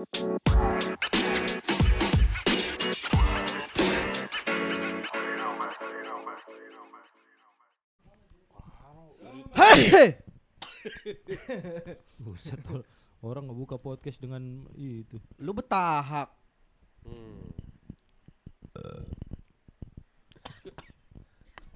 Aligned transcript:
Hei, 0.00 0.08
Buset, 12.24 12.56
or- 12.72 12.88
orang 13.20 13.52
ngebuka 13.52 13.76
podcast 13.76 14.16
dengan 14.24 14.64
itu. 14.72 15.20
lu 15.36 15.52
betahak. 15.52 16.32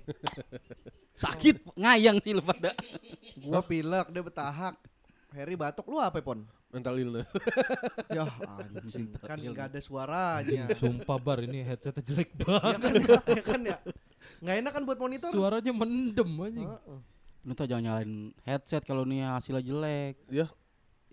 Sakit 1.22 1.62
ngayang 1.79 2.18
sih 2.20 2.34
lu 2.34 2.43
pada. 2.43 2.75
Gua 3.38 3.61
pilek, 3.62 4.11
dia 4.11 4.22
betahak. 4.22 4.75
Harry 5.34 5.59
batuk, 5.59 5.86
lu 5.91 5.98
apa 5.98 6.22
pon? 6.22 6.46
Mental 6.75 6.95
illness. 6.98 7.27
Ya 8.11 8.27
anjing, 8.27 9.14
kan 9.16 9.38
nggak 9.38 9.66
ada 9.70 9.80
suaranya. 9.80 10.65
Sumpah 10.82 11.16
bar 11.16 11.38
ini 11.41 11.62
headsetnya 11.62 12.02
jelek 12.02 12.34
ya 12.34 12.42
banget. 12.42 12.78
kan 12.82 12.92
ya, 12.92 13.19
ya 13.30 13.42
kan 13.42 13.60
ya. 13.62 13.77
Nggak 14.42 14.56
enak 14.60 14.73
kan 14.74 14.82
buat 14.82 14.98
monitor? 14.98 15.30
Suaranya 15.30 15.73
mendem 15.73 16.30
anjing. 16.37 16.66
Heeh. 16.68 16.98
Lu 17.45 17.52
tuh 17.52 17.66
jangan 17.68 17.82
nyalain 17.84 18.12
headset 18.42 18.82
kalau 18.82 19.06
nih 19.06 19.23
hasilnya 19.23 19.62
jelek. 19.62 20.15
ya, 20.29 20.46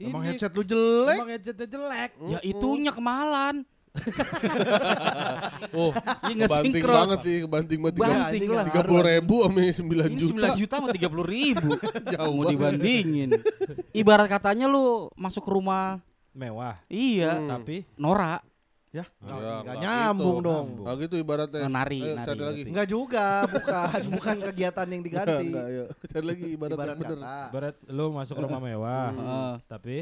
Emang 0.02 0.26
Ini- 0.26 0.28
headset 0.34 0.52
lu 0.52 0.64
jelek? 0.66 1.18
Emang 1.22 1.30
headsetnya 1.30 1.68
jelek. 1.70 2.12
Ya 2.28 2.40
itunya 2.42 2.90
kemahalan. 2.90 3.62
oh, 5.74 5.92
Iya 6.24 6.34
nggak 6.34 6.48
kebanting 6.48 6.74
sinkron. 6.74 6.96
banget 6.96 7.20
sih, 7.22 7.36
kebanting 7.44 7.80
banget 7.80 7.96
tiga 7.98 8.08
Banting 8.08 8.48
lah. 8.50 8.66
tiga 8.68 8.82
puluh 8.84 9.04
ribu 9.04 9.36
sama 9.44 9.60
sembilan 9.68 10.10
juta. 10.16 10.48
9 10.48 10.60
juta 10.60 10.76
sama 10.78 10.88
30 10.90 11.02
ribu. 11.28 11.70
Jauh 12.14 12.32
Mau 12.32 12.40
banget. 12.40 12.52
dibandingin. 12.52 13.30
Ibarat 14.02 14.28
katanya 14.28 14.66
lu 14.66 14.86
masuk 15.14 15.44
ke 15.44 15.52
rumah 15.52 16.00
Mewah. 16.32 16.80
iya, 16.88 17.36
Hmm. 17.36 17.50
Tapi 17.52 17.84
Ya, 17.84 17.96
Nora, 18.00 18.40
nggak 18.40 18.48
Ya, 18.92 19.04
nggak 19.24 19.60
nggak 19.64 19.78
nyambung 19.82 20.38
gitu. 20.38 20.48
dong. 20.48 20.68
Ah 20.84 20.96
gitu 20.96 21.16
ibaratnya. 21.18 21.60
Oh, 21.62 21.72
nari, 21.72 22.00
Ayo, 22.02 22.12
nari 22.14 22.28
cari 22.28 22.42
lagi. 22.42 22.62
Enggak 22.68 22.88
juga, 22.88 23.28
bukan, 23.48 24.00
bukan 24.12 24.36
kegiatan 24.46 24.88
yang 24.90 25.02
diganti. 25.02 25.46
Enggak, 25.46 25.68
ya. 25.70 25.84
Cari 26.08 26.26
lagi 26.26 26.46
ibarat, 26.50 26.76
Ibarat 26.76 26.88
yang 26.90 27.00
bener. 27.02 27.20
kata. 27.20 27.36
Berat 27.52 27.76
lu 27.86 28.06
masuk 28.12 28.36
rumah 28.38 28.60
mewah. 28.60 29.08
Heeh. 29.12 29.52
Tapi 29.66 29.96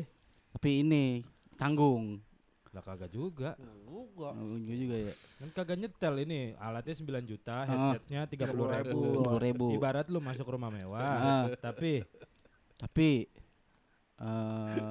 tapi 0.49 0.69
ini 0.79 1.05
canggung. 1.53 2.17
lah 2.69 2.81
kagak 2.81 3.09
juga. 3.09 3.57
Juga. 4.01 4.29
Oh, 4.31 4.55
iya 4.55 4.75
juga 4.77 4.95
ya. 4.97 5.13
Kan 5.37 5.49
kagak 5.51 5.77
nyetel 5.77 6.15
ini. 6.21 6.39
Alatnya 6.55 6.95
9 6.95 7.25
juta, 7.25 7.55
Ah. 7.55 7.63
headsetnya 7.65 8.21
30 8.25 8.65
ribu. 8.71 8.99
30 9.19 9.39
ribu. 9.41 9.65
Ibarat 9.73 10.07
lu 10.07 10.19
masuk 10.19 10.47
rumah 10.47 10.71
mewah. 10.71 11.03
Ah. 11.03 11.43
Tapi 11.59 12.07
Tapi 12.75 13.27
eh 14.17 14.89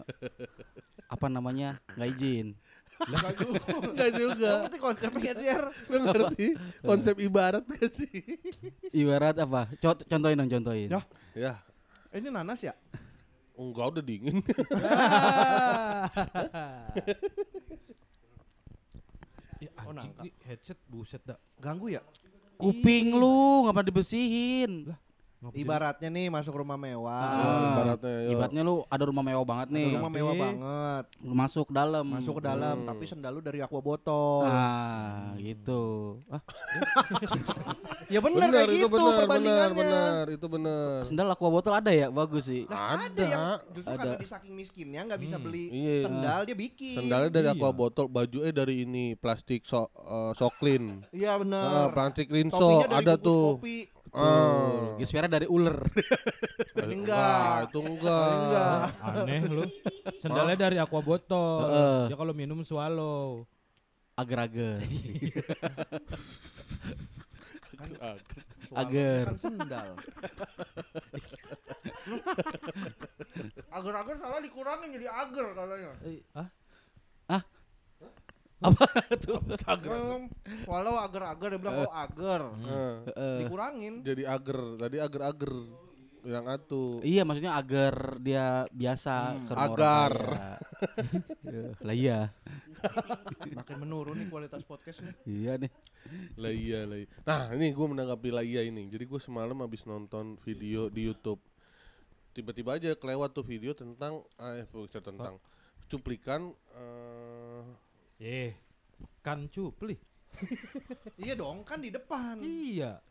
apa 1.09 1.27
namanya? 1.27 1.81
nggak 1.93 2.09
izin. 2.11 2.53
Enggak 2.99 3.35
juga. 3.39 3.63
Enggak 3.87 4.11
juga. 4.13 4.51
Ngerti 4.61 4.79
konsepnya 4.79 5.33
sih, 5.33 5.47
Er? 5.47 5.65
Lu 5.87 5.97
ngerti 6.03 6.47
konsep 6.83 7.15
ibarat 7.19 7.63
gak 7.65 7.91
sih? 7.95 8.11
Ibarat 8.93 9.39
apa? 9.39 9.71
Co- 9.79 10.03
contohin 10.03 10.35
dong, 10.35 10.51
contohin. 10.51 10.91
Ya. 10.91 11.01
Ya, 11.33 11.55
Ini 12.11 12.29
nanas 12.29 12.59
ya? 12.59 12.75
enggak 13.55 13.87
udah 13.91 14.03
dingin. 14.03 14.39
Oh, 19.89 19.97
anjing 19.97 20.13
nangka. 20.13 20.23
ini 20.29 20.31
headset 20.45 20.77
buset 20.85 21.25
dah. 21.25 21.41
Ganggu 21.57 21.89
ya? 21.89 22.05
Kuping 22.61 23.17
lu 23.17 23.65
nggak 23.65 23.73
pernah 23.73 23.89
dibersihin. 23.89 24.93
Ngapa 24.93 25.08
Ibaratnya 25.39 26.11
nih 26.11 26.27
masuk 26.29 26.51
rumah 26.53 26.75
mewah. 26.75 27.15
Ah, 27.15 27.71
ibaratnya, 27.71 28.15
yo. 28.21 28.31
Ibaratnya 28.35 28.63
lu 28.65 28.83
ada 28.85 29.05
rumah 29.07 29.23
mewah 29.23 29.47
banget 29.47 29.69
Ada 29.69 29.77
nih. 29.77 29.91
rumah 29.93 30.03
Tapi- 30.05 30.19
mewah 30.19 30.35
banget. 30.37 31.05
Lu 31.21 31.33
masuk 31.33 31.65
ke 31.65 31.73
dalam. 31.73 32.05
Masuk 32.05 32.35
ke 32.35 32.43
dalam, 32.43 32.77
Hmm. 32.77 32.89
tapi 32.91 33.05
sendal 33.07 33.31
lu 33.31 33.41
dari 33.41 33.61
aqua 33.61 33.79
botol. 33.79 34.43
Ah, 34.45 35.39
gitu. 35.39 36.19
Ah, 36.27 36.43
Ya 38.09 38.19
benar 38.19 38.49
kayak 38.49 38.67
itu 38.67 38.79
gitu 38.81 38.89
benar, 38.89 39.05
benar, 39.05 39.19
perbandingannya. 39.21 39.77
benar, 39.77 40.25
itu 40.33 40.47
benar. 40.49 40.93
sendal 41.05 41.29
aqua 41.29 41.51
botol 41.51 41.73
ada 41.73 41.93
ya? 41.93 42.09
Bagus 42.09 42.49
sih. 42.49 42.65
Nah, 42.65 42.97
ada. 42.97 43.05
Ada. 43.07 43.23
yang 43.23 43.45
justru 43.71 43.91
Ada. 43.91 44.01
karena 44.01 44.17
di 44.17 44.27
saking 44.27 44.55
miskinnya 44.55 45.01
nggak 45.05 45.21
bisa 45.21 45.37
Hmm. 45.37 45.45
beli 45.45 45.65
Iya. 45.69 45.97
sendal 46.03 46.41
dia 46.43 46.57
bikin. 46.57 46.97
Sendalnya 46.97 47.31
dari 47.31 47.47
Iya. 47.47 47.55
aqua 47.55 47.71
botol, 47.71 48.09
bajunya 48.09 48.51
dari 48.51 48.75
ini 48.83 49.13
plastik 49.13 49.63
so, 49.63 49.87
eh, 49.95 50.33
soklin. 50.33 51.05
Iya 51.13 51.31
Ah, 51.31 51.39
benar. 51.39 51.93
plastik 51.93 52.27
rinso 52.27 52.57
Topinya 52.59 52.89
dari 52.91 53.05
ada 53.05 53.15
tuh. 53.15 53.61
Kopi. 53.61 53.77
Ah. 54.15 54.97
Gespernya 54.97 55.41
dari 55.41 55.47
ular. 55.51 55.79
Enggak. 56.89 57.69
itu 57.69 57.79
enggak. 57.83 58.31
Enggak. 58.33 58.89
Aneh 59.05 59.43
lu. 59.45 59.65
Sendalnya 60.23 60.57
dari 60.57 60.77
aqua 60.81 61.01
botol. 61.05 61.69
Heeh. 61.69 62.09
Ya 62.13 62.17
kalau 62.17 62.33
minum 62.33 62.65
swallow. 62.65 63.45
Agar-agar. 64.19 64.83
Agar. 68.75 69.25
Kan 69.33 69.39
sendal. 69.39 69.95
Agar-agar 73.77 74.17
salah 74.19 74.41
dikurangin 74.43 74.91
jadi 74.99 75.07
agar 75.07 75.47
katanya. 75.55 75.93
Ah, 77.29 77.43
Apa 78.59 78.85
tuh? 79.23 79.39
Hmm, 79.39 80.27
Walau 80.65 80.99
agar-agar 80.99 81.49
dia 81.49 81.61
bilang 81.61 81.77
kalau 81.81 81.95
agar 81.95 82.41
Ah, 82.59 82.95
Eh, 83.07 83.15
Hmm. 83.15 83.39
dikurangin. 83.41 83.95
jadi 84.03 84.23
agar, 84.29 84.59
tadi 84.77 84.97
agar-agar 84.99 85.53
yang 86.21 86.45
atuh. 86.45 86.99
iya 87.01 87.23
maksudnya 87.23 87.55
agar 87.55 88.19
dia 88.19 88.67
biasa 88.69 89.13
orang 89.47 89.63
Agar. 89.65 90.13
kaya. 90.13 90.55
Ya, 91.49 91.65
lah 91.81 91.95
iya. 91.97 92.21
Makin 93.53 93.77
menurun 93.79 94.15
nih 94.17 94.29
kualitas 94.29 94.63
podcastnya. 94.63 95.15
Iya 95.25 95.57
nih. 95.57 95.71
Lah 96.37 96.53
iya, 96.53 96.81
lah 96.85 96.99
iya. 96.99 97.09
Nah, 97.25 97.51
ini 97.53 97.71
gue 97.71 97.87
menanggapi 97.89 98.29
lah 98.29 98.43
iya 98.43 98.63
ini. 98.63 98.87
Jadi 98.87 99.03
gue 99.05 99.19
semalam 99.19 99.57
habis 99.57 99.83
nonton 99.83 100.37
video 100.39 100.87
di 100.87 101.03
YouTube. 101.05 101.41
Tiba-tiba 102.31 102.77
aja 102.77 102.93
kelewat 102.93 103.33
tuh 103.33 103.43
video 103.43 103.73
tentang 103.73 104.23
eh 104.37 104.63
bukan 104.69 105.03
tentang 105.03 105.35
cuplikan 105.87 106.53
eh 106.77 107.63
eh 108.19 108.53
kan 109.21 109.47
cupli. 109.49 109.97
Iya 111.19 111.35
dong, 111.35 111.63
kan 111.63 111.79
di 111.79 111.91
depan. 111.91 112.39
Iya. 112.39 113.03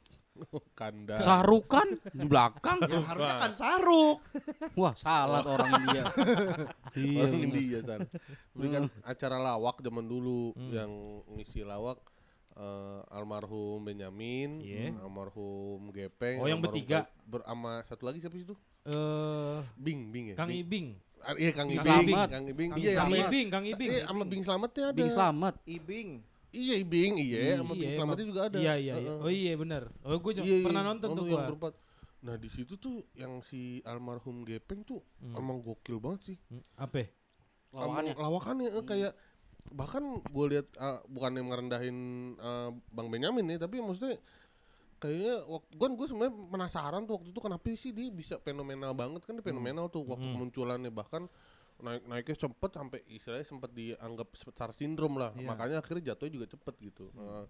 kanda. 0.71 1.17
Sarukan 1.17 1.97
di 2.13 2.21
belakang. 2.23 2.77
Ya, 2.85 3.01
harusnya 3.01 3.35
kan 3.41 3.51
saruk. 3.51 4.21
Wah, 4.79 4.93
salah 4.93 5.41
tuh 5.41 5.57
orang 5.57 5.81
India. 5.81 6.03
iya. 6.93 7.23
Orang. 7.25 7.41
India 7.41 7.79
kan. 7.81 7.99
Ini 8.53 8.67
kan 8.69 8.83
acara 9.01 9.41
lawak 9.41 9.81
zaman 9.81 10.05
dulu 10.05 10.53
Hmm. 10.53 10.69
yang 10.69 10.91
ngisi 11.33 11.65
lawak 11.65 11.97
eh, 12.53 13.01
almarhum 13.11 13.81
Benyamin, 13.81 14.61
Iya. 14.61 14.93
almarhum 15.01 15.89
Gepeng, 15.89 16.37
Oh, 16.37 16.45
yang 16.45 16.61
almarhum 16.61 16.63
bertiga. 16.69 16.97
Ka- 17.05 17.09
ber 17.25 17.41
sama 17.41 17.71
satu 17.83 18.03
lagi 18.05 18.21
siapa 18.21 18.33
sih 18.33 18.45
itu? 18.45 18.55
Eh 18.85 19.59
Bing, 19.75 20.09
Bing 20.09 20.25
ya. 20.31 20.35
Kang 20.37 20.47
Bing. 20.47 20.61
Ibing. 20.63 20.87
Ah, 21.27 21.35
iya 21.35 21.51
Kang 21.51 21.67
Bing 21.67 21.75
Ibing, 21.75 21.91
Slamet. 21.91 22.27
Kang 22.31 22.45
Ibing. 22.47 22.69
Kang 22.71 22.79
Iya, 22.79 22.91
Kang 22.95 23.03
sama 23.03 23.15
Ibing, 23.19 23.47
Kang 23.51 23.65
Ibing. 23.67 23.89
Iya, 23.91 24.01
sama 24.07 24.23
Bing 24.23 24.43
Slametnya 24.47 24.85
ada. 24.87 24.95
Bing 24.95 25.11
selamat. 25.11 25.53
Ibing. 25.67 26.09
Iya, 26.55 26.75
Ibing, 26.79 27.11
iya, 27.19 27.39
sama 27.59 27.73
Bing 27.75 27.83
Iya, 27.91 27.97
Slametnya 27.99 28.25
juga 28.31 28.41
ada. 28.47 28.57
Iya, 28.63 28.73
iya, 28.79 28.93
iya. 28.95 29.11
Oh 29.19 29.27
iya 29.31 29.53
benar. 29.59 29.83
Oh 30.07 30.15
gue 30.15 30.31
Iya, 30.39 30.43
iya, 30.47 30.63
pernah 30.63 30.83
nonton 30.87 31.09
tuh 31.11 31.23
gua. 31.27 31.43
Nah, 32.17 32.35
di 32.39 32.49
situ 32.49 32.79
tuh 32.79 33.03
yang 33.13 33.43
si 33.43 33.83
almarhum 33.83 34.41
Gepeng 34.41 34.81
tuh 34.87 35.03
Hmm. 35.19 35.35
emang 35.35 35.59
gokil 35.59 35.99
banget 35.99 36.33
sih. 36.33 36.37
Hmm, 36.49 36.63
Apa? 36.79 37.11
Lawakannya. 37.75 38.13
Lawakannya 38.15 38.69
eh, 38.73 38.85
kayak 38.87 39.13
bahkan 39.67 40.23
gue 40.23 40.45
lihat 40.47 40.67
uh, 40.79 41.03
bukan 41.11 41.43
yang 41.43 41.51
merendahin 41.51 41.97
uh, 42.39 42.71
Bang 42.87 43.11
Benyamin 43.11 43.43
nih 43.51 43.59
tapi 43.59 43.83
maksudnya 43.83 44.15
kayaknya 44.97 45.45
waktu 45.45 45.73
kan 45.77 45.91
gue 45.93 46.07
sebenarnya 46.09 46.33
penasaran 46.49 47.01
tuh 47.05 47.13
waktu 47.21 47.29
itu 47.29 47.39
kenapa 47.39 47.65
sih 47.73 47.91
dia 47.93 48.09
bisa 48.09 48.41
fenomenal 48.41 48.91
banget 48.91 49.21
kan 49.23 49.37
dia 49.37 49.45
fenomenal 49.45 49.87
tuh 49.87 50.01
waktu 50.03 50.25
Hmm. 50.25 50.33
kemunculannya. 50.35 50.89
Bahkan 50.89 51.23
naik 51.77 52.03
naiknya 52.09 52.37
cepet 52.41 52.71
sampai 52.73 52.99
istilahnya 53.05 53.45
sempat 53.45 53.69
dianggap 53.71 54.27
star 54.33 54.73
syndrome 54.73 55.21
lah. 55.21 55.31
Iya. 55.37 55.45
makanya 55.45 55.77
akhirnya 55.77 56.13
jatuhnya 56.13 56.33
juga 56.41 56.47
cepet 56.49 56.75
gitu. 56.81 57.13
Uh, 57.13 57.45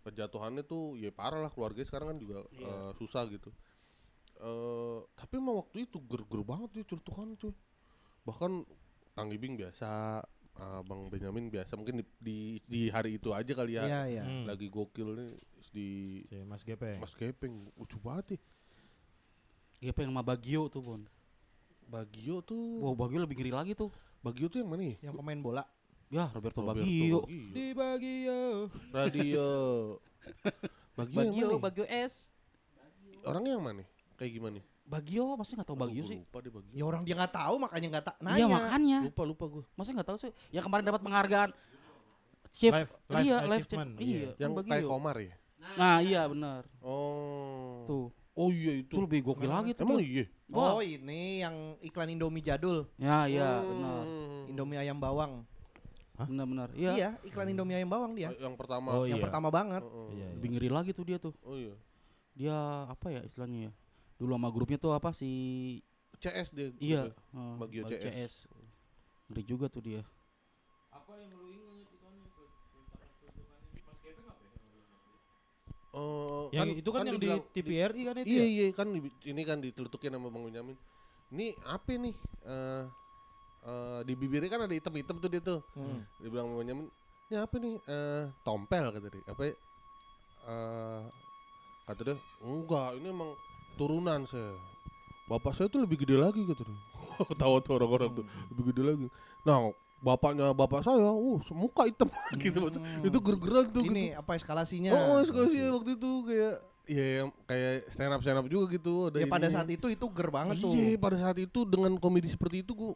kejatuhannya 0.00 0.64
tuh 0.64 0.96
ya 0.96 1.08
parah 1.08 1.40
lah 1.40 1.52
keluarga 1.52 1.80
sekarang 1.84 2.12
kan 2.12 2.18
juga 2.20 2.44
uh, 2.60 2.92
susah 2.96 3.24
gitu. 3.28 3.48
Eh 4.40 4.98
tapi 5.16 5.36
emang 5.36 5.60
waktu 5.60 5.84
itu 5.88 5.96
ger-ger 6.04 6.44
banget 6.44 6.68
tuh 6.72 6.96
celutukan 6.96 7.28
tuh 7.36 7.52
bahkan 8.24 8.64
Kang 9.16 9.32
Ibing 9.32 9.56
biasa 9.56 10.20
uh, 10.60 10.80
Bang 10.84 11.08
Benyamin 11.08 11.48
biasa 11.48 11.72
mungkin 11.74 12.00
di, 12.00 12.04
di 12.20 12.38
di 12.68 12.80
hari 12.92 13.16
itu 13.16 13.32
aja 13.32 13.52
kali 13.56 13.80
ya 13.80 13.88
Iya, 13.88 14.00
iya. 14.06 14.22
Hmm. 14.22 14.44
lagi 14.44 14.68
gokil 14.68 15.16
nih 15.16 15.30
di 15.70 15.88
Si 16.26 16.36
Mas 16.44 16.62
Gepeng. 16.62 16.98
Mas 17.00 17.14
Gepeng 17.16 17.72
lucu 17.74 17.96
banget 17.98 18.36
ya 19.80 19.96
pengen 19.96 20.12
sama 20.12 20.20
Bagio 20.20 20.68
tuh, 20.68 20.82
Bon. 20.84 21.02
Bagio 21.88 22.44
tuh 22.44 22.84
Wow, 22.84 22.92
Bagio 22.94 23.24
lebih 23.24 23.40
ngeri 23.40 23.50
lagi 23.50 23.72
tuh. 23.72 23.88
Bagio 24.20 24.52
tuh 24.52 24.60
yang 24.60 24.68
mana 24.68 24.84
nih? 24.84 24.96
Yang 25.00 25.14
pemain 25.16 25.40
bola. 25.40 25.64
Ya, 26.10 26.26
Roberto, 26.34 26.60
Roberto 26.60 26.84
Bagio. 26.84 27.24
Di 27.54 27.72
Bagio. 27.72 28.68
Radio 28.92 29.46
Bagio, 30.98 31.16
yang 31.16 31.32
Bagio, 31.32 31.46
mana? 31.48 31.64
Bagio 31.64 31.84
S. 31.88 32.28
Orangnya 33.24 33.56
yang 33.56 33.64
mana? 33.64 33.82
Kayak 34.20 34.32
gimana? 34.36 34.60
Bagio, 34.90 35.38
masa 35.38 35.54
nggak 35.54 35.68
tahu 35.70 35.76
Aduh, 35.78 35.82
Bagio 35.86 36.02
sih? 36.02 36.18
Lupa 36.18 36.38
deh 36.42 36.50
Bagio. 36.50 36.72
Ya 36.74 36.82
orang 36.82 37.02
dia 37.06 37.14
nggak 37.14 37.30
tahu 37.32 37.54
makanya 37.62 37.88
nggak 37.94 38.06
tak 38.10 38.16
nanya. 38.18 38.36
Iya 38.36 38.46
makanya. 38.50 38.98
Lupa 39.06 39.22
lupa 39.22 39.44
gue. 39.46 39.64
Masa 39.78 39.88
nggak 39.94 40.08
tahu 40.10 40.18
sih? 40.18 40.30
Yang 40.50 40.64
kemarin 40.66 40.84
dapat 40.84 41.00
penghargaan 41.00 41.50
Chief, 42.50 42.74
Life- 42.74 42.98
life 43.06 43.22
iya, 43.22 43.36
life 43.46 43.62
achievement, 43.62 43.90
iya, 44.02 44.10
iya. 44.10 44.30
Yang 44.42 44.50
Bagio. 44.58 44.70
kayak 44.74 44.84
Komar 44.90 45.16
ya. 45.22 45.34
Nah, 45.78 45.96
iya 46.02 46.26
benar. 46.26 46.62
Oh. 46.82 47.86
Tuh, 47.86 48.06
Oh 48.34 48.50
iya 48.50 48.82
itu. 48.82 48.90
itu 48.90 49.02
lebih 49.06 49.20
gokil 49.22 49.46
lagi 49.46 49.70
tuh. 49.70 49.86
Emang 49.86 50.02
iya. 50.02 50.26
Wah. 50.50 50.74
Oh 50.74 50.82
ini 50.82 51.38
yang 51.38 51.54
iklan 51.78 52.10
Indomie 52.10 52.42
jadul, 52.42 52.90
Ya, 52.98 53.30
iya, 53.30 53.62
Hmm. 53.62 53.68
benar. 53.70 54.02
Indomie 54.50 54.78
ayam 54.82 54.98
bawang. 54.98 55.46
Benar-benar. 56.18 56.68
Iya, 56.74 56.90
Iya. 56.92 57.10
iklan 57.22 57.48
Indomie 57.48 57.78
ayam 57.78 57.86
bawang 57.86 58.18
dia. 58.18 58.34
Yang 58.34 58.58
pertama. 58.58 58.98
Oh, 58.98 59.06
yang 59.06 59.22
iya. 59.22 59.24
pertama 59.24 59.48
banget. 59.48 59.82
Oh, 59.86 60.10
oh. 60.10 60.10
Iya, 60.10 60.26
iya. 60.26 60.34
Lebih 60.34 60.48
ngeri 60.58 60.68
lagi 60.68 60.90
tuh 60.90 61.04
dia 61.06 61.18
tuh. 61.22 61.32
Oh 61.46 61.54
iya. 61.54 61.74
Dia 62.34 62.56
apa 62.90 63.06
ya 63.08 63.20
istilahnya 63.22 63.70
ya? 63.70 63.72
Dulu 64.20 64.36
sama 64.36 64.52
grupnya 64.52 64.76
tuh 64.76 64.92
apa 64.92 65.16
si 65.16 65.30
CS 66.20 66.52
dia. 66.52 66.68
Iya, 66.76 67.02
eh, 67.08 67.54
Bagio 67.56 67.88
Bagio 67.88 67.96
CS. 67.96 68.44
Ngeri 69.32 69.42
juga 69.48 69.72
tuh 69.72 69.80
dia. 69.80 70.04
Oh, 75.90 76.46
Yang 76.54 76.86
itu 76.86 76.90
kan, 76.94 77.02
yang 77.02 77.18
dibilang- 77.18 77.42
di 77.42 77.50
TVRI 77.50 78.00
kan 78.06 78.14
itu 78.22 78.30
Iya 78.30 78.38
ya? 78.38 78.46
iya 78.46 78.66
kan 78.70 78.86
di- 78.94 79.16
ini 79.26 79.42
kan 79.42 79.58
diteletukin 79.58 80.14
sama 80.14 80.30
Bang 80.30 80.46
Benyamin. 80.46 80.78
Ini 81.34 81.46
apa 81.66 81.90
nih? 81.98 82.14
Eh 82.46 82.84
eh, 83.60 84.00
di 84.06 84.14
bibirnya 84.14 84.48
kan 84.48 84.64
ada 84.64 84.72
hitam-hitam 84.72 85.18
tuh 85.18 85.28
dia 85.28 85.42
tuh. 85.42 85.60
Hmm. 85.74 86.00
Dia 86.22 86.28
bilang 86.30 86.46
sama 86.48 86.62
Benyamin, 86.62 86.86
"Ini 87.26 87.36
apa 87.42 87.54
nih? 87.58 87.74
Eh 87.82 88.24
tompel 88.40 88.84
kata 88.88 89.08
dia. 89.10 89.22
Apa 89.26 89.42
ya? 89.42 89.54
Eh 90.46 91.02
kata 91.84 92.00
dia, 92.06 92.16
"Enggak, 92.40 92.90
ini 92.96 93.08
emang 93.10 93.34
turunan 93.78 94.26
saya. 94.26 94.54
Bapak 95.30 95.54
saya 95.54 95.70
tuh 95.70 95.84
lebih 95.84 96.02
gede 96.02 96.18
lagi 96.18 96.42
dia." 96.42 96.56
Ketawa 97.30 97.60
tuh 97.60 97.76
orang-orang 97.76 98.22
tuh, 98.22 98.24
lebih 98.54 98.64
gede 98.74 98.82
lagi. 98.82 99.06
Nah, 99.44 99.70
bapaknya 100.00 100.56
bapak 100.56 100.80
saya, 100.80 101.12
uh, 101.12 101.38
muka 101.52 101.84
hitam 101.84 102.08
gitu. 102.42 102.72
Hmm. 102.72 103.06
Itu 103.06 103.18
ger-geran 103.20 103.68
tuh 103.68 103.84
gitu. 103.84 103.94
Ini 103.94 104.16
apa 104.16 104.34
eskalasinya? 104.34 104.96
Oh, 104.96 105.20
oh 105.20 105.46
sih 105.48 105.60
waktu 105.68 106.00
itu 106.00 106.10
kayak 106.24 106.54
ya 106.90 107.06
yang 107.22 107.28
kayak 107.46 107.86
stand 107.92 108.10
up 108.10 108.20
stand 108.24 108.38
up 108.40 108.46
juga 108.50 108.66
gitu 108.74 109.12
ada 109.12 109.22
Ya 109.22 109.28
pada 109.30 109.46
saat 109.46 109.68
itu 109.70 109.86
itu 109.92 110.06
ger 110.10 110.28
banget 110.32 110.58
tuh. 110.58 110.72
Iya, 110.74 110.96
pada 110.98 111.16
saat 111.20 111.38
itu 111.38 111.60
dengan 111.68 111.92
komedi 112.00 112.26
seperti 112.32 112.64
itu 112.64 112.72
gua 112.74 112.92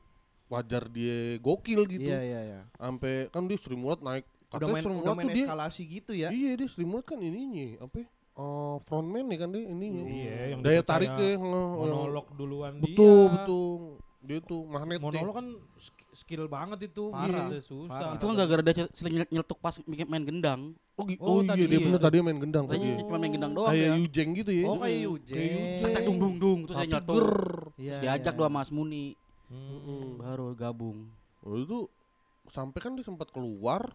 wajar 0.48 0.88
dia 0.88 1.38
gokil 1.38 1.86
gitu. 1.86 2.08
Iya 2.08 2.20
iya 2.24 2.40
iya. 2.42 2.60
Sampai 2.80 3.28
kan 3.30 3.44
dia 3.46 3.60
Sri 3.60 3.76
Mulat 3.76 4.00
naik 4.00 4.26
Udah 4.54 4.70
main 4.70 4.82
udah 4.86 5.14
main 5.18 5.26
tuh 5.26 5.34
dia 5.34 5.46
eskalasi 5.50 5.82
gitu 5.82 6.12
ya. 6.14 6.28
Iya, 6.30 6.50
dia 6.62 6.68
Sri 6.70 6.86
Mulat 6.86 7.04
kan 7.06 7.18
ininya 7.20 7.84
apa 7.84 8.06
ya? 8.34 8.40
Eh, 8.40 8.76
frontman 8.80 9.24
nih 9.24 9.38
kan 9.38 9.48
dia 9.48 9.62
ininya. 9.64 10.02
Iya, 10.04 10.34
yang 10.48 10.60
Daya 10.60 10.82
tariknya 10.82 11.30
nge- 11.36 11.74
monolog 11.76 12.26
duluan 12.32 12.72
Betul, 12.76 12.98
dia. 13.22 13.32
betul. 13.32 13.70
Dia 14.20 14.38
tuh 14.40 14.64
magnet 14.64 14.96
deh. 14.96 15.04
Monolog 15.04 15.34
kan 15.34 15.46
sk- 15.76 16.08
skill 16.12 16.48
banget 16.48 16.88
itu, 16.88 17.12
Parah, 17.12 17.46
Gila, 17.46 17.60
susah. 17.60 17.92
parah. 17.92 18.12
Itu 18.16 18.24
kan 18.24 18.34
gara-gara 18.34 18.62
dia 18.64 18.74
sering 18.90 19.12
nyel- 19.14 19.30
nyeletuk 19.30 19.58
pas 19.58 19.74
bikin 19.78 20.06
main 20.06 20.24
gendang. 20.24 20.72
Oh, 20.94 21.04
Oh, 21.18 21.26
oh, 21.28 21.38
iya 21.40 21.48
tadi 21.50 21.62
dia 21.64 21.74
iya. 21.74 21.84
bener 21.84 22.00
tadi 22.00 22.16
main 22.20 22.38
gendang 22.38 22.64
Tadi 22.64 22.78
tadi. 22.80 23.02
cuma 23.02 23.18
main 23.18 23.28
gendang 23.28 23.52
doang 23.52 23.68
Kayak 23.68 23.82
ya. 23.84 23.94
Yujeng 23.98 24.30
gitu 24.32 24.50
ya. 24.50 24.64
Oh 24.64 24.78
kayak. 24.78 25.00
Yujeng. 25.02 25.36
Kayak 25.36 25.52
Yujeng. 25.82 26.04
Dung 26.04 26.18
dung 26.18 26.34
dung 26.38 26.58
terus 26.64 26.76
dia 26.76 26.86
nyeletuk. 26.88 27.14
ger. 27.14 27.30
Iya, 27.74 27.90
Terus 27.90 27.98
diajak 28.00 28.32
iya. 28.32 28.38
dua 28.38 28.48
Mas 28.48 28.70
Muni 28.70 29.04
baru 30.16 30.54
gabung. 30.54 30.98
Oh, 31.42 31.56
itu 31.56 31.78
sampai 32.48 32.78
kan 32.78 32.94
dia 32.94 33.02
sempat 33.02 33.28
keluar 33.28 33.92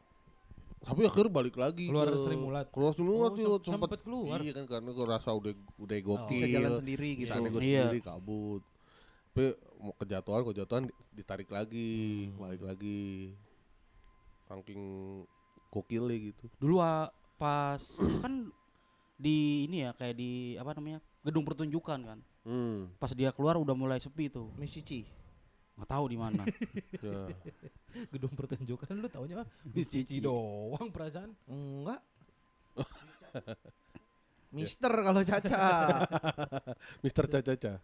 tapi 0.80 1.02
akhirnya 1.04 1.30
balik 1.30 1.56
lagi 1.56 1.86
Keluar 1.86 2.08
ke- 2.08 2.20
Sri 2.20 2.36
Mulat. 2.36 2.66
keluar 2.70 2.92
Sri 2.92 3.04
Mulat 3.04 3.32
Oh, 3.32 3.36
tuh 3.36 3.46
sem- 3.62 3.76
sempet 3.76 4.00
keluar. 4.00 4.38
iya 4.40 4.52
kan 4.54 4.66
karena 4.66 4.90
gue 4.90 5.06
rasa 5.06 5.30
udah 5.32 5.52
udah 5.78 5.98
gokil 6.00 6.38
Bisa 6.38 6.48
jalan 6.50 6.72
sendiri 6.74 7.10
gitu. 7.16 7.24
bisa 7.26 7.36
nego 7.38 7.60
Iya. 7.60 7.84
sendiri 7.86 8.02
kabut 8.02 8.62
tapi 9.30 9.46
mau 9.78 9.94
kejatuhan 9.94 10.42
kejatuhan 10.44 10.84
di- 10.86 10.96
ditarik 11.14 11.48
lagi 11.48 11.92
Hmm. 12.28 12.40
balik 12.40 12.62
lagi 12.62 13.36
ranking 14.48 14.82
gokil 15.70 16.04
gitu 16.10 16.46
Dulu 16.58 16.80
ah, 16.80 17.08
pas 17.36 17.78
itu 18.00 18.18
kan 18.20 18.50
di 19.16 19.38
ini 19.66 19.84
ya 19.84 19.92
kayak 19.92 20.16
di 20.16 20.32
apa 20.56 20.72
namanya? 20.74 21.04
gedung 21.20 21.44
pertunjukan 21.44 22.00
kan. 22.02 22.20
hmm 22.42 22.96
Pas 22.96 23.12
dia 23.12 23.30
keluar 23.30 23.56
udah 23.56 23.74
mulai 23.74 24.00
sepi 24.00 24.28
tuh. 24.28 24.48
Misi 24.56 24.80
Ci. 24.80 25.04
Nggak 25.80 25.90
tahu 25.96 26.06
di 26.12 26.18
mana. 26.20 26.44
ya. 27.08 27.32
Gedung 28.12 28.36
pertunjukan 28.36 29.00
lu 29.00 29.08
taunya 29.08 29.48
Miss 29.74 29.88
Cici 29.88 30.20
Cici. 30.20 30.20
doang 30.20 30.92
perasaan. 30.92 31.32
Enggak. 31.48 32.04
Mister 34.60 34.92
kalau 34.92 35.22
Caca. 35.24 35.64
Mister 37.06 37.24
Caca-Caca 37.30 37.80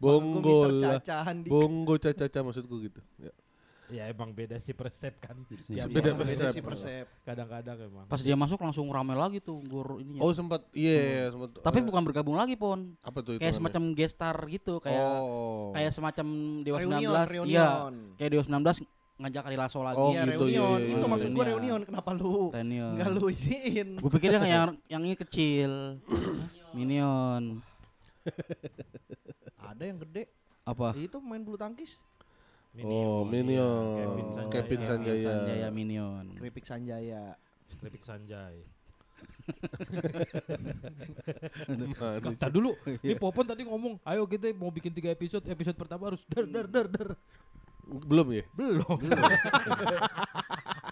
Bongo 0.00 0.80
Caca 0.80 1.16
Handi. 1.28 1.48
Bongo 1.52 2.00
Caca-Caca 2.00 2.40
maksudku 2.40 2.80
gitu 2.80 3.00
ya. 3.20 3.34
Ya 3.88 4.04
emang 4.04 4.30
beda 4.30 4.56
sih 4.56 4.70
persep 4.70 5.16
kan. 5.16 5.32
Iya, 5.66 5.82
Tiap 5.82 5.88
beda 5.90 6.10
Beda 6.10 6.20
persep. 6.20 6.50
sih 6.50 6.60
persep. 6.60 7.06
Kadang-kadang 7.22 7.76
emang. 7.80 8.04
Pas 8.04 8.20
dia 8.20 8.34
masuk 8.34 8.58
langsung 8.58 8.84
rame 8.86 9.12
lagi 9.12 9.38
tuh 9.38 9.56
gor 9.62 9.96
ininya. 9.96 10.20
oh 10.20 10.30
sempat 10.30 10.60
iya 10.70 11.28
sempat 11.28 11.56
Tapi 11.58 11.78
eh, 11.78 11.84
bukan 11.84 12.02
bergabung 12.02 12.36
lagi 12.36 12.52
pon. 12.52 12.92
apa 12.98 13.18
tuh 13.18 13.34
Kayak 13.34 13.48
hitungannya? 13.48 13.56
semacam 13.56 13.82
gestar 13.94 14.36
gitu 14.46 14.74
kayak 14.78 15.00
oh. 15.18 15.72
kayak 15.72 15.90
semacam 15.90 16.26
Dewa 16.60 16.76
Reunion, 16.78 17.12
19. 17.16 17.34
reunion. 17.34 17.48
Iya. 17.48 17.68
Kayak 18.14 18.30
Dewa 18.30 18.44
19 18.44 18.84
ngajak 19.18 19.42
Ari 19.44 19.56
Lasso 19.56 19.80
lagi. 19.80 19.98
Oh, 19.98 20.10
iya, 20.10 20.22
gitu, 20.22 20.30
iya, 20.46 20.60
reunion. 20.60 20.78
iya, 20.78 20.90
Itu 20.90 20.98
iya. 20.98 21.10
maksud 21.10 21.28
gua 21.28 21.40
Iya. 21.40 21.50
reunion. 21.50 21.80
Kenapa 21.82 22.08
lu 22.12 22.32
Reunion. 22.50 22.90
enggak 22.92 23.08
lu 23.10 23.26
izin? 23.28 23.88
Gue 23.96 24.10
pikir 24.12 24.28
yang 24.30 24.44
yang 24.86 25.02
ini 25.02 25.16
kecil. 25.16 25.72
Minion. 26.76 27.64
Ada 29.58 29.82
yang 29.84 29.98
gede. 29.98 30.28
Apa? 30.62 30.92
Itu 30.92 31.18
main 31.18 31.40
bulu 31.40 31.56
tangkis. 31.56 31.96
Oh, 32.78 33.24
iya. 33.24 33.30
Minion. 33.32 33.96
Kevin 34.04 34.28
Sanjaya. 34.30 34.52
Kevin 34.52 34.80
Sanjaya. 34.84 35.24
Sanjaya 35.24 35.68
Minion. 35.72 36.24
Keripik 36.36 36.64
Sanjaya. 36.64 37.24
Keripik 37.78 38.04
Sanjay. 38.04 38.56
Kata 42.20 42.48
dulu, 42.48 42.76
ini 43.00 43.14
Popon 43.16 43.44
tadi 43.44 43.64
ngomong, 43.64 43.98
ayo 44.04 44.22
kita 44.24 44.52
mau 44.54 44.68
bikin 44.68 44.92
tiga 44.92 45.10
episode, 45.10 45.42
episode 45.44 45.74
pertama 45.74 46.12
harus 46.12 46.22
dar 46.28 46.44
dar 46.46 46.66
dar 46.68 46.86
dar. 46.86 47.08
belum 47.88 48.28
ya 48.36 48.44
Belum. 48.52 48.98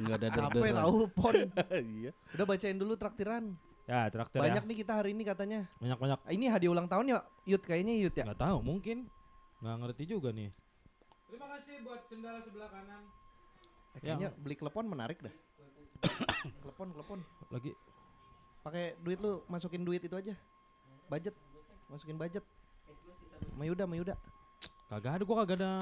Enggak 0.00 0.16
ada 0.16 0.28
Capek 0.32 0.60
der 0.64 0.76
tahu 0.80 0.98
pon. 1.12 1.34
iya 1.76 2.10
Udah 2.32 2.44
bacain 2.48 2.76
dulu 2.76 2.96
traktiran. 2.96 3.52
Ya, 3.84 4.08
traktir 4.10 4.40
Banyak 4.40 4.64
ya. 4.64 4.68
nih 4.68 4.76
kita 4.82 4.92
hari 4.98 5.12
ini 5.14 5.22
katanya. 5.22 5.60
Banyak-banyak. 5.78 6.18
Ah, 6.24 6.32
Ini 6.32 6.50
hadiah 6.50 6.72
ulang 6.74 6.88
tahun 6.90 7.12
ya, 7.14 7.18
Yud 7.46 7.62
kayaknya 7.62 7.94
Yud 8.00 8.14
ya. 8.16 8.24
Nggak 8.26 8.40
tahu, 8.42 8.58
mungkin. 8.64 9.06
Nggak 9.62 9.76
ngerti 9.78 10.04
juga 10.08 10.34
nih. 10.34 10.50
Terima 11.26 11.46
kasih 11.50 11.74
buat 11.82 12.00
sendal 12.06 12.36
sebelah 12.40 12.70
kanan. 12.70 13.02
Eh, 13.92 14.00
Kayaknya 14.00 14.28
beli 14.36 14.54
klepon 14.54 14.86
menarik 14.86 15.18
dah. 15.18 15.34
klepon, 16.62 16.92
klepon. 16.92 17.20
Lagi 17.48 17.72
Pakai 18.60 18.98
duit 18.98 19.18
lu, 19.18 19.46
masukin 19.46 19.82
duit 19.82 20.02
itu 20.02 20.12
aja. 20.12 20.34
Budget. 21.06 21.34
Masukin 21.86 22.18
budget. 22.18 22.42
Mayuda, 23.54 23.86
Mayuda. 23.86 24.14
kagak 24.86 25.18
ada 25.18 25.22
gua 25.22 25.42
kagak 25.42 25.58
ada 25.58 25.72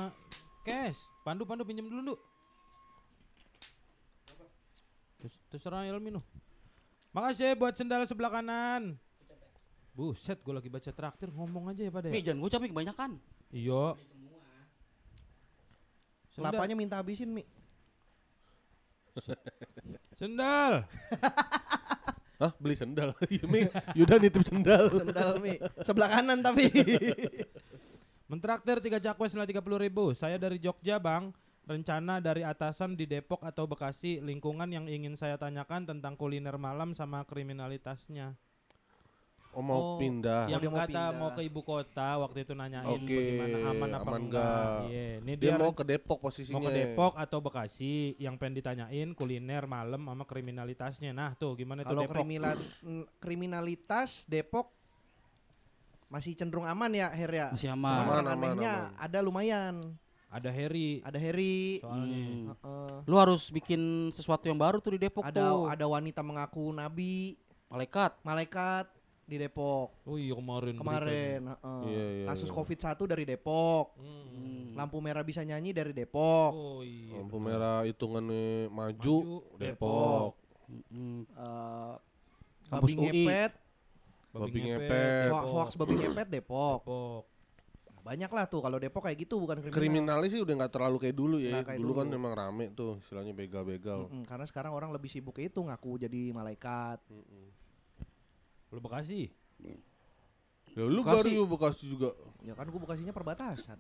cash. 0.63 1.01
Pandu 1.25 1.45
Pandu 1.45 1.65
pinjam 1.65 1.89
dulu, 1.89 2.01
Ndu. 2.03 2.17
Terus 5.19 5.35
terserah 5.49 5.85
Elmi 5.85 6.13
noh. 6.13 6.25
Makasih 7.13 7.57
buat 7.57 7.73
sendal 7.73 8.05
sebelah 8.05 8.29
kanan. 8.31 9.01
Buset, 9.95 10.43
gua 10.43 10.59
lagi 10.59 10.69
baca 10.69 10.91
traktir 10.91 11.31
ngomong 11.31 11.71
aja 11.71 11.87
ya 11.87 11.93
pada 11.93 12.11
Nih 12.11 12.21
ya. 12.21 12.33
jangan 12.33 12.41
gocap 12.43 12.61
nih 12.61 12.71
kebanyakan. 12.75 13.11
Iya. 13.49 13.85
Kelapanya 16.35 16.75
minta 16.75 16.99
habisin, 16.99 17.31
Mi. 17.31 17.47
Sendal. 20.21 20.83
Hah 22.35 22.51
beli 22.59 22.75
sendal 22.75 23.15
Iya, 23.31 23.47
Mi 23.47 23.63
Yuda 23.95 24.19
nitip 24.19 24.43
sendal 24.43 24.91
Sendal, 24.91 25.39
Mi. 25.39 25.55
Sebelah 25.87 26.19
kanan 26.19 26.43
tapi. 26.43 26.67
Mentraktir 28.27 28.83
tiga 28.83 28.99
cakwe 28.99 29.31
senilai 29.31 29.47
tiga 29.47 29.63
puluh 29.63 29.79
ribu. 29.79 30.11
Saya 30.19 30.35
dari 30.35 30.59
Jogja 30.59 30.99
bang. 30.99 31.31
Rencana 31.65 32.21
dari 32.21 32.45
atasan 32.45 32.93
di 32.99 33.07
Depok 33.09 33.41
atau 33.41 33.65
Bekasi. 33.65 34.21
Lingkungan 34.21 34.69
yang 34.69 34.91
ingin 34.91 35.15
saya 35.17 35.39
tanyakan 35.39 35.87
tentang 35.89 36.19
kuliner 36.19 36.59
malam 36.59 36.93
sama 36.93 37.23
kriminalitasnya. 37.25 38.35
Oh 39.55 39.63
mau 39.63 39.79
Oh, 39.79 39.97
pindah 39.97 40.47
yang 40.47 40.59
dia 40.59 40.67
mau 40.67 40.79
kata 40.79 40.91
pindah. 40.91 41.09
mau 41.15 41.31
ke 41.31 41.41
ibu 41.41 41.61
kota 41.61 42.09
waktu 42.19 42.39
itu 42.43 42.53
nanyain 42.53 42.91
Oke, 42.91 43.07
bagaimana 43.07 43.57
aman 43.65 43.91
apa 43.91 44.03
aman 44.05 44.21
enggak. 44.21 44.45
nggak. 44.45 44.79
Iya, 44.91 45.07
ini 45.17 45.33
Dia 45.35 45.47
dia, 45.47 45.55
mau 45.57 45.71
ke 45.71 45.85
Depok 45.85 46.19
posisinya 46.21 46.55
mau 46.55 46.63
ke 46.63 46.71
Depok 46.71 47.13
atau 47.15 47.39
Bekasi 47.39 47.95
yang 48.17 48.35
pengen 48.35 48.55
ditanyain 48.57 49.09
kuliner 49.13 49.65
malam 49.65 50.03
sama 50.03 50.25
kriminalitasnya. 50.25 51.11
Nah, 51.11 51.33
tuh 51.33 51.55
gimana 51.55 51.81
tuh 51.81 51.89
Kalau 51.89 52.03
Depok? 52.03 52.15
kriminal 52.17 52.55
kriminalitas 53.19 54.27
Depok 54.27 54.75
masih 56.07 56.35
cenderung 56.35 56.63
aman 56.65 56.91
ya, 56.91 57.09
Her 57.09 57.33
ya. 57.33 57.49
Masih 57.51 57.71
Cuma 57.71 57.91
aman. 57.91 57.95
Aman, 57.97 58.15
yang 58.15 58.27
aman, 58.29 58.35
anehnya 58.37 58.75
aman. 58.87 58.99
ada 59.01 59.19
lumayan. 59.21 59.75
Ada 60.29 60.51
Harry 60.51 60.99
Ada 61.01 61.15
Heri. 61.17 61.79
soalnya. 61.79 62.19
Hmm. 62.19 62.43
Heeh. 62.51 62.95
Lu 63.05 63.17
harus 63.17 63.43
bikin 63.49 63.81
sesuatu 64.11 64.45
yang 64.45 64.59
baru 64.59 64.79
tuh 64.79 64.95
di 64.95 65.01
Depok 65.01 65.23
ada 65.23 65.31
tuh. 65.33 65.71
ada 65.71 65.87
wanita 65.87 66.21
mengaku 66.21 66.71
nabi, 66.71 67.39
Malaikat. 67.67 68.19
malaikat. 68.21 68.87
Di 69.25 69.37
Depok 69.37 69.89
Oh 70.05 70.15
iya 70.15 70.33
kemarin. 70.33 70.75
kemarin. 70.75 71.41
heeh. 71.47 71.83
Iya, 71.87 72.05
iya, 72.15 72.27
Kasus 72.29 72.47
iya. 72.47 72.55
Covid 72.55 72.79
1 72.79 73.05
dari 73.07 73.25
Depok. 73.25 73.97
Hmm. 73.97 74.25
Hmm. 74.29 74.67
Lampu 74.75 74.99
merah 74.99 75.23
bisa 75.23 75.41
nyanyi 75.41 75.71
dari 75.71 75.91
Depok. 75.91 76.51
Oh 76.51 76.81
iya. 76.81 77.17
Lampu 77.17 77.37
merah 77.39 77.83
hitungannya 77.83 78.69
maju, 78.69 79.17
Maju, 79.43 79.57
Depok. 79.57 80.31
Mm, 80.67 81.29
Eh, 81.31 81.95
Kampus 82.67 82.91
babi 82.91 82.95
UI. 82.95 83.05
ngepet, 83.23 83.53
Babi 84.31 84.59
ngepet. 84.59 84.83
ngepet, 84.83 85.31
hoax, 85.47 85.69
Depok. 85.71 85.81
babi 85.81 85.95
ngepet 85.99 86.29
Depok. 86.31 86.79
Depok. 86.83 87.23
Banyak 88.01 88.29
lah 88.29 88.45
tuh 88.45 88.61
kalau 88.61 88.77
Depok 88.77 89.03
kayak 89.03 89.19
gitu 89.19 89.37
bukan 89.39 89.57
kriminal. 89.59 89.77
Kriminalnya 89.79 90.29
sih 90.29 90.37
udah 90.39 90.55
nggak 90.55 90.73
terlalu 90.75 90.97
kayak 90.99 91.15
dulu 91.15 91.37
ya. 91.39 91.53
Nggak 91.55 91.67
kayak 91.67 91.81
Dulu 91.81 91.93
kan 91.95 92.05
dulu. 92.05 92.15
memang 92.15 92.33
rame 92.35 92.65
tuh, 92.71 92.93
istilahnya 92.99 93.33
begal-begal. 93.33 94.01
Mm-mm, 94.05 94.25
karena 94.25 94.45
sekarang 94.45 94.73
orang 94.73 94.91
lebih 94.91 95.09
sibuk 95.09 95.37
itu 95.39 95.57
ngaku 95.57 95.97
jadi 95.99 96.21
malaikat. 96.31 97.01
Mm-mm. 97.07 97.44
Lu 98.75 98.81
Bekasi. 98.81 99.31
Ya 100.75 100.83
lu 100.83 101.01
Bekasi. 101.01 101.15
baru 101.17 101.29
ya 101.31 101.45
Bekasi 101.47 101.85
juga. 101.87 102.11
Ya 102.43 102.53
kan 102.53 102.67
gua 102.67 102.81
Bekasinya 102.83 103.13
perbatasan. 103.13 103.79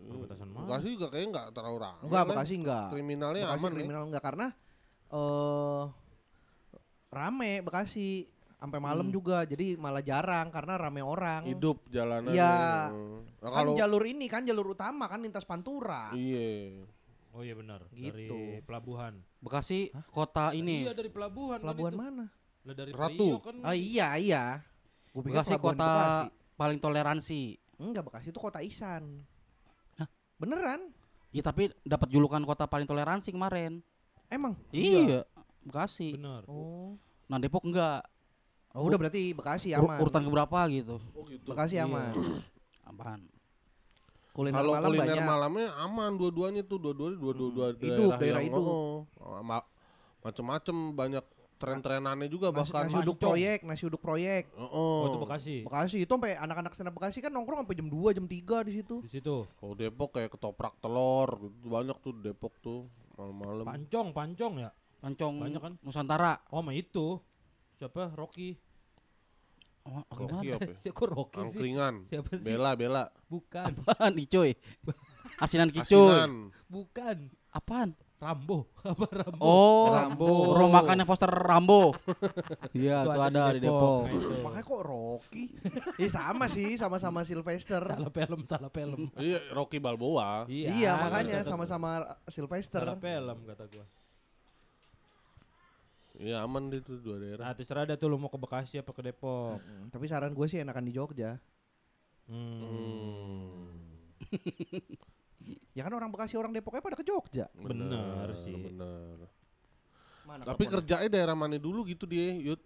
Perbatasan 0.00 0.46
mana? 0.46 0.62
Bekasi 0.64 0.86
juga 0.94 1.06
kayaknya 1.08 1.28
nggak 1.34 1.46
terlalu 1.52 1.78
rame. 1.80 2.00
Enggak, 2.00 2.22
kan? 2.22 2.30
Bekasi 2.30 2.52
enggak. 2.56 2.86
Kriminalnya 2.88 3.42
Bekasi 3.44 3.58
aman 3.58 3.68
ya. 3.68 3.76
kriminal 3.76 4.02
enggak 4.06 4.22
karena 4.22 4.46
eh 5.08 5.82
rame 7.10 7.52
Bekasi 7.60 8.08
sampai 8.54 8.78
malam 8.78 9.06
Hmm. 9.06 9.14
juga. 9.14 9.38
Jadi 9.42 9.74
malah 9.74 10.00
jarang 10.00 10.48
karena 10.48 10.74
rame 10.76 11.00
orang. 11.00 11.42
Hidup 11.44 11.82
jalanan. 11.88 12.30
Iya. 12.30 12.54
Nah, 12.88 13.24
Kan 13.40 13.50
kalau 13.58 13.72
jalur 13.74 14.02
ini 14.02 14.26
kan 14.26 14.42
jalur 14.42 14.66
utama 14.68 15.06
kan 15.06 15.18
lintas 15.18 15.42
Pantura. 15.42 16.10
iya. 16.12 16.86
Oh 17.30 17.44
iya 17.44 17.54
benar. 17.54 17.86
Gitu. 17.92 18.34
Dari 18.34 18.62
pelabuhan. 18.62 19.14
Bekasi 19.38 19.94
kota 20.08 20.50
ini. 20.52 20.82
Iya 20.82 20.92
dari 20.92 21.06
pelabuhan. 21.06 21.60
Pelabuhan 21.60 21.92
kan 21.92 21.94
itu. 21.94 22.00
mana? 22.00 22.26
Lah 22.62 22.74
dari 22.74 22.90
Ratu. 22.90 23.28
Priok 23.34 23.42
kan. 23.42 23.56
Oh 23.62 23.74
iya 23.74 24.08
iya. 24.14 24.44
Gua 25.10 25.22
pikir 25.22 25.34
Bekasi 25.34 25.54
kota 25.56 25.78
Bekasi. 25.78 26.26
paling 26.54 26.78
toleransi. 26.78 27.42
Enggak, 27.76 28.02
Bekasi 28.04 28.26
itu 28.28 28.38
kota 28.38 28.58
Isan. 28.58 29.22
Hah? 29.96 30.08
Beneran? 30.36 30.90
Iya 31.28 31.42
tapi 31.42 31.68
dapat 31.82 32.08
julukan 32.08 32.42
kota 32.42 32.64
paling 32.64 32.84
toleransi 32.84 33.30
kemarin. 33.30 33.80
Emang? 34.26 34.56
Iya. 34.70 35.24
Bekasi. 35.60 36.14
Benar. 36.14 36.44
Oh. 36.46 36.96
Nah 37.26 37.36
Depok 37.36 37.62
enggak. 37.62 38.02
Oh, 38.72 38.84
udah 38.84 38.98
berarti 38.98 39.32
Bekasi 39.32 39.72
Ur- 39.72 39.88
aman. 39.88 39.98
urutan 39.98 40.22
keberapa 40.22 40.58
gitu. 40.68 40.96
Oh 41.12 41.24
gitu. 41.24 41.44
Bekasi 41.46 41.76
Iya. 41.76 41.84
aman. 41.84 42.12
Kuliner 44.30 44.62
Kalau 44.62 44.70
malam 44.72 44.86
kuliner 44.86 45.06
banyak. 45.10 45.26
malamnya 45.26 45.66
aman 45.82 46.10
dua-duanya 46.14 46.62
tuh, 46.62 46.78
dua-duanya 46.78 47.18
dua-dua 47.18 47.48
dua 47.50 47.66
Hidup, 47.74 48.10
daerah 48.22 48.38
yang, 48.38 48.54
hidup. 48.54 48.62
oh, 48.62 48.94
oh, 49.18 49.42
ma- 49.42 49.66
macem-macem 50.22 50.76
banyak 50.94 51.24
tren-trenannya 51.58 52.30
juga 52.30 52.54
Nasi, 52.54 52.70
bahkan. 52.70 52.86
nasi 52.86 52.96
uduk 53.02 53.18
proyek, 53.18 53.58
nasi 53.66 53.82
uduk 53.84 53.98
proyek. 53.98 54.48
Oh, 54.54 54.70
Oh, 54.70 55.02
itu 55.10 55.18
Bekasi. 55.20 55.56
Bekasi 55.66 55.96
itu 56.06 56.12
sampai 56.14 56.38
anak-anak 56.38 56.72
sana 56.72 56.94
Bekasi 56.94 57.18
kan 57.18 57.34
nongkrong 57.34 57.66
sampai 57.66 57.74
jam 57.74 57.90
2, 57.90 58.14
jam 58.14 58.24
3 58.24 58.62
di 58.62 58.72
situ. 58.78 58.96
Di 59.02 59.10
situ. 59.10 59.44
Kalau 59.44 59.74
Depok 59.74 60.14
kayak 60.14 60.30
ketoprak 60.32 60.78
telur, 60.78 61.28
gitu. 61.42 61.66
banyak 61.66 61.98
tuh 61.98 62.12
Depok 62.14 62.54
tuh 62.62 62.86
malam-malam. 63.18 63.66
Pancong, 63.66 64.08
pancong 64.14 64.54
ya. 64.62 64.70
Pancong 64.98 65.34
Banyak 65.38 65.62
kan? 65.62 65.74
Nusantara. 65.82 66.38
Oh, 66.50 66.62
mah 66.62 66.74
itu. 66.74 67.18
Siapa? 67.78 68.14
Rocky. 68.14 68.58
Oh, 69.86 70.02
Rocky 70.10 70.52
apa 70.52 70.68
ya? 70.68 70.76
Siapa 70.82 71.02
Rocky 71.06 71.38
sih? 71.38 71.42
Angkringan. 71.54 71.94
Siapa 72.06 72.30
sih? 72.38 72.46
Bela, 72.46 72.70
Bela. 72.74 73.04
Bukan, 73.26 73.72
Apaan 73.82 74.14
Icoy? 74.18 74.52
Asinan 75.42 75.70
Kicoy. 75.70 76.10
Asinan. 76.12 76.50
bukan. 76.66 77.30
Apaan? 77.50 77.94
Rambo. 78.18 78.66
Apa 78.82 79.06
Rambo? 79.14 79.42
Oh, 79.46 79.94
Rambo. 79.94 80.30
Orang 80.58 80.74
makannya 80.74 81.06
poster 81.06 81.30
Rambo. 81.30 81.94
Iya, 82.78 83.06
itu 83.06 83.20
ada 83.22 83.42
di 83.54 83.60
Depok. 83.62 84.10
Itu. 84.10 84.42
Makanya 84.44 84.64
kok 84.66 84.82
Rocky? 84.82 85.44
Iya 86.02 86.08
sama 86.10 86.44
sih, 86.50 86.74
sama-sama 86.74 87.22
Sylvester. 87.22 87.82
Salah 87.82 88.12
film, 88.12 88.40
salah 88.44 88.70
film. 88.70 89.10
Iya, 89.14 89.38
Rocky 89.54 89.78
Balboa. 89.78 90.46
Iya, 90.50 90.98
makanya 90.98 91.42
sama-sama 91.46 92.18
Sylvester. 92.26 92.82
Salah 92.82 92.98
film 92.98 93.38
kata 93.46 93.64
gua. 93.70 93.86
Iya, 96.18 96.42
aman 96.42 96.66
deh 96.66 96.82
tuh 96.82 96.98
dua 96.98 97.22
daerah. 97.22 97.46
Nah, 97.46 97.54
terserah 97.54 97.86
dah 97.86 97.94
tuh 97.94 98.10
lu 98.10 98.18
mau 98.18 98.26
ke 98.26 98.38
Bekasi 98.38 98.82
apa 98.82 98.90
ke 98.90 99.06
Depok. 99.06 99.62
Tapi 99.94 100.04
saran 100.10 100.34
gue 100.34 100.46
sih 100.50 100.58
enakan 100.58 100.82
di 100.82 100.92
Jogja. 100.94 101.38
Hmm. 102.26 102.58
Hmm. 102.58 103.70
Ya 105.72 105.82
kan 105.82 105.92
orang 105.92 106.10
Bekasi, 106.10 106.34
orang 106.34 106.50
Depoknya 106.50 106.82
pada 106.82 106.96
ke 106.96 107.02
Jogja. 107.02 107.46
Bener 107.52 108.34
sih. 108.34 108.52
Bener. 108.52 109.30
Mana 110.22 110.42
Tapi 110.42 110.60
teleponnya? 110.60 110.72
kerjanya 110.76 111.08
daerah 111.08 111.32
mana 111.32 111.56
dulu 111.56 111.84
gitu 111.84 112.04
dia, 112.04 112.34
Yud. 112.34 112.60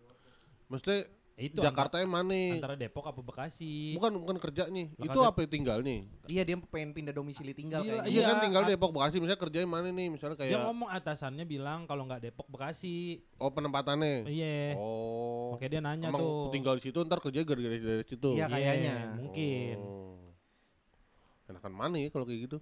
Maksudnya 0.66 1.04
Itu 1.32 1.58
Jakarta 1.58 1.96
yang 1.96 2.12
mana? 2.12 2.36
antara 2.54 2.76
Depok 2.76 3.04
apa 3.04 3.18
Bekasi. 3.18 3.92
Bukan 3.94 4.12
bukan 4.16 4.36
kerjanya. 4.36 4.88
Lah 4.94 5.04
Itu 5.04 5.18
kagak- 5.18 5.32
apa 5.32 5.40
tinggalnya? 5.46 5.96
Iya 6.26 6.42
dia 6.44 6.56
pengen 6.60 6.92
pindah 6.92 7.10
domisili 7.10 7.52
tinggal 7.52 7.80
Gila, 7.80 7.92
kayaknya. 7.98 8.08
Iya 8.08 8.20
kan 8.22 8.28
Iya, 8.30 8.42
tinggal 8.42 8.62
Depok 8.64 8.90
Bekasi 8.92 9.16
misalnya 9.16 9.40
kerjanya 9.40 9.66
mana 9.66 9.88
nih? 9.88 10.08
Misalnya 10.08 10.36
Dia 10.36 10.44
kayak 10.48 10.64
ngomong 10.66 10.88
atasannya 10.90 11.44
bilang 11.44 11.84
kalau 11.84 12.04
nggak 12.04 12.20
Depok 12.22 12.48
Bekasi. 12.48 13.20
oh 13.36 13.48
penempatannya. 13.48 14.28
Iya. 14.28 14.76
Oh. 14.76 15.56
Oke 15.56 15.66
dia 15.66 15.80
nanya 15.80 16.08
Emang 16.08 16.20
tuh. 16.20 16.48
tinggal 16.50 16.76
di 16.76 16.82
situ 16.84 16.98
ntar 17.00 17.18
kerja 17.18 17.40
gara-gara 17.42 17.76
dari 17.76 18.04
situ. 18.04 18.30
Iya, 18.32 18.46
kayaknya. 18.48 18.94
Mungkin. 19.14 19.76
Oh. 19.78 20.11
Enakan 21.52 21.72
mana 21.76 21.96
ya 22.00 22.08
kalau 22.08 22.24
kayak 22.24 22.48
gitu? 22.48 22.58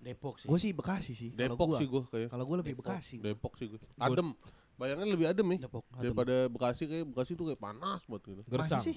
Depok 0.00 0.40
sih. 0.40 0.48
Gue 0.48 0.58
sih 0.60 0.72
Bekasi 0.72 1.12
sih. 1.12 1.30
Depok 1.32 1.76
gua. 1.76 1.78
sih 1.80 1.86
gue 1.88 2.02
kayak. 2.08 2.28
Kalau 2.32 2.44
gue 2.44 2.56
lebih 2.60 2.72
Depok. 2.76 2.84
Bekasi. 2.88 3.14
gua. 3.20 3.24
Depok 3.28 3.52
sih 3.56 3.66
gue. 3.68 3.78
Adem. 4.00 4.28
Bayangan 4.80 5.06
lebih 5.12 5.26
adem 5.28 5.46
ya. 5.52 5.58
Depok. 5.68 5.84
adem. 5.92 6.02
Daripada 6.08 6.36
Bekasi 6.48 6.82
kayak 6.88 7.04
Bekasi 7.12 7.32
tuh 7.36 7.44
kayak 7.52 7.60
panas 7.60 8.00
banget 8.08 8.22
gitu. 8.32 8.42
Gersang. 8.48 8.80
Masih 8.80 8.96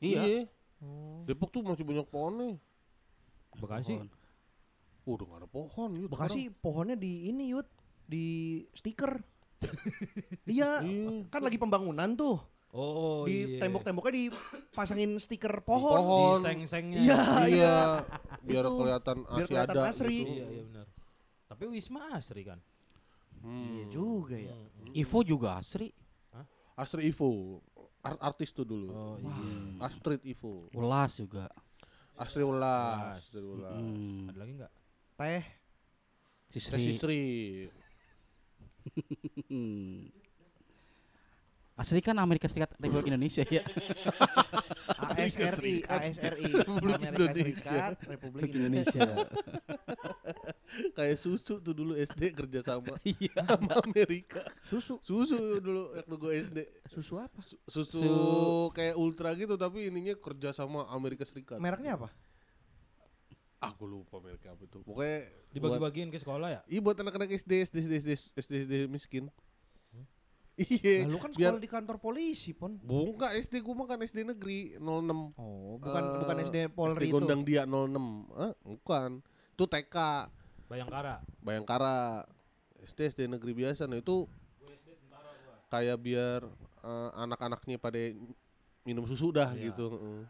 Iya. 0.00 0.48
Oh. 0.80 1.24
Depok 1.28 1.52
tuh 1.52 1.60
masih 1.60 1.84
banyak 1.84 2.08
pohonnya. 2.08 2.56
Bekasi. 3.56 4.00
Pohon. 4.00 4.08
Oh, 5.08 5.16
udah 5.16 5.26
gak 5.26 5.40
ada 5.42 5.48
pohon 5.48 5.90
Yud, 5.96 6.08
Bekasi 6.12 6.52
pohonnya 6.52 6.94
di 6.94 7.32
ini 7.32 7.50
Yud, 7.50 7.66
di 8.04 8.26
stiker. 8.76 9.18
iya, 10.48 10.80
sekarang. 10.80 10.88
Iya. 10.88 11.10
kan 11.32 11.40
lagi 11.44 11.58
pembangunan 11.58 12.08
tuh. 12.14 12.38
Oh 12.70 13.26
di 13.26 13.58
iya. 13.58 13.66
tembok-temboknya 13.66 14.30
dipasangin 14.30 15.10
stiker 15.18 15.58
pohon. 15.66 15.98
Pohon. 15.98 16.38
Di 16.38 16.46
seng-sengnya. 16.46 16.98
Iya, 17.02 17.20
Iya, 17.58 17.76
biar 18.46 18.62
Itu, 18.62 18.78
kelihatan 18.78 19.16
biar 19.26 19.34
asli 19.34 19.48
kelihatan 19.50 19.74
ada 19.74 19.82
asri. 19.90 20.18
gitu. 20.22 20.30
Iya, 20.30 20.46
iya 20.46 20.62
benar. 20.70 20.86
Tapi 21.50 21.62
Wisma 21.66 22.00
Asri 22.14 22.42
kan. 22.46 22.58
Hmm. 23.42 23.74
Iya 23.74 23.84
juga 23.90 24.36
ya. 24.38 24.54
Hmm. 24.54 24.94
Ivo 24.94 25.18
juga 25.26 25.58
Asri. 25.58 25.90
Astrid 26.78 27.10
Ivo. 27.10 27.58
Art 28.00 28.16
artis 28.22 28.54
tuh 28.54 28.64
dulu. 28.64 28.88
Oh 28.88 29.14
iya. 29.18 29.84
Astrid 29.84 30.22
Ivo. 30.22 30.70
Ulas 30.70 31.18
juga. 31.18 31.50
Astrid 32.16 32.46
Ulas. 32.46 33.18
Astrid 33.18 33.44
Ulas. 33.44 33.76
Hmm. 33.76 34.30
Ada 34.30 34.38
lagi 34.38 34.52
nggak? 34.56 34.72
Teh 35.18 35.42
Sisri. 36.46 36.78
Teh 36.78 36.80
Sisri. 36.86 37.22
Asri 41.80 42.04
kan 42.04 42.12
Amerika 42.14 42.44
Serikat 42.44 42.76
Republik 42.76 43.08
Indonesia 43.08 43.40
ya. 43.48 43.64
ASRI, 45.16 45.80
ASRI, 45.88 46.52
Amerika 46.60 47.08
Indonesia. 47.08 47.32
Serikat, 47.32 47.92
Republik 48.04 48.50
Indonesia. 48.52 49.00
Kayak 50.92 51.16
susu 51.16 51.58
tuh 51.58 51.72
dulu 51.72 51.96
SD 51.96 52.30
kerja 52.30 52.60
sama 52.62 52.94
Iya. 53.08 53.42
sama 53.42 53.80
Amerika. 53.80 54.44
Susu, 54.62 55.00
Susu 55.00 55.58
dulu 55.58 55.96
waktu 55.96 56.14
gue 56.14 56.32
SD. 56.38 56.58
susu 56.86 57.16
apa? 57.16 57.40
Su- 57.40 57.58
Susu 57.64 57.96
Su- 57.96 58.68
kayak 58.70 58.94
ultra 58.94 59.32
gitu 59.32 59.56
tapi 59.56 59.88
ininya 59.88 60.14
kerja 60.14 60.52
sama 60.52 60.84
Amerika 60.86 61.24
Serikat. 61.24 61.56
Mereknya 61.58 61.96
apa? 61.96 62.08
Aku 63.58 63.84
lupa 63.84 64.20
mereknya 64.20 64.52
apa 64.52 64.62
itu. 64.62 64.80
Pokoknya 64.80 65.32
Dibagi-bagiin 65.50 66.08
ke 66.08 66.16
sekolah 66.16 66.48
ya? 66.50 66.60
iya 66.64 66.80
buat 66.80 66.94
anak-anak 66.94 67.32
SD, 67.34 67.66
SD, 67.66 67.76
SD, 67.82 67.94
SD, 67.96 68.10
SD, 68.36 68.52
SD 68.62 68.74
miskin. 68.86 69.32
Iya. 70.60 71.04
Nah, 71.04 71.08
lu 71.08 71.18
kan 71.18 71.30
biar- 71.30 71.52
sekolah 71.52 71.62
di 71.62 71.70
kantor 71.70 71.96
polisi, 71.98 72.50
Pon. 72.52 72.76
Bukan 72.76 73.30
SD 73.32 73.60
gua 73.60 73.74
mah 73.74 73.86
kan 73.86 73.98
SD 73.98 74.24
negeri 74.24 74.76
06. 74.76 75.32
Oh, 75.34 75.76
bukan 75.76 76.02
Eh, 76.02 76.18
bukan 76.18 76.36
SD 76.38 76.56
Polri 76.68 76.98
SD 76.98 77.04
itu. 77.06 77.14
Gondang 77.14 77.42
Dia 77.42 77.62
06. 77.64 78.28
Hah? 78.30 78.52
Bukan. 78.60 79.10
Itu 79.50 79.64
TK, 79.64 79.96
Bayangkara. 80.66 81.14
Bayangkara. 81.38 82.28
SD 82.82 83.00
SD 83.08 83.20
negeri 83.26 83.52
biasa. 83.54 83.84
Nah, 83.84 83.96
itu 83.96 84.28
kayak 85.68 85.98
biar 85.98 86.40
eh, 86.80 87.10
anak-anaknya 87.14 87.76
pada 87.76 87.98
minum 88.82 89.04
susu 89.04 89.30
dah 89.30 89.52
Iya. 89.52 89.70
gitu. 89.70 89.86
Heeh. 89.90 90.22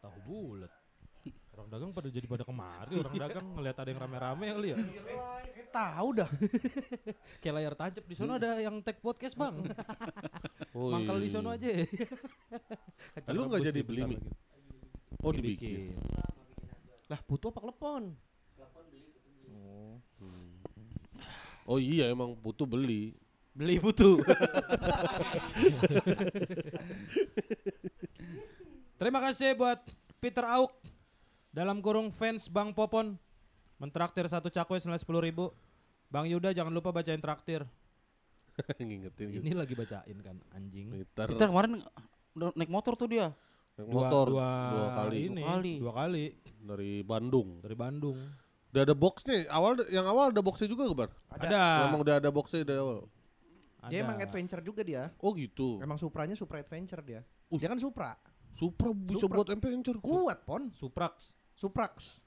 Tahu 0.00 0.18
bulat. 0.22 0.72
Orang 1.54 1.70
dagang 1.70 1.94
pada 1.94 2.10
jadi 2.10 2.26
pada 2.26 2.42
kemari 2.42 2.98
orang 2.98 3.14
dagang 3.14 3.46
ngelihat 3.54 3.76
ada 3.78 3.88
yang 3.94 4.00
rame-rame 4.02 4.46
kali 4.58 4.68
ya. 4.74 4.76
Tahu 5.70 6.08
dah. 6.18 6.30
Kayak 7.42 7.54
layar 7.54 7.74
tancap 7.78 8.04
di 8.10 8.14
sono 8.18 8.34
ada 8.34 8.58
yang 8.58 8.82
tag 8.82 8.98
podcast, 8.98 9.38
Bang. 9.38 9.62
Oh, 10.74 10.90
Mangkal 10.90 11.22
di 11.22 11.30
sono 11.30 11.54
aja. 11.54 11.70
Lu 13.30 13.46
nggak 13.46 13.70
jadi 13.70 13.86
beli 13.86 14.02
mie? 14.10 14.18
Oh, 15.22 15.30
dibikin. 15.30 15.94
Lah, 17.06 17.22
butuh 17.30 17.54
apa 17.54 17.62
klepon? 17.62 18.10
Oh 21.70 21.78
iya 21.78 22.10
emang 22.10 22.34
butuh 22.34 22.66
beli. 22.66 23.14
Beli 23.54 23.78
butuh. 23.78 24.18
Terima 28.98 29.22
kasih 29.22 29.54
buat 29.54 29.78
Peter 30.18 30.42
Auk 30.42 30.74
dalam 31.54 31.78
kurung 31.78 32.10
fans 32.10 32.50
Bang 32.50 32.74
Popon 32.74 33.14
mentraktir 33.78 34.26
satu 34.26 34.50
cakwe 34.50 34.82
senilai 34.82 34.98
sepuluh 34.98 35.22
ribu. 35.22 35.54
Bang 36.10 36.26
Yuda 36.26 36.50
jangan 36.50 36.70
lupa 36.70 36.90
bacain 36.90 37.22
traktir. 37.22 37.62
Ngingetin 38.78 39.26
gitu. 39.30 39.42
Ini 39.42 39.54
lagi 39.54 39.74
bacain 39.74 40.18
kan 40.18 40.36
anjing. 40.50 40.90
Twitter 40.90 41.26
Kita 41.30 41.46
kemarin 41.46 41.82
udah 42.34 42.50
naik 42.54 42.70
motor 42.70 42.94
tuh 42.94 43.06
dia. 43.06 43.30
naik 43.74 43.90
Dua- 43.90 44.06
motor 44.06 44.26
dua, 44.30 44.50
dua, 44.70 44.86
kali 44.94 45.18
ini, 45.26 45.42
Dua 45.42 45.50
kali. 45.50 45.72
dua 45.82 45.92
kali 45.94 46.24
dari 46.62 46.92
Bandung. 47.02 47.48
dari 47.58 47.74
Bandung. 47.74 48.18
Udah 48.70 48.82
ada 48.82 48.94
boxnya. 48.94 49.46
Awal 49.50 49.70
yang 49.90 50.06
awal 50.06 50.30
ada 50.30 50.42
boxnya 50.42 50.66
juga 50.66 50.86
Bar. 50.90 51.10
Ada. 51.30 51.86
Memang 51.86 52.00
udah 52.02 52.14
ada 52.18 52.30
boxnya 52.30 52.62
dari 52.62 52.78
awal. 52.78 53.06
Dia 53.84 54.00
Ada. 54.00 54.06
emang 54.06 54.18
adventure 54.18 54.62
juga 54.62 54.80
dia. 54.80 55.10
Oh 55.18 55.34
gitu. 55.34 55.78
Emang 55.78 55.98
Supranya 55.98 56.34
Supra 56.34 56.62
adventure 56.62 57.02
dia. 57.02 57.20
Uh. 57.50 57.58
Dia 57.58 57.66
kan 57.66 57.78
Supra. 57.78 58.14
Supra 58.54 58.94
bisa 58.94 59.18
Supra. 59.26 59.42
buat 59.42 59.50
adventure. 59.50 59.98
Kuat 59.98 60.46
pon. 60.46 60.70
Suprax. 60.72 61.34
Suprax. 61.54 62.20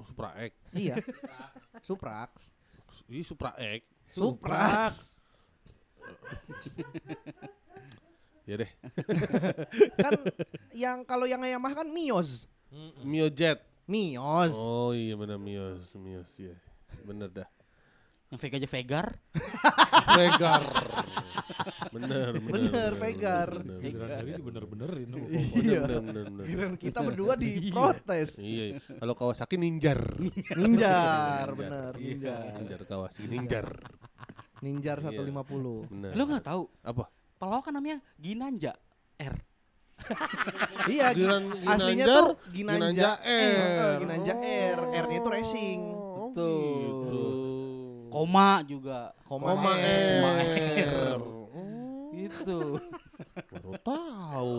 Supra 0.00 0.32
X. 0.40 0.52
iya. 0.72 0.96
Suprax. 1.84 2.30
Ih 3.10 3.26
Supra 3.26 3.52
X. 3.58 3.82
Suprax. 4.14 5.20
Ya 8.48 8.54
deh. 8.58 8.70
kan 10.00 10.12
yang 10.74 10.98
kalau 11.04 11.28
yang 11.28 11.42
Yamaha 11.44 11.84
kan 11.84 11.88
Mios. 11.90 12.48
Mio 13.04 13.28
Jet. 13.30 13.60
Mios. 13.90 14.54
Oh 14.54 14.94
iya 14.94 15.18
benar 15.18 15.38
Mios, 15.38 15.90
Mios 15.98 16.30
ya. 16.38 16.54
Bener 17.02 17.30
dah. 17.30 17.48
Yang 18.30 18.40
Vega 18.40 18.56
aja 18.56 18.68
Vegar. 18.70 19.06
Vegar. 20.14 20.62
bener, 21.94 22.30
bener, 22.38 22.50
Bener, 22.70 22.92
Vegar. 22.94 23.48
bener, 23.58 23.78
Giliran 23.82 24.10
hari 24.14 24.30
bener-benerin. 24.38 25.08
Bener, 25.10 25.30
Iya. 25.34 25.80
bener, 25.82 26.00
bener, 26.00 26.24
bener. 26.30 26.44
Giliran 26.46 26.74
kita 26.78 26.98
berdua 27.02 27.34
diprotes. 27.42 28.38
Iya, 28.38 28.64
iya. 28.70 28.78
kalau 29.02 29.14
Kawasaki 29.18 29.58
ninjar. 29.58 29.98
Ninjar, 30.62 31.46
bener, 31.58 31.92
ninjar. 31.98 32.54
Ninjar 32.54 32.80
Kawasaki 32.86 33.26
ninjar. 33.26 33.66
Ninjar 34.62 34.98
Iya. 35.02 35.10
150. 35.10 35.90
Bener. 35.90 36.10
Lo 36.14 36.22
nggak 36.24 36.44
tahu? 36.46 36.62
apa? 36.86 37.04
Pelawak 37.34 37.62
kan 37.66 37.72
namanya 37.74 37.98
Ginanja 38.14 38.78
R. 39.18 39.34
Iya, 40.86 41.12
aslinya 41.66 42.04
tuh 42.06 42.38
Ginanja, 42.54 42.88
Ginanja 42.94 43.10
R. 43.20 43.58
R. 43.58 43.98
Ginanja 44.00 44.34
R. 44.38 44.78
R-nya 45.02 45.18
itu 45.18 45.28
racing. 45.28 45.80
Oh, 45.92 46.30
Betul. 46.30 47.39
Gitu. 48.10 48.12
Koma 48.12 48.48
juga. 48.66 49.14
Koma, 49.22 49.46
Koma 49.54 49.72
R. 49.78 49.86
Koma 49.86 50.30
R. 50.34 50.50
R. 51.14 51.20
Oh, 51.22 52.10
Gitu. 52.10 52.58
baru 53.48 53.72
tahu. 53.80 54.58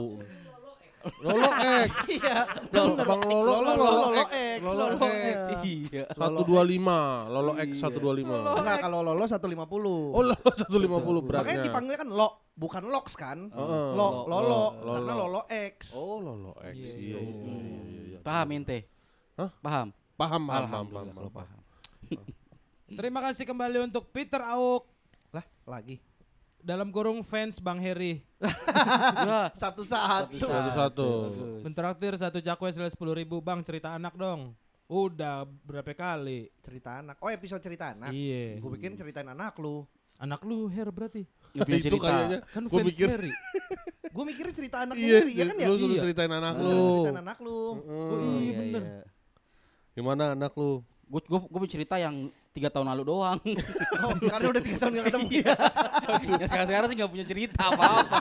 Lolo 1.18 1.50
X. 1.82 1.90
Iya. 2.14 2.46
Bang. 2.70 2.94
Bang 2.94 3.22
Lolo, 3.26 3.42
Lolo, 3.42 3.72
Lolo, 3.74 3.90
Lolo 3.90 4.24
X. 4.30 4.58
Lolo 4.62 4.86
Lolo 4.86 5.08
X. 5.10 5.38
Iya. 5.66 6.06
125, 6.14 7.34
Lolo 7.34 7.52
X 7.58 7.70
Iya. 7.74 7.90
125. 7.90 8.38
Enggak, 8.62 8.78
kalau 8.86 9.00
Lolo 9.02 9.24
150. 9.26 10.14
Oh, 10.14 10.22
Lolo 10.22 10.38
150 10.38 11.26
beratnya. 11.26 11.42
Makanya 11.42 11.66
dipanggilnya 11.66 12.00
kan 12.06 12.10
Lo, 12.14 12.28
bukan 12.54 12.84
Lox 12.86 13.18
kan? 13.18 13.50
Lo, 13.50 13.66
Lo, 13.98 14.08
Lolo, 14.30 14.62
karena 14.78 15.14
Lolo 15.18 15.42
X. 15.50 15.78
Oh, 15.98 16.22
Lolo 16.22 16.54
X. 16.62 16.76
Iya, 16.78 16.94
Iya, 16.94 17.18
iya, 17.18 17.18
iya, 17.18 17.20
iya, 17.20 17.82
iya, 17.82 18.02
iya. 18.14 18.20
Paham 18.22 18.48
ente? 18.54 18.80
Hah? 19.42 19.50
Paham. 19.58 19.88
Paham, 20.14 20.42
paham, 20.46 20.86
paham, 20.86 21.30
paham. 21.34 21.60
paham. 22.92 22.98
Terima 22.98 23.20
kasih 23.22 23.44
kembali 23.46 23.78
untuk 23.82 24.04
Peter 24.10 24.44
Auk 24.44 24.84
Lah, 25.30 25.46
lagi. 25.66 26.04
dalam 26.58 26.92
kurung 26.92 27.22
fans 27.22 27.58
Bang 27.58 27.80
Heri. 27.80 28.20
Ya. 29.22 29.48
Satu-satu. 29.52 30.36
Satu-satu. 30.36 30.42
Satu-satu. 30.42 31.08
Bagus. 31.08 31.62
Mentraktir 31.64 32.14
satu 32.16 32.40
cakwe 32.40 32.70
senilai 32.70 32.90
sepuluh 32.90 33.14
ribu. 33.14 33.40
Bang 33.40 33.62
cerita 33.62 33.92
anak 33.92 34.14
dong. 34.14 34.54
Udah 34.86 35.44
berapa 35.62 35.88
kali? 35.92 36.52
Cerita 36.60 37.00
anak. 37.00 37.16
Oh, 37.18 37.28
episode 37.28 37.60
cerita 37.60 37.92
anak. 37.92 38.12
Iya. 38.12 38.58
Gue 38.58 38.72
bikin 38.76 38.94
ceritain 38.94 39.26
anak 39.26 39.56
lu. 39.56 39.88
Anak 40.18 40.44
lu 40.44 40.68
Her 40.68 40.90
berarti. 40.90 41.26
Punya 41.52 41.78
Itu 41.78 41.88
cerita. 41.90 42.08
kayaknya 42.08 42.40
Kan 42.46 42.64
Gua 42.66 42.78
fans 42.78 42.88
mikir- 42.90 43.10
Heri. 43.10 43.32
Gue 44.14 44.24
mikirnya 44.24 44.54
cerita 44.54 44.78
anak 44.82 44.96
Iya, 44.96 45.18
lu, 45.18 45.30
iya 45.30 45.44
kan 45.46 45.56
ya? 45.56 45.68
lu 45.68 45.76
suruh 45.78 45.88
Iya. 45.90 46.02
ceritain 46.04 46.32
anak 46.32 46.54
Lu 46.54 46.62
lu. 46.62 46.68
suruh 46.68 46.92
ceritain 46.92 47.20
anak 47.20 47.38
lu. 47.40 47.58
Oh 47.82 48.20
iya 48.38 48.52
bener. 48.54 48.84
Gimana 49.92 50.24
anak 50.34 50.52
lu? 50.54 50.72
Gue 51.12 51.20
gue 51.22 51.40
gue 51.44 51.70
cerita 51.70 51.96
yang 51.96 52.16
tiga 52.52 52.68
tahun 52.68 52.88
lalu 52.88 53.04
doang. 53.06 53.40
Oh, 54.02 54.16
karena 54.18 54.48
udah 54.50 54.62
tiga 54.62 54.78
tahun 54.80 54.92
gak 54.96 55.06
ketemu 55.12 55.28
ya. 55.38 55.54
sekarang 56.42 56.68
sekarang 56.68 56.88
sih 56.88 56.96
nggak 56.98 57.12
punya 57.12 57.26
cerita 57.26 57.62
apa 57.68 57.84
apa. 57.84 58.18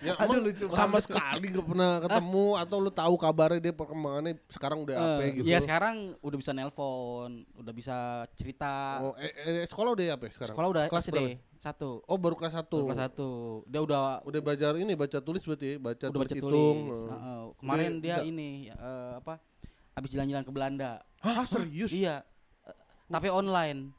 Ya, 0.00 0.16
Aduh, 0.16 0.40
emang 0.40 0.48
lucu 0.48 0.64
sama 0.70 0.96
banget. 0.96 1.04
sekali 1.06 1.46
gak 1.52 1.66
pernah 1.66 1.90
ketemu 2.00 2.46
atau 2.56 2.76
lu 2.80 2.90
tahu 2.90 3.14
kabarnya 3.14 3.60
dia 3.60 3.74
perkembangannya 3.74 4.34
sekarang 4.48 4.78
udah 4.80 4.96
apa 4.96 5.22
Eh, 5.22 5.30
gitu. 5.34 5.44
Iya 5.44 5.58
sekarang 5.60 5.94
udah 6.18 6.38
bisa 6.40 6.50
nelpon, 6.50 7.30
udah 7.54 7.72
bisa 7.72 7.96
cerita. 8.32 9.04
Oh, 9.04 9.12
eh, 9.14 9.28
eh, 9.60 9.68
sekolah 9.68 9.92
udah 9.92 10.04
ya 10.04 10.12
apa 10.16 10.24
ya 10.24 10.32
sekarang? 10.32 10.54
Sekolah 10.56 10.68
udah 10.70 10.82
kelas 10.88 11.04
SD 11.06 11.20
satu. 11.60 11.90
Oh, 12.04 12.16
baru 12.16 12.34
kelas 12.34 12.52
1. 12.54 12.64
Baru 12.66 12.88
Kelas 12.90 13.00
satu. 13.02 13.28
Dia 13.64 13.80
udah 13.80 14.20
Udah 14.22 14.40
belajar 14.40 14.72
ini 14.74 14.92
baca 14.92 15.16
tulis 15.18 15.40
berarti 15.40 15.66
ya? 15.66 15.76
baca 15.78 15.96
udah 16.02 16.12
tulis 16.12 16.26
baca 16.26 16.36
hitung. 16.36 16.50
tulis. 16.50 16.98
eh. 16.98 17.08
Heeh. 17.10 17.40
Kemarin 17.56 17.90
Dia 17.90 18.00
dia 18.02 18.14
bisa- 18.14 18.26
ini 18.26 18.48
eh, 18.68 19.12
apa? 19.16 19.34
Habis 19.94 20.10
jalan-jalan 20.10 20.44
ke 20.44 20.52
Belanda. 20.52 20.90
Hah, 21.22 21.46
serius? 21.46 21.94
Iya. 21.94 22.26
Tapi 23.06 23.30
online. 23.30 23.94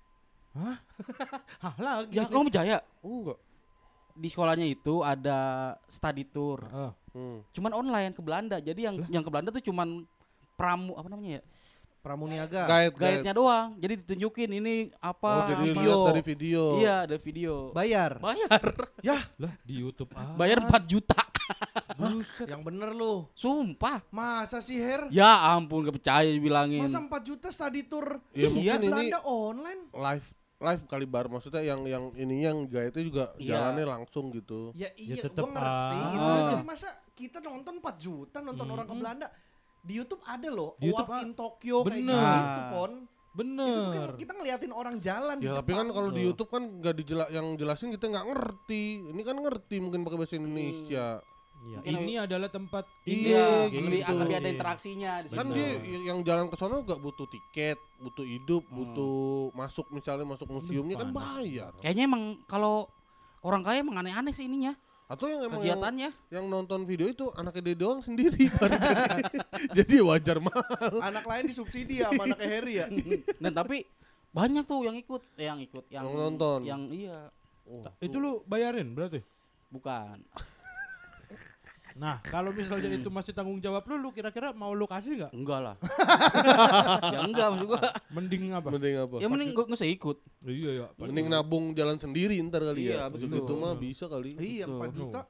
Hah 0.55 0.79
lagi. 1.85 2.15
Ya, 2.15 2.27
kamu 2.27 2.51
Jaya. 2.51 2.79
Oh, 2.99 3.23
enggak. 3.23 3.39
Di 4.15 4.27
sekolahnya 4.31 4.67
itu 4.67 5.03
ada 5.03 5.39
study 5.87 6.23
tour. 6.27 6.63
Oh, 6.71 6.93
Hmm. 7.15 7.39
Cuman 7.55 7.71
online 7.71 8.11
ke 8.11 8.19
Belanda. 8.19 8.59
Jadi 8.59 8.83
yang 8.83 8.99
yang 9.07 9.23
ke 9.23 9.31
Belanda 9.31 9.47
tuh 9.47 9.63
cuman 9.63 10.03
pramu 10.59 10.99
apa 10.99 11.07
namanya 11.07 11.39
ya? 11.39 11.43
Pramuniaga. 12.05 12.69
Guide, 12.69 12.93
guide. 12.93 13.25
Guide-nya 13.25 13.33
doang. 13.33 13.67
Jadi 13.81 13.93
ditunjukin 14.05 14.49
ini 14.53 14.75
Oh, 14.93 15.09
apa 15.09 15.49
jadi 15.49 15.73
video. 15.73 15.81
lihat 15.81 16.05
dari 16.05 16.21
video. 16.21 16.63
Iya, 16.77 16.95
ada 17.09 17.17
video. 17.17 17.53
Bayar. 17.73 18.11
Bayar. 18.21 18.61
lah 19.41 19.53
di 19.65 19.73
YouTube 19.81 20.13
ah. 20.13 20.37
Bayar 20.37 20.61
4 20.61 20.85
juta. 20.85 21.17
Buset. 21.97 22.45
Yang 22.45 22.61
bener 22.61 22.89
lu. 22.93 23.25
Sumpah. 23.33 24.05
Masa 24.13 24.61
sih, 24.61 24.77
Her? 24.77 25.09
Ya 25.09 25.49
ampun 25.49 25.81
gak 25.81 25.97
percaya 25.97 26.29
dibilangin. 26.29 26.85
Masa 26.85 27.01
4 27.01 27.09
juta 27.25 27.49
study 27.49 27.81
tour 27.81 28.21
Ya, 28.31 28.45
Iya, 28.45 28.77
mungkin 28.77 28.77
ini 28.77 28.87
Belanda 28.87 29.19
online? 29.25 29.81
live 29.89 30.27
live 30.55 30.83
kali 30.87 31.03
bar 31.03 31.27
maksudnya 31.27 31.61
yang 31.61 31.83
yang 31.83 32.09
ini 32.15 32.41
yang 32.41 32.63
guide 32.65 32.93
itu 32.93 33.09
juga 33.09 33.33
Iya. 33.35 33.59
jalannya 33.59 33.85
langsung 33.91 34.29
gitu. 34.29 34.71
Ya 34.71 34.93
iya, 34.95 35.19
tetep, 35.19 35.41
gua 35.41 35.51
ngerti. 35.51 35.97
ah. 35.97 36.13
Itu. 36.13 36.29
Jadi 36.53 36.63
masa 36.63 36.89
kita 37.11 37.37
nonton 37.39 37.73
4 37.81 37.95
juta 37.97 38.37
nonton 38.39 38.67
orang 38.67 38.85
ke 38.85 38.93
Belanda? 38.93 39.27
Di 39.85 39.93
YouTube 39.93 40.23
ada 40.25 40.49
loh, 40.49 40.73
Di 40.75 40.89
YouTube 40.89 41.05
Walk 41.07 41.21
in 41.21 41.31
Tokyo 41.31 41.77
kayak 41.79 41.89
Bener. 41.93 42.17
gitu, 42.41 42.61
Pon. 42.69 42.91
Itu 42.95 43.05
tuh 43.05 43.35
Bener. 43.35 43.91
kan 43.91 44.15
kita 44.15 44.31
ngeliatin 44.33 44.71
orang 44.71 44.95
jalan 44.97 45.35
di 45.37 45.45
Ya 45.45 45.53
tapi 45.53 45.71
kan 45.71 45.87
kalau 45.91 46.09
di. 46.09 46.21
YouTube 46.23 46.49
kan 46.49 46.63
nggak 46.79 46.95
dijela 46.95 47.25
yang 47.29 47.53
jelasin 47.53 47.91
kita 47.91 48.07
nggak 48.07 48.25
ngerti. 48.25 48.83
Ini 49.11 49.21
kan 49.21 49.35
ngerti 49.37 49.75
mungkin 49.77 50.01
pakai 50.01 50.17
bahasa 50.17 50.35
Indonesia. 50.35 51.05
Iya, 51.57 51.81
Mungkin 51.81 51.97
ini 51.99 52.13
adalah 52.15 52.45
tempat 52.47 52.85
Iya, 53.03 53.65
Iya, 53.65 53.81
lebih, 53.81 54.01
gitu. 54.03 54.13
lebih 54.15 54.35
ada 54.37 54.49
interaksinya 54.51 55.11
di 55.19 55.27
Kan 55.33 55.47
dia 55.49 55.67
yang 56.05 56.21
jalan 56.21 56.45
ke 56.45 56.55
sana 56.55 56.77
nggak 56.77 56.99
butuh 56.99 57.25
tiket, 57.25 57.79
butuh 57.97 58.21
hidup, 58.21 58.63
Hmm. 58.63 58.75
butuh 58.75 59.15
masuk 59.51 59.89
misalnya 59.89 60.25
masuk 60.25 60.45
museumnya 60.47 60.95
kan 60.95 61.09
bayar. 61.09 61.71
Kayaknya 61.77 62.03
emang 62.05 62.23
kalau 62.45 62.85
orang 63.41 63.61
kaya 63.61 63.81
emang 63.81 63.97
aneh-aneh 63.97 64.29
sih 64.29 64.45
ininya 64.45 64.77
Atau 65.05 65.29
yang 65.29 65.45
emang 65.45 65.61
yang, 65.61 65.77
kegiatannya. 65.77 66.09
yang 66.33 66.45
nonton 66.49 66.81
video 66.89 67.05
itu 67.05 67.29
anaknya 67.37 67.61
dia 67.61 67.77
doang 67.77 68.01
sendiri. 68.01 68.49
Jadi 69.77 70.01
wajar 70.01 70.41
mahal. 70.41 70.97
Anak 70.97 71.29
lain 71.29 71.45
disubsidi 71.45 72.01
ya 72.01 72.09
sama 72.09 72.25
anaknya 72.25 72.47
Harry 72.49 72.73
ya. 72.81 72.87
Dan 73.37 73.53
tapi 73.53 73.85
banyak 74.33 74.65
tuh 74.65 74.81
yang 74.81 74.97
ikut, 74.97 75.21
eh, 75.37 75.45
yang 75.45 75.61
ikut, 75.61 75.85
yang, 75.93 76.09
Yang 76.09 76.15
nonton. 76.17 76.59
yang 76.65 76.81
iya, 76.89 77.29
Oh, 77.65 77.81
itu 77.97 78.17
lu 78.21 78.45
bayarin 78.45 78.93
berarti. 78.93 79.21
bukan. 79.73 80.21
Nah, 81.95 82.19
kalau 82.27 82.51
misalnya 82.51 82.91
itu 82.91 83.07
masih 83.07 83.31
tanggung 83.31 83.55
jawab 83.63 83.87
lu, 83.87 83.95
lu 83.95 84.09
kira-kira 84.11 84.51
mau 84.51 84.75
lu 84.75 84.83
kasih 84.83 85.15
nggak? 85.15 85.31
Enggak 85.31 85.59
lah. 85.63 85.75
ya 87.15 87.19
enggak 87.23 87.47
maksud 87.55 87.67
gua. 87.71 87.81
Mending 88.11 88.51
apa? 88.51 88.67
mending 88.67 88.95
apa? 88.99 89.15
Ya 89.23 89.27
mending 89.31 89.55
gua 89.55 89.63
usah 89.71 89.87
ikut. 89.87 90.19
Iya 90.43 90.71
ya. 90.75 90.87
Mending 90.99 91.31
nabung 91.31 91.71
jalan 91.71 91.95
sendiri 91.95 92.35
ntar 92.51 92.67
kali 92.67 92.91
Iya, 92.91 93.07
ya. 93.07 93.07
Maksud 93.07 93.31
betul. 93.31 93.47
itu 93.47 93.53
mah 93.55 93.73
bisa 93.79 94.05
kali. 94.11 94.35
Iya, 94.35 94.65
Betul. 94.67 94.91
4 94.91 94.99
juta. 94.99 95.21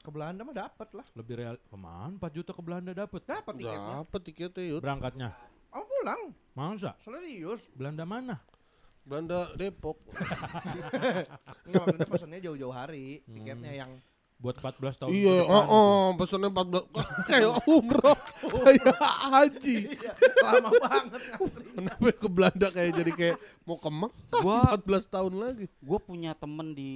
Ke 0.00 0.10
Belanda 0.12 0.40
mah 0.44 0.56
dapat 0.56 0.88
lah. 0.92 1.06
Lebih 1.16 1.34
real. 1.40 1.56
Ke 1.56 1.76
mana 1.80 2.12
4 2.20 2.36
juta 2.36 2.50
ke 2.52 2.60
Belanda 2.60 2.92
dapet? 2.92 3.20
Dapat 3.24 3.54
tiketnya. 3.56 3.92
Dapat 4.04 4.20
tiketnya 4.20 4.62
yuk. 4.76 4.80
Berangkatnya. 4.84 5.28
Oh, 5.72 5.84
pulang. 5.88 6.22
Masa? 6.52 6.92
Serius. 7.00 7.64
Belanda 7.72 8.04
mana? 8.04 8.36
Belanda 9.08 9.48
Depok. 9.56 9.96
Enggak 11.64 11.84
maksudnya 12.12 12.44
jauh-jauh 12.44 12.76
hari. 12.76 13.24
Tiketnya 13.24 13.72
yang 13.72 13.90
buat 14.40 14.56
14 14.56 15.04
tahun. 15.04 15.10
Iya, 15.12 15.36
oh, 15.44 15.60
gitu. 15.60 15.68
oh 15.68 16.04
pesannya 16.16 16.48
14 16.48 17.28
kayak 17.28 17.50
umroh, 17.68 18.16
kayak 18.64 18.96
haji. 19.28 19.78
Lama 20.40 20.70
banget. 20.80 21.20
Kenapa 21.76 22.06
ke 22.10 22.28
Belanda 22.28 22.66
kayak 22.68 22.92
jadi 22.96 23.12
kayak 23.12 23.36
mau 23.62 23.76
ke 23.76 23.90
Mekah 23.92 24.40
Gua- 24.40 24.80
14 24.80 25.04
tahun 25.06 25.32
lagi. 25.36 25.64
Gue 25.78 25.98
punya 26.00 26.32
temen 26.32 26.72
di 26.72 26.92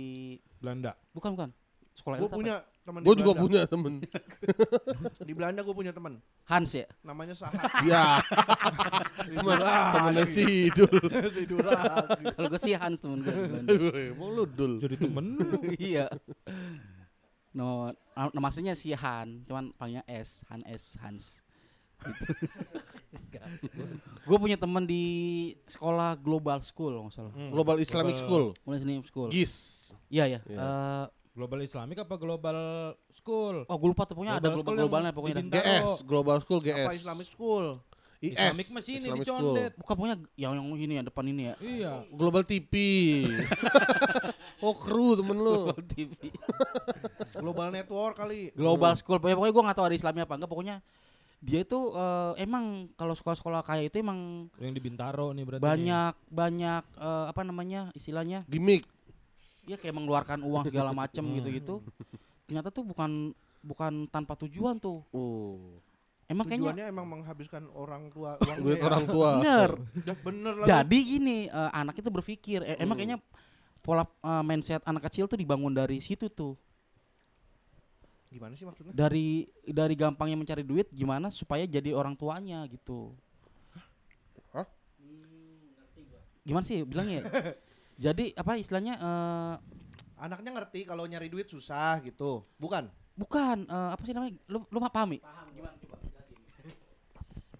Belanda. 0.56 0.96
bukan 1.12 1.36
bukan 1.36 1.50
sekolah 1.94 2.16
Gue 2.18 2.26
apa? 2.26 2.34
punya 2.34 2.54
teman 2.82 3.00
di 3.00 3.06
Gue 3.06 3.14
juga 3.14 3.32
Belanda. 3.32 3.44
punya 3.44 3.60
temen. 3.64 3.92
Di 5.28 5.32
Belanda 5.32 5.60
gue 5.60 5.74
punya 5.74 5.92
teman. 5.92 6.12
Hans 6.44 6.72
ya. 6.74 6.88
Namanya 7.00 7.32
Sahat. 7.32 7.56
Ya, 7.84 8.20
temen, 9.20 9.56
temennya 9.92 10.24
si 10.26 10.42
Idul. 10.68 10.90
Lagi. 11.12 11.44
Kalau 12.34 12.48
gue 12.48 12.60
sih 12.60 12.72
Hans 12.72 13.00
temen 13.00 13.20
gue. 13.20 13.32
di 13.32 13.40
Belanda. 13.46 13.72
Emang 14.12 14.28
lu 14.32 14.44
Dul. 14.44 14.72
Jadi 14.80 14.96
temen 14.96 15.24
lu. 15.36 15.60
iya. 15.76 16.08
No, 17.54 17.94
nama 18.18 18.28
nama 18.34 18.46
aslinya 18.50 18.74
si 18.74 18.90
Han, 18.90 19.46
cuman 19.46 19.70
panggilnya 19.78 20.02
S, 20.10 20.42
Han 20.50 20.66
S, 20.66 20.98
Hans. 20.98 21.38
Gitu. 22.02 22.34
gue 24.28 24.38
punya 24.40 24.58
temen 24.58 24.82
di 24.84 25.04
sekolah 25.70 26.18
Global 26.18 26.58
School 26.60 26.98
nggak 27.06 27.14
salah. 27.14 27.32
Hmm. 27.32 27.54
Global 27.54 27.78
Islamic 27.78 28.18
School. 28.18 28.52
Mulai 28.66 28.78
sini 28.82 28.94
school. 29.06 29.28
GIS. 29.30 29.54
Iya 30.10 30.24
ya. 30.26 30.40
Iya. 30.50 30.58
Eh, 30.58 31.06
Global 31.34 31.66
Islamik 31.66 31.98
apa 31.98 32.14
Global 32.14 32.58
School? 33.10 33.66
oh 33.66 33.76
gue 33.78 33.88
lupa 33.90 34.06
tuh 34.06 34.14
pokoknya 34.14 34.38
ada 34.38 34.54
Global 34.54 34.74
global 34.74 34.74
globalnya 34.86 35.10
di 35.10 35.16
pokoknya. 35.18 35.42
GS, 35.50 36.06
Global 36.06 36.36
School 36.42 36.60
GS. 36.62 36.86
Apa 36.86 36.94
Islamic 36.94 37.28
School? 37.30 37.66
IS. 38.22 38.38
Islamic 38.38 38.66
masih 38.70 38.92
ini 38.94 38.98
di 38.98 39.08
Islamic 39.10 39.26
School. 39.26 39.54
Condet. 39.54 39.72
Bukan 39.74 39.94
pokoknya 39.98 40.16
yang 40.38 40.52
yang 40.54 40.66
ini 40.78 40.92
ya 40.94 41.02
depan 41.02 41.24
ini 41.26 41.42
ya. 41.42 41.54
Iya. 41.58 41.92
Global 42.14 42.42
TV. 42.46 42.72
oh 44.64 44.74
kru 44.78 45.18
temen 45.18 45.36
lu. 45.42 45.74
Global 45.74 45.84
TV. 45.90 46.12
Global 47.44 47.68
Network 47.70 48.14
kali. 48.16 48.40
Global 48.52 48.92
School. 48.94 49.18
Pokoknya, 49.18 49.36
pokoknya 49.36 49.52
gue 49.52 49.64
nggak 49.64 49.76
tahu 49.76 49.86
ada 49.86 49.96
Islamnya 49.96 50.24
apa 50.24 50.34
enggak. 50.34 50.50
Pokoknya 50.50 50.76
dia 51.38 51.60
itu 51.60 51.76
eh, 51.92 52.32
emang 52.40 52.64
kalau 52.94 53.12
sekolah-sekolah 53.12 53.60
kaya 53.60 53.84
itu 53.84 54.00
emang 54.00 54.48
Yang 54.56 54.72
di 54.72 54.82
Bintaro 54.82 55.28
nih 55.30 55.44
berarti. 55.44 55.60
banyak 55.60 56.12
banyak 56.26 56.82
eh, 56.96 57.24
apa 57.28 57.40
namanya 57.42 57.92
istilahnya 57.92 58.42
Gimik. 58.46 58.88
dia 59.60 59.76
kayak 59.76 59.92
mengeluarkan 59.92 60.40
uang 60.40 60.64
segala 60.64 60.96
macem 60.96 61.20
gitu-gitu 61.34 61.84
ternyata 62.44 62.68
tuh 62.68 62.80
bukan 62.82 63.36
bukan 63.60 63.92
tanpa 64.06 64.36
tujuan 64.38 64.76
tuh 64.76 65.04
Oh. 65.10 65.60
emang 66.24 66.44
kayaknya 66.46 66.64
Tujuannya 66.64 66.86
emang 66.88 67.06
menghabiskan 67.10 67.68
orang 67.70 68.08
tua 68.08 68.40
uang 68.40 68.58
Duit 68.58 68.76
ya. 68.76 68.84
orang 68.86 69.04
tua. 69.04 69.28
bener 69.36 69.70
bener 70.26 70.54
lah. 70.56 70.66
jadi 70.66 70.98
gini 70.98 71.38
eh, 71.46 71.70
anak 71.74 71.92
itu 71.94 72.08
berpikir 72.08 72.60
eh, 72.62 72.76
emang 72.78 72.96
kayaknya 72.96 73.20
pola 73.78 74.08
eh, 74.08 74.40
mindset 74.42 74.80
anak 74.82 75.12
kecil 75.12 75.24
tuh 75.26 75.36
dibangun 75.36 75.72
dari 75.72 76.00
situ 76.00 76.24
tuh 76.26 76.56
Gimana 78.34 78.58
sih 78.58 78.66
maksudnya? 78.66 78.90
dari 78.90 79.46
dari 79.62 79.94
gampangnya 79.94 80.34
mencari 80.34 80.66
duit 80.66 80.90
gimana 80.90 81.30
supaya 81.30 81.62
jadi 81.70 81.94
orang 81.94 82.18
tuanya 82.18 82.66
gitu 82.66 83.14
Hah? 84.50 84.66
gimana 86.42 86.66
sih 86.66 86.82
bilangnya 86.82 87.22
ya? 87.22 87.24
jadi 88.10 88.34
apa 88.34 88.58
istilahnya 88.58 88.98
eh, 88.98 89.54
Anaknya 90.18 90.50
ngerti 90.54 90.86
kalau 90.86 91.06
nyari 91.06 91.26
duit 91.26 91.50
susah 91.50 91.98
gitu. 92.02 92.42
Bukan? 92.58 92.90
bukan 93.14 93.62
eh, 93.70 93.90
apa 93.94 94.02
sih 94.02 94.10
namanya 94.10 94.34
lu 94.50 94.66
lu 94.66 94.78
paham 94.82 95.14
Mi? 95.14 95.18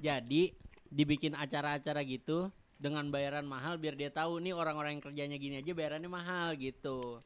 Jadi 0.07 0.51
dibikin 0.91 1.39
acara-acara 1.39 2.03
gitu 2.03 2.51
dengan 2.79 3.07
bayaran 3.11 3.47
mahal 3.47 3.79
biar 3.79 3.95
dia 3.95 4.11
tahu 4.11 4.43
nih 4.43 4.55
orang-orang 4.55 4.99
yang 4.99 5.03
kerjanya 5.03 5.37
gini 5.39 5.63
aja 5.63 5.71
bayarannya 5.71 6.11
mahal 6.11 6.59
gitu. 6.59 7.23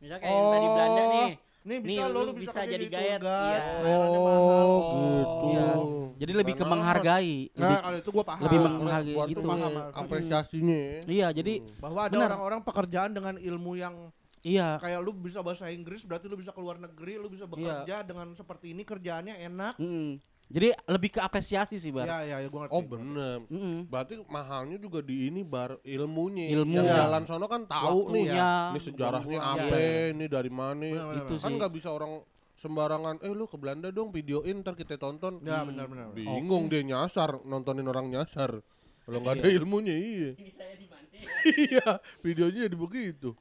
Misal 0.00 0.20
kayak 0.20 0.32
yang 0.32 0.52
tadi 0.52 0.66
Belanda 0.68 1.02
nih. 1.08 1.32
Nih 1.60 1.76
Nih, 1.78 1.92
bisa 1.92 2.08
lo, 2.08 2.20
lu 2.20 2.20
lu 2.24 2.32
bisa, 2.40 2.56
bisa 2.56 2.60
jadi 2.64 2.86
tour 2.88 2.96
guide, 2.96 3.20
Iya. 3.20 3.60
Oh, 3.84 4.00
Oh, 4.00 4.80
gitu. 4.96 5.46
Iya. 5.46 5.68
Jadi 6.16 6.32
lebih 6.32 6.52
ke 6.52 6.58
Karena- 6.58 6.72
menghargai. 6.74 7.36
Nah, 7.50 7.60
Lebih, 7.60 7.76
kalau 7.80 7.96
itu 7.96 8.10
gua 8.10 8.24
paham. 8.24 8.40
lebih 8.44 8.58
menghargai 8.60 9.14
buat 9.14 9.28
gitu. 9.28 9.40
Paham, 9.42 9.58
nih, 9.58 9.72
paham. 9.72 10.00
apresiasinya 10.00 10.76
ya. 10.76 11.00
Iya, 11.06 11.28
jadi 11.32 11.52
bahwa 11.78 12.00
ada 12.02 12.16
orang-orang 12.18 12.60
pekerjaan 12.60 13.10
dengan 13.10 13.34
ilmu 13.36 13.72
yang 13.74 13.94
iya. 14.40 14.76
kayak 14.78 15.00
lu 15.00 15.12
bisa 15.12 15.40
bahasa 15.40 15.68
Inggris 15.68 16.00
berarti 16.02 16.26
lu 16.26 16.36
bisa 16.36 16.48
keluar 16.50 16.76
negeri, 16.76 17.16
lu 17.16 17.28
bisa 17.28 17.44
Iya. 17.44 17.52
bekerja 17.52 17.96
dengan 18.04 18.32
seperti 18.32 18.72
ini 18.72 18.82
kerjaannya 18.82 19.34
enak. 19.42 19.74
Mm. 19.76 20.12
Jadi 20.50 20.74
lebih 20.84 21.14
ke 21.14 21.20
apresiasi 21.22 21.78
sih, 21.78 21.94
Bar. 21.94 22.10
Ya 22.10 22.26
ya 22.26 22.36
ya 22.42 22.48
gua 22.50 22.66
ngerti. 22.66 22.74
Oh 22.74 22.82
bener. 22.82 23.38
Mm-mm. 23.46 23.86
Berarti 23.86 24.18
mahalnya 24.26 24.76
juga 24.76 24.98
di 24.98 25.30
ini 25.30 25.46
bar 25.46 25.78
ilmunya. 25.80 26.50
Ilmu. 26.50 26.74
Yang 26.74 26.86
Iya. 26.90 26.96
jalan 27.06 27.22
sono 27.22 27.46
kan 27.46 27.62
tahu 27.64 28.10
nih. 28.10 28.26
Waktunya, 28.26 28.50
Ini 28.74 28.80
sejarahnya 28.82 29.38
buang-buang. 29.38 29.70
apa, 29.70 29.76
Iya. 29.78 30.10
ini 30.10 30.24
dari 30.26 30.50
mana. 30.50 30.88
Benar, 30.90 31.16
Itu 31.22 31.34
Kan 31.38 31.46
sih. 31.46 31.54
nggak 31.54 31.70
bisa 31.70 31.88
orang 31.88 32.12
sembarangan, 32.56 33.14
eh 33.22 33.30
lu 33.30 33.46
ke 33.46 33.56
Belanda 33.56 33.88
dong 33.88 34.10
videoin 34.10 34.58
ntar 34.60 34.74
kita 34.74 34.98
tonton. 34.98 35.38
Ya 35.40 35.62
benar 35.62 35.86
benar. 35.86 36.10
Bingung 36.10 36.66
dia 36.66 36.82
nyasar, 36.82 37.46
nontonin 37.46 37.86
orang 37.86 38.10
nyasar. 38.10 38.58
Kalau 39.00 39.18
nggak 39.22 39.40
ada 39.40 39.48
ilmunya 39.48 39.94
iya. 39.94 40.30
Ini 40.36 40.50
saya 40.50 40.74
di 40.74 40.84
mana? 40.84 41.06
iya, 41.46 41.86
videonya 42.20 42.66
jadi 42.66 42.74
begitu. 42.76 43.38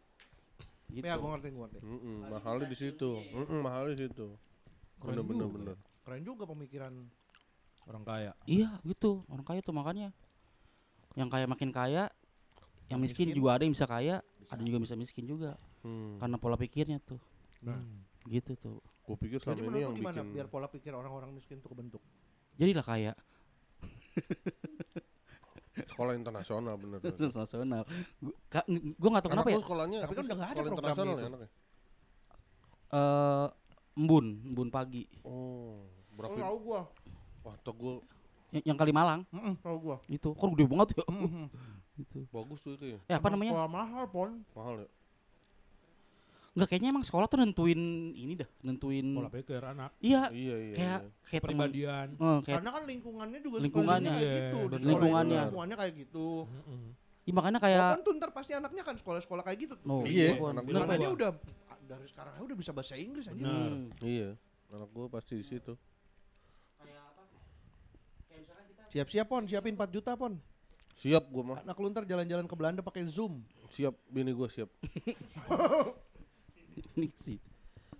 Gitu. 0.87 1.05
Ya 1.05 1.17
gua 1.17 1.33
ngerti 1.33 1.49
gua 1.51 1.65
ngerti. 1.65 1.81
Mm-mm, 1.81 2.17
mahalnya 2.29 2.65
di 2.65 2.77
situ. 2.77 3.11
Mm-mm, 3.33 3.59
mahalnya 3.59 3.93
di 3.93 4.01
situ. 4.05 4.27
Bener 5.01 5.25
bener 5.25 5.47
bener. 5.49 5.75
Keren 6.09 6.25
juga 6.25 6.49
pemikiran. 6.49 6.89
Orang 7.85 8.01
kaya. 8.01 8.33
Iya, 8.49 8.81
gitu. 8.81 9.21
Orang 9.29 9.45
kaya 9.45 9.61
tuh 9.61 9.77
makanya. 9.77 10.09
Yang 11.13 11.29
kaya 11.29 11.45
makin 11.45 11.69
kaya, 11.69 12.09
yang 12.89 12.97
miskin, 12.97 13.29
miskin. 13.29 13.37
juga 13.37 13.53
ada 13.53 13.61
yang 13.61 13.77
bisa 13.77 13.85
kaya, 13.85 14.25
ada 14.49 14.61
juga 14.65 14.81
bisa 14.81 14.97
miskin 14.97 15.29
juga. 15.29 15.53
Hmm. 15.85 16.17
Karena 16.17 16.41
pola 16.41 16.57
pikirnya 16.57 16.97
tuh. 16.97 17.21
Nah. 17.61 17.77
Gitu 18.25 18.57
tuh. 18.57 18.81
Gue 19.05 19.21
pikir 19.21 19.37
Jadi 19.37 19.61
selama 19.61 19.69
ini 19.69 19.85
yang 19.85 19.93
gimana 19.93 20.17
bikin 20.17 20.33
biar 20.33 20.49
pola 20.49 20.65
pikir 20.65 20.97
orang-orang 20.97 21.29
miskin 21.29 21.61
tuh 21.61 21.69
kebentuk? 21.69 22.01
Jadilah 22.57 22.81
kaya. 22.81 23.13
sekolah 25.93 26.17
internasional 26.17 26.73
bener. 26.81 26.97
bener. 27.05 27.21
Nasional. 27.21 27.85
Gue 28.97 29.09
gak 29.13 29.21
tau 29.21 29.29
Anak 29.29 29.45
kenapa 29.45 29.49
ya. 29.53 29.61
sekolahnya 29.61 30.09
Tapi 30.09 30.17
kan 30.17 30.25
udah 30.25 30.37
nggak 30.41 30.49
ada 30.49 30.57
sekolah 30.57 30.73
programnya 30.73 30.89
internasional 30.89 31.13
itu. 31.13 31.21
ya 31.21 31.29
anaknya? 31.29 31.49
Eh, 32.89 33.47
embun, 34.01 34.25
embun 34.49 34.73
pagi. 34.73 35.05
Oh, 35.21 35.85
berapa? 36.19 36.33
Oh, 36.33 36.41
tahu 36.41 36.57
gua. 36.61 36.81
Wah, 37.39 37.55
tuh 37.57 37.73
gue 37.73 37.93
Yang, 38.49 38.63
yang 38.65 38.77
Kalimalang 38.77 39.21
Heeh, 39.29 39.53
tahu 39.61 39.77
gua. 39.79 39.97
itu. 40.05 40.29
Kok 40.29 40.47
gede 40.53 40.65
banget 40.65 40.87
ya? 40.91 41.03
Mhm. 41.05 41.45
gitu. 41.95 42.19
bagus 42.35 42.59
tuh 42.59 42.73
itu 42.75 42.85
ya. 42.89 42.99
Eh 43.05 43.15
apa 43.15 43.23
Emang 43.23 43.31
namanya? 43.37 43.51
sekolah 43.53 43.71
mahal, 43.71 44.03
Pon. 44.05 44.29
Mahal 44.51 44.75
ya. 44.81 44.89
Enggak 46.49 46.67
kayaknya 46.67 46.89
emang 46.89 47.05
sekolah 47.05 47.25
tuh 47.29 47.37
nentuin 47.39 47.79
ini 48.11 48.33
dah, 48.35 48.49
nentuin 48.65 49.05
Pola 49.13 49.29
pikir 49.29 49.61
anak. 49.61 49.93
Iya, 50.01 50.27
Iya 50.27 50.55
iya. 50.57 50.75
kayak 50.75 50.99
iya. 50.99 51.27
kayak 51.29 51.41
Pribadian. 51.45 52.07
Eh, 52.11 52.39
kayak 52.41 52.57
Karena 52.57 52.69
kan 52.73 52.83
lingkungannya 52.83 53.39
juga 53.39 53.57
Lingkungannya. 53.61 54.09
sekolahnya 54.09 54.11
kayak 54.11 54.25
Iya, 54.25 54.41
gitu. 54.41 54.57
Di 54.59 54.65
benar. 54.65 54.65
sekolah 54.65 54.81
itu 54.81 54.89
Lingkungannya. 54.89 55.39
lingkungannya 55.45 55.77
kayak 55.77 55.93
gitu. 55.95 56.27
Mm-mm. 56.49 56.83
Iya, 57.21 57.33
makanya 57.37 57.59
Kayak 57.61 57.79
kan 57.85 58.01
tuh 58.01 58.13
ntar 58.17 58.29
pasti 58.33 58.51
anaknya 58.51 58.81
kan 58.81 58.95
sekolah-sekolah 58.97 59.43
kayak 59.45 59.57
gitu. 59.61 59.75
No, 59.85 60.01
Iya, 60.01 60.27
anak 60.41 60.63
Bener, 60.65 60.81
Karena 60.81 60.95
dia 60.97 61.11
udah 61.13 61.31
dari 61.85 62.05
sekarang 62.05 62.33
aja 62.33 62.41
udah 62.43 62.57
bisa 62.57 62.71
bahasa 62.73 62.93
Inggris 62.97 63.25
aja. 63.25 63.37
Benar. 63.37 63.69
Hmm. 63.69 63.87
Iya. 64.01 64.29
Anak 64.69 64.89
gue 64.89 65.05
pasti 65.07 65.33
di 65.37 65.45
situ. 65.45 65.73
Siap-siap 68.89 69.29
Pon, 69.29 69.45
siapin 69.45 69.77
4 69.77 69.93
juta 69.93 70.17
Pon. 70.17 70.33
Siap 70.97 71.29
gue 71.31 71.43
mah. 71.45 71.61
Anak 71.63 71.79
lu 71.79 71.87
ntar 71.93 72.03
jalan-jalan 72.03 72.43
ke 72.49 72.55
Belanda 72.57 72.81
pakai 72.83 73.07
Zoom. 73.07 73.45
Siap 73.69 73.93
bini 74.09 74.33
gue 74.33 74.49
siap. 74.49 74.67
Ini 76.97 77.07
sih. 77.15 77.39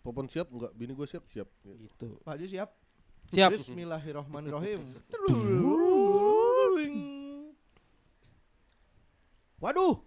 Popon 0.02 0.28
siap 0.28 0.52
enggak? 0.52 0.74
Bini 0.76 0.94
gue 0.98 1.08
siap 1.08 1.24
siap. 1.30 1.48
Gitu. 1.64 2.20
Pak 2.26 2.34
Haji 2.36 2.48
siap? 2.50 2.74
Siap. 3.30 3.54
Bismillahirrahmanirrahim. 3.56 4.82
Waduh. 9.64 10.02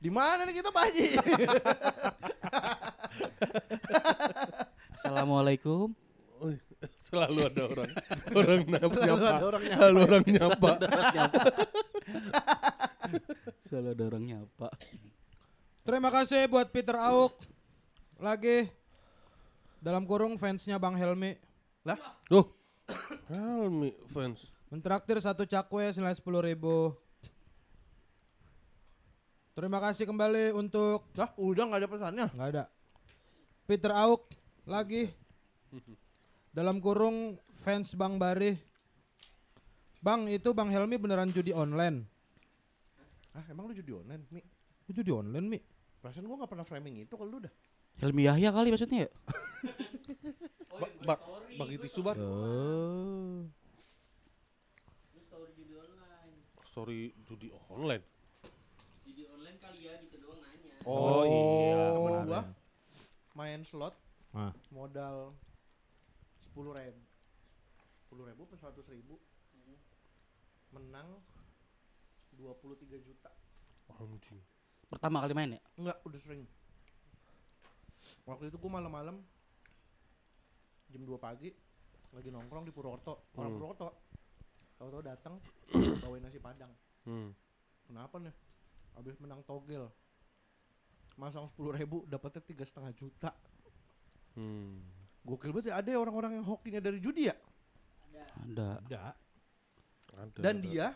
Di 0.00 0.08
mana 0.08 0.48
nih 0.48 0.64
kita 0.64 0.72
Pak 0.72 0.88
Haji? 0.88 1.20
Assalamualaikum. 4.96 5.92
Selalu 7.06 7.40
ada 7.46 7.62
orang 7.68 7.90
orang 8.40 8.60
nyapa. 8.64 8.94
Selalu 8.96 9.24
ada 9.26 9.46
orang 9.46 9.64
nyapa. 9.64 9.76
Selalu 9.76 9.98
orang 10.00 10.24
nyapa. 10.28 10.70
Selalu 13.66 13.88
ada 13.92 14.02
orang 14.08 14.24
nyapa. 14.24 14.68
Terima 15.80 16.10
kasih 16.12 16.46
buat 16.46 16.68
Peter 16.70 16.96
Auk. 16.96 17.34
Lagi 18.20 18.68
dalam 19.80 20.04
kurung 20.04 20.36
fansnya 20.36 20.76
Bang 20.76 20.92
Helmi 20.92 21.32
Duh. 22.28 22.44
Helmi 23.32 23.96
fans. 24.12 24.52
mentraktir 24.70 25.18
satu 25.18 25.48
cakwe 25.48 25.90
senilai 25.90 26.14
sepuluh 26.14 26.44
ribu. 26.44 26.94
Terima 29.50 29.82
kasih 29.82 30.06
kembali 30.06 30.54
untuk 30.54 31.02
Hah, 31.18 31.34
udah 31.34 31.64
nggak 31.66 31.80
ada 31.82 31.90
pesannya. 31.90 32.26
nggak 32.30 32.48
ada 32.54 32.64
Peter 33.66 33.92
Auk 33.92 34.30
lagi 34.62 35.10
dalam 36.50 36.78
kurung 36.78 37.38
fans 37.54 37.94
Bang 37.94 38.18
Bari. 38.18 38.54
Bang 40.00 40.26
itu 40.26 40.50
Bang 40.50 40.68
Helmi 40.68 40.96
beneran 40.96 41.28
judi 41.28 41.52
online. 41.52 42.02
Ah, 43.30 43.44
emang 43.46 43.68
lu 43.68 43.74
judi 43.74 43.92
online, 43.92 44.24
Mi? 44.28 44.40
Lu 44.84 44.92
judi 44.92 45.12
online 45.12 45.46
mi? 45.46 45.58
Perasaan 46.00 46.24
gua 46.24 46.40
nggak 46.40 46.50
pernah 46.50 46.66
framing 46.66 47.04
itu 47.04 47.14
kalau 47.14 47.30
lu 47.30 47.44
dah. 47.44 47.52
Helmi 48.00 48.24
Yahya 48.24 48.50
kali 48.50 48.72
maksudnya 48.72 49.06
ya? 49.06 49.10
Ba- 50.80 50.96
ba- 51.04 51.22
bagi 51.54 51.76
tisu 51.76 52.00
bar. 52.00 52.16
Oh. 52.16 53.44
Story 56.64 57.12
judi 57.28 57.52
online. 57.68 58.00
Jadi 59.04 59.22
online 59.28 59.58
kali 59.60 59.80
ya 59.84 59.94
gitu 60.00 60.16
doang 60.18 60.40
nanya. 60.40 60.74
Oh, 60.82 61.22
iya, 61.22 61.82
Oh, 61.92 62.06
benar. 62.08 62.24
gua 62.24 62.40
main 63.36 63.60
slot 63.62 63.94
Ah. 64.30 64.54
modal 64.70 65.34
sepuluh 66.60 66.76
ribu 66.76 67.00
sepuluh 68.04 68.24
ribu 68.28 68.42
per 68.44 68.60
seratus 68.60 68.84
ribu 68.86 69.16
menang 70.70 71.08
23 72.36 72.76
juta 73.00 73.32
Anjing. 73.90 74.36
Pertama 74.86 75.18
kali 75.18 75.32
main 75.32 75.56
ya? 75.56 75.60
enggak 75.74 75.96
udah 76.04 76.20
sering 76.20 76.44
waktu 78.22 78.52
itu 78.52 78.60
gua 78.60 78.76
malam-malam 78.76 79.24
jam 80.86 81.00
2 81.00 81.16
pagi 81.16 81.48
lagi 82.12 82.28
nongkrong 82.28 82.68
di 82.68 82.70
Purwokerto 82.70 83.32
orang 83.32 83.48
Hmm. 83.48 83.56
Purwokerto 83.56 83.88
tahu-tahu 84.76 85.00
datang 85.02 85.34
bawain 86.04 86.20
nasi 86.20 86.36
padang 86.36 86.76
Hmm. 87.02 87.32
kenapa 87.88 88.20
nih 88.20 88.36
habis 88.92 89.16
menang 89.16 89.40
togel 89.42 89.88
masang 91.16 91.48
sepuluh 91.48 91.72
ribu 91.72 92.04
dapatnya 92.04 92.44
tiga 92.44 92.68
setengah 92.68 92.92
juta 92.92 93.32
Hmm. 94.36 94.84
Gokil 95.22 95.50
banget 95.50 95.66
ya 95.68 95.74
ada 95.76 95.88
ya 95.88 95.98
orang-orang 95.98 96.32
yang 96.34 96.44
hokinya 96.44 96.78
dari 96.78 96.98
judi 96.98 97.26
ya 97.26 97.36
Ada. 98.40 98.66
Ada. 98.80 99.02
Ada, 100.12 100.38
dan 100.38 100.56
ada. 100.56 100.62
dia 100.62 100.86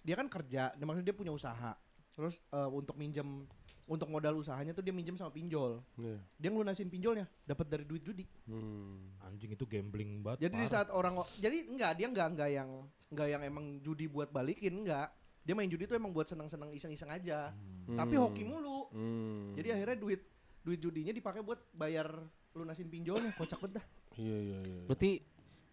dia 0.00 0.14
kan 0.14 0.26
kerja 0.26 0.62
dia 0.70 0.84
maksudnya 0.84 1.06
dia 1.06 1.16
punya 1.16 1.30
usaha 1.30 1.72
terus 2.12 2.38
eh, 2.48 2.70
untuk 2.70 2.94
minjem 2.94 3.44
untuk 3.86 4.08
modal 4.08 4.34
usahanya 4.34 4.72
tuh 4.72 4.82
dia 4.82 4.90
minjem 4.90 5.14
sama 5.14 5.30
pinjol 5.30 5.78
Iya. 5.94 6.18
dia 6.34 6.48
ngelunasin 6.48 6.86
pinjolnya 6.86 7.26
dapat 7.42 7.66
dari 7.66 7.84
duit 7.84 8.02
judi 8.02 8.26
Hmm. 8.44 9.14
Anjing 9.20 9.52
itu 9.52 9.64
gambling 9.64 10.22
banget. 10.22 10.42
jadi 10.42 10.54
di 10.54 10.60
parah. 10.60 10.72
saat 10.72 10.88
orang 10.90 11.14
jadi 11.36 11.66
enggak 11.66 11.92
dia 11.94 12.06
enggak 12.08 12.28
enggak 12.28 12.50
yang 12.52 12.70
enggak 13.06 13.28
yang 13.28 13.42
emang 13.44 13.64
judi 13.80 14.06
buat 14.06 14.28
balikin 14.28 14.82
enggak 14.82 15.10
dia 15.40 15.54
main 15.54 15.68
judi 15.68 15.84
tuh 15.84 15.94
emang 15.94 16.10
buat 16.10 16.26
senang-senang 16.26 16.70
iseng-iseng 16.70 17.06
aja 17.08 17.54
tapi 17.88 18.14
Hmm. 18.14 18.22
hoki 18.24 18.42
mulu 18.42 18.90
Hmm. 18.90 19.54
jadi 19.54 19.76
akhirnya 19.76 19.96
duit 19.96 20.20
duit 20.60 20.78
judinya 20.78 21.12
dipakai 21.12 21.40
buat 21.40 21.62
bayar 21.70 22.10
lunasin 22.56 22.88
pinjolnya 22.88 23.30
kocak 23.36 23.60
banget 23.60 23.78
dah 23.78 23.86
Iya 24.16 24.36
iya 24.40 24.58
iya. 24.64 24.80
Berarti 24.88 25.10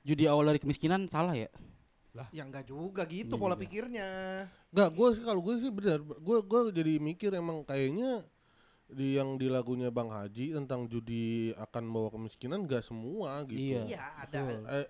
judi 0.03 0.27
awal 0.27 0.51
dari 0.51 0.59
kemiskinan 0.59 1.07
salah 1.07 1.31
ya? 1.31 1.47
ya 2.29 2.43
enggak 2.45 2.69
juga 2.69 3.07
gitu 3.09 3.33
Iya 3.33 3.39
pola 3.39 3.55
juga. 3.55 3.63
pikirnya 3.65 4.07
Enggak, 4.69 4.89
gue 4.93 5.07
sih 5.15 5.23
kalau 5.23 5.41
gue 5.41 5.55
sih 5.57 5.71
benar. 5.71 5.97
Gue 6.03 6.37
gue 6.43 6.59
jadi 6.75 6.93
mikir 6.99 7.31
emang 7.33 7.63
kayaknya 7.63 8.21
di 8.85 9.17
yang 9.17 9.39
di 9.39 9.49
lagunya 9.49 9.89
Bang 9.89 10.11
Haji 10.11 10.53
tentang 10.53 10.85
judi 10.85 11.55
akan 11.55 11.83
bawa 11.89 12.13
kemiskinan 12.13 12.67
gak 12.67 12.85
semua 12.85 13.41
gitu. 13.49 13.57
Iya. 13.57 13.81
iya 13.89 14.03
ada 14.19 14.37
Eh, 14.43 14.87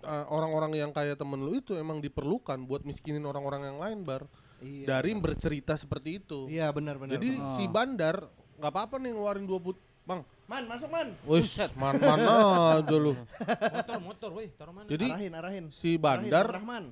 eh, 0.00 0.24
orang-orang 0.30 0.72
yang 0.72 0.94
kayak 0.94 1.18
temen 1.18 1.42
lu 1.42 1.52
itu 1.52 1.74
emang 1.74 1.98
diperlukan 1.98 2.64
buat 2.64 2.86
miskinin 2.86 3.26
orang-orang 3.26 3.68
yang 3.68 3.78
lain 3.82 3.98
bar 4.06 4.24
iya 4.62 4.86
dari 4.88 5.12
bercerita 5.18 5.74
seperti 5.74 6.22
itu. 6.22 6.46
iya 6.46 6.70
benar-benar 6.70 7.18
Jadi 7.18 7.28
benar. 7.36 7.54
si 7.58 7.64
bandar 7.66 8.16
nggak 8.56 8.72
apa-apa 8.72 8.96
nih 8.96 9.12
ngeluarin 9.12 9.44
dua 9.44 9.58
put 9.58 9.76
bang. 10.06 10.22
Man 10.48 10.62
masuk 10.64 10.88
man 10.88 11.08
Wis, 11.22 11.60
man 11.76 11.94
mana 11.94 12.32
aja 12.80 12.96
lu. 12.96 13.12
motor 13.12 13.98
motor 14.00 14.30
woi, 14.32 14.48
taruh 14.50 14.72
mana? 14.72 14.88
Jadi 14.88 15.06
arahin 15.06 15.32
arahin 15.34 15.64
si 15.68 15.94
Arahin, 15.94 16.00
bandar 16.00 16.46
Rahman 16.50 16.84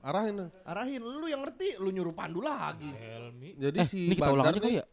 arahin. 0.00 0.36
arahin 0.62 1.02
lu 1.02 1.26
yang 1.26 1.42
ngerti 1.42 1.74
lu 1.76 1.90
nyuruh 1.90 2.14
pandu 2.14 2.38
lagi 2.38 2.86
Helmi. 2.86 3.50
Jadi 3.58 3.76
Eh, 3.76 3.86
si 3.86 3.98
ini 4.06 4.14
kita 4.14 4.30
bandar 4.30 4.54
ulangannya 4.54 4.62
kali 4.62 4.74
ya? 4.78 4.84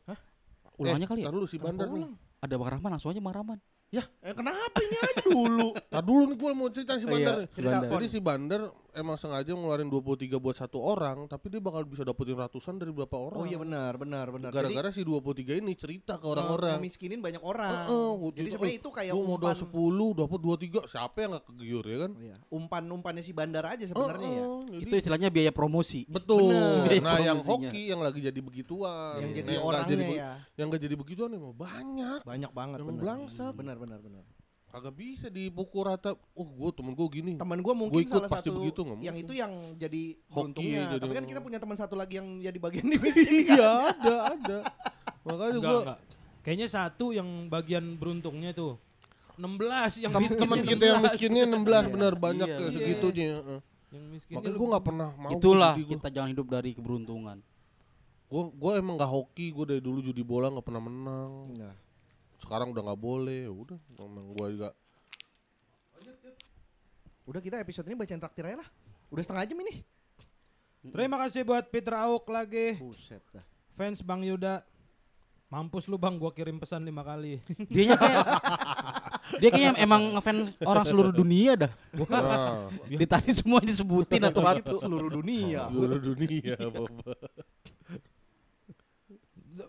Ulangannya 0.73 1.05
eh, 1.05 1.11
kali 1.13 1.19
ya? 1.21 1.25
tar 1.25 1.33
dulu 1.33 1.45
si 1.45 1.57
bandar 1.57 1.87
nih. 1.87 2.03
Ada 2.41 2.53
Bang 2.57 2.71
Rahman 2.73 2.89
langsung 2.91 3.09
aja 3.13 3.21
Bang 3.21 3.35
Rahman. 3.37 3.59
eh 3.93 4.01
kenapa 4.33 4.77
ini 4.81 4.97
aja 4.97 5.21
dulu 5.23 5.67
Tar 5.77 6.01
dulu 6.09 6.23
nih 6.25 6.37
gue 6.41 6.51
mau 6.51 6.67
cerita 6.73 6.97
si 6.97 7.05
Oh, 7.05 7.13
bandar 7.13 7.35
iya, 7.35 7.45
nih. 7.45 7.49
si 7.53 7.61
Bandar. 7.61 7.89
Jadi 7.93 8.07
si 8.09 8.19
bandar 8.19 8.61
emang 8.93 9.13
sengaja 9.15 9.49
ngeluarin 9.49 9.85
23 9.85 10.13
buat 10.35 10.53
satu 10.53 10.77
orang, 10.77 11.25
tapi 11.25 11.49
dia 11.49 11.57
bakal 11.57 11.81
bisa 11.83 12.01
dapetin 12.01 12.33
ratusan 12.35 12.75
dari 12.75 12.89
berapa 12.89 13.13
orang. 13.13 13.35
oh 13.35 13.45
iya 13.45 13.57
benar 13.57 13.93
benar 13.95 14.29
benar 14.29 14.49
Gara-gara 14.49 14.89
si 14.89 15.01
23 15.01 15.25
ini 15.55 15.73
cerita 15.73 16.15
ke 16.15 16.21
Jadi, 16.21 16.31
orang-orang. 16.31 16.73
eh, 16.73 16.81
miskinin 16.81 17.19
banyak 17.19 17.41
orang 17.41 17.73
Heeh, 17.83 18.09
gua 18.13 18.29
jadi 18.29 18.37
cerita, 18.39 18.53
sebenarnya 18.55 18.71
"Eh, 18.71 18.79
itu 18.79 18.89
kayak 18.89 19.11
Gue 19.11 19.25
modal 19.25 19.49
umpan 19.49 19.57
10 19.59 20.09
dapat 20.15 20.39
23, 20.39 20.79
siapa 20.85 21.17
yang 21.19 21.29
gak 21.33 21.45
kegiur 21.47 21.83
ya 21.83 21.97
kan? 21.99 22.11
Iya, 22.15 22.35
umpan 22.49 22.83
umpannya 22.87 23.21
si 23.21 23.31
bandar 23.31 23.65
aja 23.67 23.83
sebenarnya 23.83 24.29
ya 24.29 24.39
Heeh, 24.39 24.59
jadi- 24.69 24.83
Itu 24.83 24.93
istilahnya 24.95 25.29
biaya 25.29 25.51
promosi. 25.51 26.05
betul. 26.05 26.53
Bener. 26.83 27.01
Nah, 27.01 27.17
yang 27.19 27.37
Promosinya. 27.37 27.67
hoki 27.67 27.81
yang 27.87 27.99
lagi 27.99 28.19
jadi 28.21 28.39
begituan. 28.39 29.17
yang 29.17 29.25
Nah, 29.25 29.35
jadi 29.35 29.49
nggak 29.49 29.63
orangnya 29.63 29.89
jadi 29.95 30.05
ya 30.13 30.31
Yang 30.53 30.67
gak 30.69 30.81
jadi 30.81 30.95
begituan 30.95 31.29
emang 31.31 31.53
banyak. 31.53 32.19
banyak 32.21 32.51
banget 32.51 32.77
Yang 32.77 32.87
benar 32.87 33.01
blangsat. 33.01 33.53
benar 33.53 33.75
benar 33.75 33.99
benar 33.99 34.23
Kagak 34.73 34.93
bisa 34.95 35.29
dipukul 35.29 35.85
rata. 35.85 36.17
Oh, 36.33 36.41
gue 36.43 36.69
temen 36.73 36.91
gue 36.91 37.07
gini. 37.07 37.37
teman 37.37 37.61
gua 37.61 37.77
mungkin 37.77 37.93
Gua 37.93 38.01
ikut 38.01 38.13
salah 38.17 38.25
pasti 38.27 38.49
satu 38.49 38.57
begitu, 38.57 38.79
nggak 38.81 38.97
yang 38.97 39.13
mungkin. 39.13 39.21
itu 39.21 39.33
yang 39.37 39.53
jadi 39.77 40.03
Hoki 40.09 40.33
beruntungnya 40.33 40.81
jadi- 40.89 40.97
tapi 40.99 41.13
kan 41.13 41.25
kita 41.29 41.39
punya 41.39 41.59
teman 41.61 41.77
satu 41.77 41.93
lagi 41.93 42.13
yang 42.17 42.41
jadi 42.41 42.57
bagian 42.57 42.87
di 42.87 42.97
miskin 43.05 43.45
Iya, 43.47 43.69
ada, 43.87 44.15
ada. 44.33 44.57
Makanya 45.23 45.51
Enggak, 45.53 45.69
gue 45.69 45.79
enggak. 45.79 45.99
Kayaknya 46.41 46.67
satu 46.67 47.05
yang 47.11 47.29
bagian 47.47 47.85
beruntungnya 47.95 48.51
tuh. 48.51 48.81
16 49.35 49.97
yang 49.99 50.11
miskin. 50.11 50.41
teman 50.41 50.57
kita 50.59 50.83
yang 50.87 51.01
miskinnya 51.01 51.43
16 51.47 51.85
benar 51.89 52.13
banyak 52.15 52.47
Iya. 52.47 52.57
Iya. 52.59 52.69
segitunya. 52.71 53.27
heeh. 53.35 53.59
Yang 53.89 54.03
miskin 54.11 54.33
Makanya 54.35 54.55
gue 54.55 54.67
nggak 54.67 54.83
pernah 54.83 55.09
mau 55.15 55.31
Itulah 55.31 55.73
kita 55.77 56.07
jangan 56.09 56.29
hidup 56.29 56.47
dari 56.49 56.73
keberuntungan. 56.73 57.37
Gue 58.25 58.43
gue 58.51 58.71
emang 58.75 58.97
gak 58.97 59.05
hoki, 59.07 59.53
gue 59.53 59.65
dari 59.67 59.77
dulu 59.79 60.01
judi 60.01 60.21
bola 60.21 60.49
nggak 60.49 60.65
pernah 60.65 60.81
menang. 60.81 61.31
Nah, 61.53 61.73
Sekarang 62.43 62.75
udah 62.75 62.83
nggak 62.91 62.99
boleh, 62.99 63.47
ya 63.47 63.53
udah. 63.55 63.79
Emang 63.95 64.35
gue 64.35 64.47
juga. 64.59 64.69
udah 67.23 67.39
kita 67.39 67.55
episode 67.63 67.87
ini 67.87 67.95
bacain 67.95 68.19
traktir 68.19 68.43
aja 68.43 68.59
lah 68.59 68.69
udah 69.07 69.23
setengah 69.23 69.47
jam 69.47 69.59
ini 69.63 69.79
Terima 70.83 71.15
kasih 71.23 71.47
buat 71.47 71.63
Peter 71.71 71.95
Auk 71.95 72.27
lagi. 72.27 72.75
buset 72.75 73.23
dah 73.31 73.39
Fans 73.73 74.03
Bang 74.03 74.21
Yuda. 74.21 74.61
Mampus 75.47 75.85
lu 75.85 76.01
Bang, 76.01 76.17
gua 76.17 76.33
kirim 76.33 76.57
pesan 76.57 76.81
lima 76.81 77.05
kali. 77.05 77.37
Dianya 77.73 77.93
kayak 77.93 78.25
dia 79.37 79.49
kayaknya 79.53 79.71
emang 79.79 80.17
ngefans 80.17 80.49
orang 80.65 80.83
seluruh 80.83 81.13
dunia 81.13 81.53
dah. 81.55 81.71
Nah, 82.09 82.67
Di 82.89 83.05
tadi 83.05 83.31
semua 83.37 83.61
disebutin 83.61 84.27
atau 84.27 84.41
itu 84.57 84.75
seluruh 84.81 85.13
dunia 85.13 85.69
seluruh 85.69 86.01
dunia. 86.01 86.57
Bapak. 86.57 87.17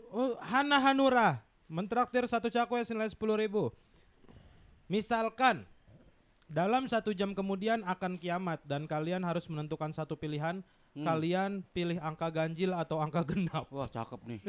Oh, 0.09 0.41
Hana 0.41 0.81
Hanura 0.81 1.45
mentraktir 1.67 2.25
satu 2.27 2.49
cakwe 2.49 2.85
senilai 2.85 3.09
sepuluh 3.09 3.37
ribu. 3.37 3.71
Misalkan 4.87 5.65
dalam 6.45 6.85
satu 6.87 7.17
jam 7.17 7.33
kemudian 7.33 7.81
akan 7.89 8.21
kiamat 8.21 8.61
dan 8.69 8.85
kalian 8.85 9.25
harus 9.25 9.49
menentukan 9.49 9.91
satu 9.91 10.15
pilihan. 10.15 10.61
Hmm. 10.95 11.03
Kalian 11.03 11.67
pilih 11.75 11.99
angka 11.99 12.31
ganjil 12.31 12.71
atau 12.71 13.03
angka 13.03 13.27
genap? 13.27 13.67
Wah, 13.75 13.91
cakep 13.91 14.21
nih. 14.31 14.41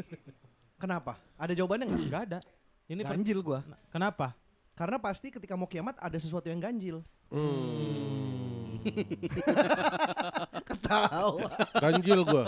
kenapa 0.76 1.16
ada 1.34 1.50
jawabannya 1.56 1.90
nggak 1.90 2.02
Enggak 2.06 2.24
ada. 2.30 2.38
Ini 2.86 3.02
per- 3.02 3.10
ganjil 3.18 3.38
gua 3.42 3.60
kenapa? 3.90 4.36
karena 4.76 5.00
pasti 5.00 5.32
ketika 5.32 5.56
mau 5.56 5.64
kiamat 5.66 5.96
ada 5.98 6.14
sesuatu 6.20 6.46
yang 6.52 6.60
ganjil 6.60 7.00
Hmm. 7.26 8.78
ketawa 10.68 11.48
Ganjil 11.76 12.20
gue, 12.22 12.44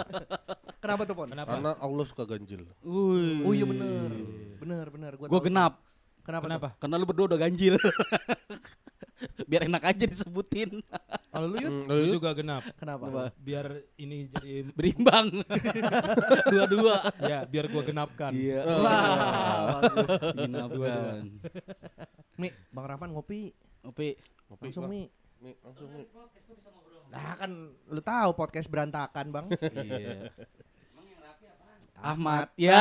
kenapa 0.79 1.03
tuh 1.03 1.15
pon 1.15 1.29
Kenapa? 1.29 1.51
karena 1.53 1.71
Allah 1.77 2.05
suka 2.05 2.25
ganjil. 2.25 2.63
Wih. 2.81 3.43
oh 3.43 3.53
iya 3.53 3.65
bener 3.65 4.11
bener 4.59 4.87
bener 4.89 5.13
gua, 5.15 5.27
Gua 5.29 5.41
genap. 5.41 5.73
kenapa 6.21 6.43
tuh? 6.43 6.49
Kenapa? 6.49 6.69
Karena 6.77 6.95
lu 6.97 7.07
berdua 7.07 7.27
udah 7.27 7.41
ganjil. 7.41 7.75
Biar 9.51 9.65
enak 9.65 9.83
aja 9.83 10.05
disebutin. 10.05 10.79
kalau 11.33 11.47
lu 11.49 11.57
Hmm, 11.59 11.89
Lu 11.89 12.15
juga 12.15 12.31
genap. 12.33 12.63
kenapa 12.77 13.05
Apa? 13.05 13.25
Biar 13.35 13.67
ini 13.97 14.31
jadi 14.31 14.63
Berimbang. 14.71 15.43
Dua-dua. 16.47 17.03
ya, 17.21 17.43
biar 17.43 17.67
gua 17.67 17.83
genapkan. 17.83 18.31
Iya. 18.31 18.63
Wah, 18.79 19.09
bagus. 19.81 20.09
Ginapkan. 20.37 21.23
Mi, 22.37 22.49
Bang 22.71 22.87
Rahman 22.87 23.11
ngopi. 23.11 23.51
Opi. 23.83 24.15
Ngopi, 24.47 24.65
Langsung. 24.65 24.87
Mi. 24.87 25.11
Mi, 25.39 25.51
langsung 25.57 25.89
Mi. 25.89 26.03
Nah 27.09 27.35
kan 27.35 27.51
lu 27.88 28.01
tahu 28.01 28.31
podcast 28.33 28.68
berantakan, 28.68 29.27
Bang. 29.33 29.47
Iya. 29.75 30.33
Ahmad. 31.99 32.47
Ya. 32.55 32.79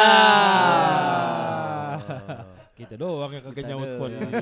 Kita 2.78 2.94
doang 2.94 3.34
yang 3.34 3.44
kagak 3.50 3.66
nyaut 3.66 3.90
pon. 3.98 4.10
doang. 4.14 4.34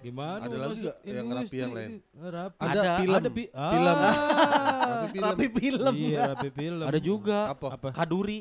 Gimana? 0.00 0.44
Ada 0.44 0.52
lu 0.52 0.60
lagi 0.60 0.80
nggak 0.80 0.96
yang 1.04 1.28
rapi 1.28 1.56
yang 1.56 1.72
industri? 1.72 1.96
Rapi. 2.20 2.60
Ada, 2.60 2.80
Ada, 2.80 2.92
film. 3.00 3.16
ada 3.16 3.30
pi- 3.32 3.52
ah. 3.52 3.72
Film. 3.72 3.96
Rapi 3.96 5.08
film. 5.08 5.24
Rapi 5.24 5.46
film. 5.48 5.94
Iya, 5.96 6.20
rapi 6.36 6.48
film. 6.52 6.86
Ada 6.88 7.00
juga 7.00 7.38
Apa? 7.52 7.66
Apa? 7.76 7.88
Kaduri. 7.96 8.38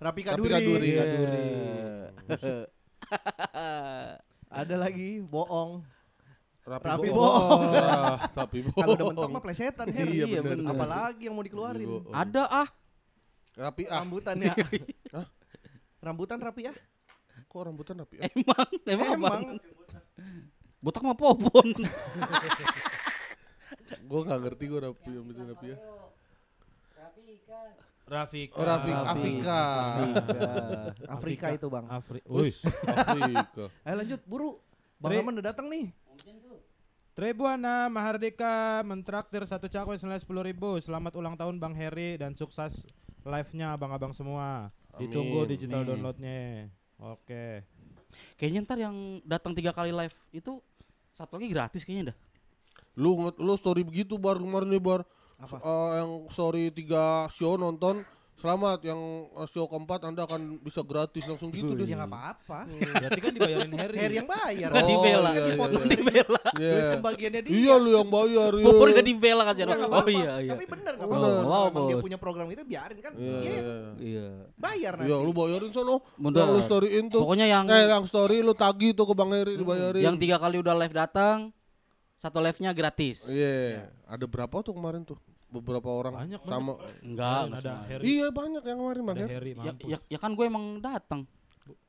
Rapi 0.00 0.20
Kaduri. 0.24 0.52
Kaduri. 0.52 0.88
Iya. 0.88 1.02
Kaduri. 1.04 1.46
Ada 4.64 4.74
lagi 4.76 5.20
bohong. 5.20 5.84
Rapi, 6.62 6.86
Rapi 6.86 7.08
bohong. 7.10 7.62
Ah, 7.74 8.16
Rapi 8.30 8.58
bohong. 8.62 8.78
Kalau 8.86 8.94
udah 8.94 9.06
mentok 9.10 9.30
mah 9.34 9.42
plesetan, 9.42 9.86
Her. 9.90 10.06
Iya, 10.06 10.24
Iya, 10.30 10.38
bener. 10.46 10.62
bener. 10.62 10.70
Apalagi 10.70 11.22
yang 11.26 11.34
mau 11.34 11.42
dikeluarin. 11.42 12.06
Ada 12.14 12.42
ah. 12.46 12.68
Rapi 13.58 13.82
ah. 13.90 14.06
Rambutan 14.06 14.36
ya. 14.38 14.54
Hah? 15.18 15.26
Rambutan 16.02 16.38
rapi 16.38 16.66
ya? 16.66 16.74
Kok 17.46 17.62
rambutan 17.62 17.94
rapi? 17.98 18.18
Eh, 18.18 18.30
Emang, 18.32 18.70
emang, 18.86 19.10
Emang. 19.14 19.40
emang. 19.42 19.58
Botak 20.78 21.02
mah 21.02 21.14
popon. 21.14 21.66
gue 24.02 24.20
gak 24.24 24.40
ngerti 24.42 24.64
gue 24.66 24.80
rapi 24.82 25.10
rambutan 25.14 25.46
rapi 25.50 25.66
ya. 25.74 25.78
Rafika. 28.02 28.58
Oh, 28.58 28.64
Rafika. 28.66 28.98
Rafika. 29.06 29.06
Afrika. 29.14 29.58
Afrika 31.08 31.46
itu 31.54 31.66
bang. 31.70 31.86
Afri. 31.86 32.20
Afrika. 32.26 33.64
Ayo 33.86 33.94
lanjut 33.98 34.20
buru. 34.26 34.50
Bang 34.98 35.18
Aman 35.18 35.38
udah 35.38 35.50
datang 35.50 35.66
nih. 35.66 35.90
Tribuana 37.12 37.92
Mahardika 37.92 38.80
mentraktir 38.88 39.44
satu 39.44 39.68
cakwe 39.68 40.00
senilai 40.00 40.16
sepuluh 40.16 40.40
ribu. 40.40 40.80
Selamat 40.80 41.12
ulang 41.20 41.36
tahun 41.36 41.60
Bang 41.60 41.76
Heri 41.76 42.16
dan 42.16 42.32
sukses 42.32 42.88
live-nya 43.28 43.76
abang-abang 43.76 44.16
semua. 44.16 44.72
Ditunggu 44.96 45.44
Amin. 45.44 45.50
digital 45.52 45.84
Amin. 45.84 45.88
downloadnya. 45.92 46.72
Oke. 46.96 47.68
Kayaknya 48.40 48.60
ntar 48.64 48.78
yang 48.80 49.20
datang 49.28 49.52
tiga 49.52 49.76
kali 49.76 49.92
live 49.92 50.16
itu 50.32 50.56
satu 51.12 51.36
lagi 51.36 51.52
gratis 51.52 51.84
kayaknya 51.84 52.16
dah. 52.16 52.18
Lu 52.96 53.28
lu 53.36 53.54
story 53.60 53.84
begitu 53.84 54.16
bar 54.16 54.40
kemarin 54.40 54.72
nih 54.72 54.80
bar. 54.80 55.04
Apa? 55.36 55.60
Eh, 55.60 55.90
yang 56.00 56.12
story 56.32 56.72
tiga 56.72 57.28
show 57.28 57.60
nonton. 57.60 58.08
Selamat 58.42 58.82
yang 58.82 58.98
eh, 59.30 59.46
show 59.46 59.64
keempat 59.64 60.02
Anda 60.02 60.26
akan 60.26 60.58
bisa 60.58 60.82
gratis 60.82 61.22
langsung 61.24 61.48
gitu 61.48 61.72
deh. 61.72 61.86
Ya 61.86 61.94
nggak 61.94 62.10
apa-apa. 62.10 62.66
Berarti 62.66 63.20
kan 63.22 63.32
dibayarin 63.32 63.70
Heri. 63.72 63.96
Harry 63.96 64.14
yang 64.18 64.26
bayar. 64.26 64.68
Gak 64.68 64.82
dibela. 64.84 65.30
iya, 65.30 65.38
iya, 65.38 65.46
Dipotong 65.46 65.78
iya. 65.78 65.92
Dibela. 65.94 66.42
Iya. 66.52 66.72
Duit 66.74 66.90
pembagiannya 66.98 67.40
dia. 67.40 67.52
Iya 67.54 67.74
lu 67.78 67.90
yang 67.94 68.08
bayar 68.10 68.50
ya. 68.52 68.64
Popon 68.66 68.88
gak 68.90 69.06
dibela 69.06 69.42
kan 69.44 69.54
Enggak, 69.54 69.88
Oh 69.88 70.08
iya 70.10 70.32
iya. 70.42 70.50
Tapi 70.52 70.64
bener 70.66 70.92
nggak 70.98 71.06
Oh, 71.06 71.14
apa-apa. 71.14 71.46
wow, 71.46 71.64
Kalau 71.70 71.86
dia 71.86 71.96
punya 72.02 72.18
program 72.18 72.46
itu 72.50 72.62
biarin 72.66 72.98
kan. 72.98 73.12
Iya, 73.14 73.38
iya. 73.38 73.62
Iya. 73.96 74.26
bayar 74.58 74.92
nanti. 74.98 75.06
Iya, 75.06 75.16
lu 75.22 75.30
bayarin 75.30 75.70
sono. 75.70 75.96
Yang 76.18 76.50
lu 76.50 76.60
storyin 76.66 77.04
tuh. 77.06 77.20
Pokoknya 77.22 77.46
yang 77.46 77.64
Eh, 77.70 77.86
yang 77.86 78.04
story 78.04 78.42
lu 78.42 78.58
tagih 78.58 78.90
tuh 78.90 79.06
ke 79.06 79.14
Bang 79.14 79.30
Heri 79.30 79.54
dibayarin. 79.54 80.02
yang 80.02 80.18
tiga 80.18 80.42
kali 80.42 80.58
udah 80.58 80.74
live 80.74 80.90
datang 80.92 81.54
satu 82.18 82.42
live-nya 82.42 82.74
gratis. 82.74 83.30
Iya. 83.30 83.86
Ada 84.04 84.26
berapa 84.26 84.50
tuh 84.60 84.74
kemarin 84.74 85.06
tuh? 85.06 85.14
Beberapa 85.52 85.88
orang 85.88 86.14
Banyak, 86.16 86.40
sama. 86.42 86.80
Enggak, 87.04 87.60
Ada. 87.60 87.74
Heri. 87.86 88.04
Iya 88.08 88.26
banyak 88.32 88.62
yang 88.64 88.78
kemarin 88.80 89.02
Bang. 89.04 89.16
Heri 89.20 89.50
Ya, 89.60 89.72
ya, 89.84 89.98
ya 90.08 90.18
kan 90.18 90.32
gue 90.32 90.44
emang 90.48 90.80
datang. 90.80 91.28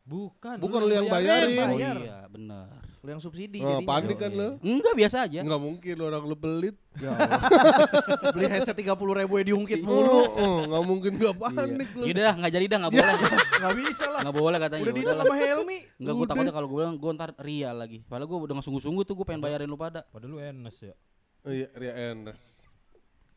Bukan. 0.04 0.60
Bukan 0.60 0.80
lu 0.84 0.92
yang 0.92 1.08
bayarin. 1.08 1.56
Oh 1.56 1.80
bayar. 1.80 1.96
iya, 1.96 2.20
bener. 2.28 2.68
Lu 3.00 3.08
yang 3.08 3.24
subsidi 3.24 3.60
Oh, 3.60 3.80
jadinya. 3.80 3.88
panik 3.88 4.18
kan 4.20 4.32
lu? 4.32 4.50
Enggak 4.60 4.94
biasa 4.94 5.16
aja. 5.24 5.40
Enggak 5.40 5.60
mungkin 5.60 5.96
orang 5.98 6.24
lu 6.24 6.36
pelit. 6.36 6.76
Beli 8.36 8.48
headset 8.48 8.76
30 8.76 8.96
ribu 9.00 9.34
ya 9.40 9.46
diungkit 9.48 9.80
Iya. 9.80 9.88
mulu. 9.88 10.20
Enggak 10.68 10.84
mungkin 10.84 11.12
enggak 11.16 11.36
panik 11.40 11.90
lu. 11.96 12.04
Yaudah 12.04 12.24
dah, 12.24 12.36
nggak 12.36 12.52
jadi 12.52 12.66
dah, 12.68 12.78
nggak 12.84 12.94
boleh. 12.94 13.16
Nggak 13.64 13.76
bisa 13.80 14.06
lah. 14.12 14.22
Nggak 14.28 14.36
boleh 14.36 14.58
katanya. 14.60 14.82
Udah 14.84 14.94
dihitung 14.94 15.20
sama 15.20 15.36
Helmi. 15.40 15.78
Enggak, 15.96 16.14
gue 16.20 16.28
takutnya 16.28 16.54
kalau 16.54 16.68
gue 16.68 16.78
bilang 16.84 16.96
gue 17.00 17.12
ntar 17.16 17.30
ria 17.40 17.72
lagi. 17.72 17.98
Padahal 18.04 18.28
gue 18.28 18.40
udah 18.44 18.54
nggak 18.60 18.66
sungguh-sungguh 18.68 19.04
tuh 19.04 19.16
gue 19.16 19.26
pengen 19.26 19.40
bayarin 19.40 19.68
lu 19.68 19.80
pada. 19.80 20.04
Padahal 20.12 20.32
lu 20.32 20.40
Enes 20.40 20.76
ya. 20.80 20.96
Iya, 21.44 21.68
Ria 21.76 21.94
Enes. 22.12 22.63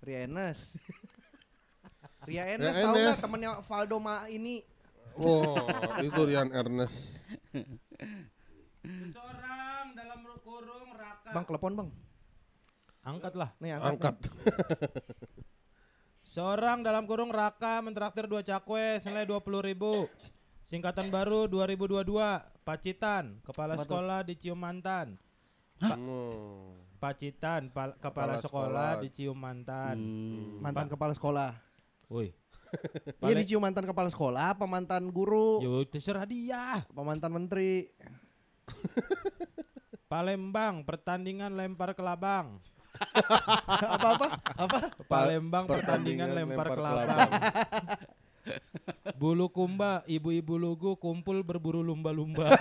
Ria 0.01 0.25
Enes. 0.25 0.75
Ria 2.25 2.43
Ria 2.49 2.55
Enes 2.55 2.75
tahu 2.75 2.93
nggak 2.93 3.07
Enes. 3.09 3.21
temennya 3.21 3.51
Valdo 3.63 3.97
Ma 3.97 4.27
ini? 4.27 4.61
Oh, 5.15 5.57
itu 5.99 6.21
Rian 6.23 6.53
Ernest. 6.53 7.25
Seorang 8.85 9.87
dalam 9.93 10.21
kurung 10.41 10.93
raka. 10.93 11.33
Bang 11.33 11.45
telepon 11.45 11.73
bang. 11.75 11.89
Angkatlah. 13.01 13.51
Nih 13.57 13.73
angkat. 13.73 13.89
Angkat. 13.89 14.17
Seorang 16.27 16.85
dalam 16.85 17.07
kurung 17.07 17.31
raka 17.31 17.81
mentraktir 17.81 18.27
dua 18.27 18.43
cakwe 18.43 19.01
senilai 19.01 19.25
dua 19.25 19.41
puluh 19.41 19.65
ribu. 19.65 20.05
Singkatan 20.61 21.09
baru 21.09 21.47
2022 21.47 22.11
Pacitan 22.67 23.39
Kepala 23.41 23.79
tuh? 23.79 23.87
sekolah 23.87 24.27
dicium 24.27 24.59
mantan 24.59 25.15
Hmm. 25.79 26.75
Pacitan 26.97 27.69
pal- 27.69 27.97
Kepala 27.97 28.37
Kepala 28.37 28.43
sekolah 28.43 28.69
sekolah. 28.93 29.03
dicium 29.03 29.37
mantan 29.37 29.97
Hmm. 29.97 30.59
Mantan 30.59 30.87
kepala 30.87 31.13
sekolah. 31.13 31.51
Woi 32.09 32.33
Iya 33.23 33.35
dicium 33.37 33.61
mantan 33.61 33.85
kepala 33.85 34.09
sekolah, 34.09 34.53
apa 34.53 34.65
mantan 34.65 35.09
guru, 35.09 35.61
Yo 35.61 35.85
terserah 35.85 36.25
dia 36.25 36.81
apa 36.81 37.01
mantan 37.01 37.31
menteri. 37.31 37.87
Palembang 40.07 40.83
pertandingan 40.83 41.51
lempar 41.53 41.91
ke 41.91 42.01
labang 42.01 42.59
apa 43.97 44.07
apa? 44.09 44.27
Apa? 44.57 44.79
Palembang 45.05 45.69
pertandingan 45.69 46.31
pertandingan 46.31 46.31
lempar, 46.33 46.65
lempar 46.65 46.69
ke 46.69 46.75
ke 46.75 46.83
labang 46.83 47.31
Bulu 49.17 49.47
kumba, 49.49 50.07
ibu-ibu 50.07 50.55
lugu 50.55 50.95
kumpul 50.95 51.43
berburu 51.43 51.83
lumba-lumba. 51.83 52.55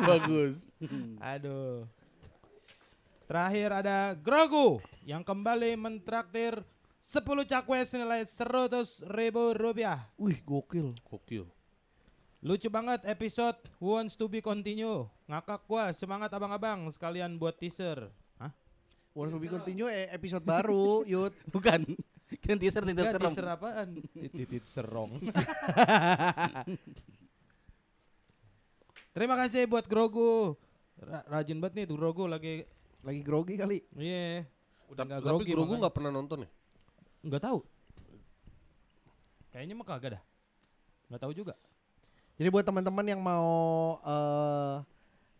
Bagus. 0.00 0.70
Aduh. 1.18 1.90
Terakhir 3.30 3.70
ada 3.70 4.10
Grogu 4.18 4.82
yang 5.06 5.22
kembali 5.22 5.78
mentraktir 5.78 6.66
10 6.98 7.22
cakwe 7.46 7.78
senilai 7.86 8.26
100 8.26 9.06
ribu 9.06 9.54
rupiah. 9.54 10.02
Wih 10.18 10.42
gokil. 10.42 10.98
Gokil. 11.06 11.46
Lucu 12.42 12.66
banget 12.66 13.06
episode 13.06 13.54
Wants 13.78 14.18
to 14.18 14.26
be 14.26 14.42
continue. 14.42 15.06
Ngakak 15.30 15.62
gua, 15.70 15.94
semangat 15.94 16.34
abang-abang 16.34 16.90
sekalian 16.90 17.38
buat 17.38 17.54
teaser. 17.54 18.10
Hah? 18.42 18.50
Once 19.14 19.30
we 19.38 19.46
continue 19.46 19.86
eh, 19.86 20.10
episode 20.10 20.42
baru, 20.42 21.02
Yud. 21.14 21.30
Bukan. 21.54 21.86
Kira 22.34 22.58
teaser 22.58 22.82
teaser 22.82 22.98
Enggak, 22.98 23.14
serem. 23.14 23.30
teaser 23.30 23.46
apaan? 23.46 23.88
Titit 24.10 24.66
serong. 24.66 25.22
Terima 29.14 29.38
kasih 29.38 29.70
buat 29.70 29.86
Grogu. 29.86 30.58
Ra- 30.98 31.22
rajin 31.30 31.62
banget 31.62 31.78
nih 31.78 31.86
tuh 31.86 31.94
Grogu 31.94 32.26
lagi 32.26 32.66
Lagi 33.00 33.20
grogi 33.20 33.54
kali. 33.56 33.78
Iya. 33.94 34.44
Udah 34.90 35.02
Tapi, 35.02 35.08
enggak 35.08 35.20
tapi 35.24 35.44
grogi. 35.46 35.74
Nggak 35.76 35.94
pernah 35.94 36.10
nonton 36.10 36.38
ya? 36.44 36.50
Nggak 37.22 37.42
tahu. 37.42 37.58
Kayaknya 39.50 39.74
mah 39.74 39.86
kagak 39.86 40.10
dah. 40.18 40.22
Nggak 41.08 41.20
tahu 41.20 41.32
juga. 41.32 41.54
Jadi 42.36 42.48
buat 42.48 42.64
teman-teman 42.64 43.04
yang 43.04 43.20
mau 43.20 43.48
eh 44.00 44.74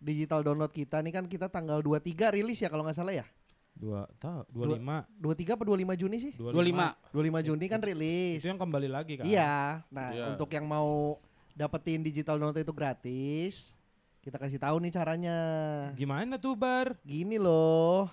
digital 0.00 0.40
download 0.40 0.72
kita 0.72 1.00
nih 1.00 1.12
kan 1.12 1.24
kita 1.24 1.46
tanggal 1.46 1.80
23 1.80 2.32
rilis 2.32 2.60
ya 2.60 2.68
kalau 2.68 2.84
nggak 2.84 2.96
salah 2.96 3.14
ya. 3.14 3.26
Dua 3.70 4.04
tahu. 4.18 4.40
Dua 4.50 4.64
Dua- 4.66 4.76
lima. 4.76 4.96
23 5.16 5.56
apa 5.56 5.64
25 5.64 5.94
Juni 5.96 6.16
sih? 6.18 6.32
Dua 6.34 6.50
25. 6.52 7.12
25 7.12 7.40
Juni 7.42 7.64
kan 7.66 7.80
rilis. 7.80 8.40
Itu 8.40 8.50
yang 8.50 8.60
kembali 8.60 8.88
lagi 8.90 9.12
kan. 9.16 9.24
Iya. 9.24 9.84
Nah, 9.88 10.08
Iya. 10.12 10.24
untuk 10.34 10.50
yang 10.50 10.66
mau 10.66 11.16
dapetin 11.52 12.00
digital 12.00 12.36
download 12.36 12.58
itu 12.58 12.74
gratis, 12.74 13.72
kita 14.20 14.36
kasih 14.36 14.60
tahu 14.60 14.76
nih 14.84 14.92
caranya. 14.92 15.38
Gimana 15.96 16.36
tuh 16.36 16.52
bar? 16.52 16.92
Gini 17.08 17.40
loh. 17.40 18.12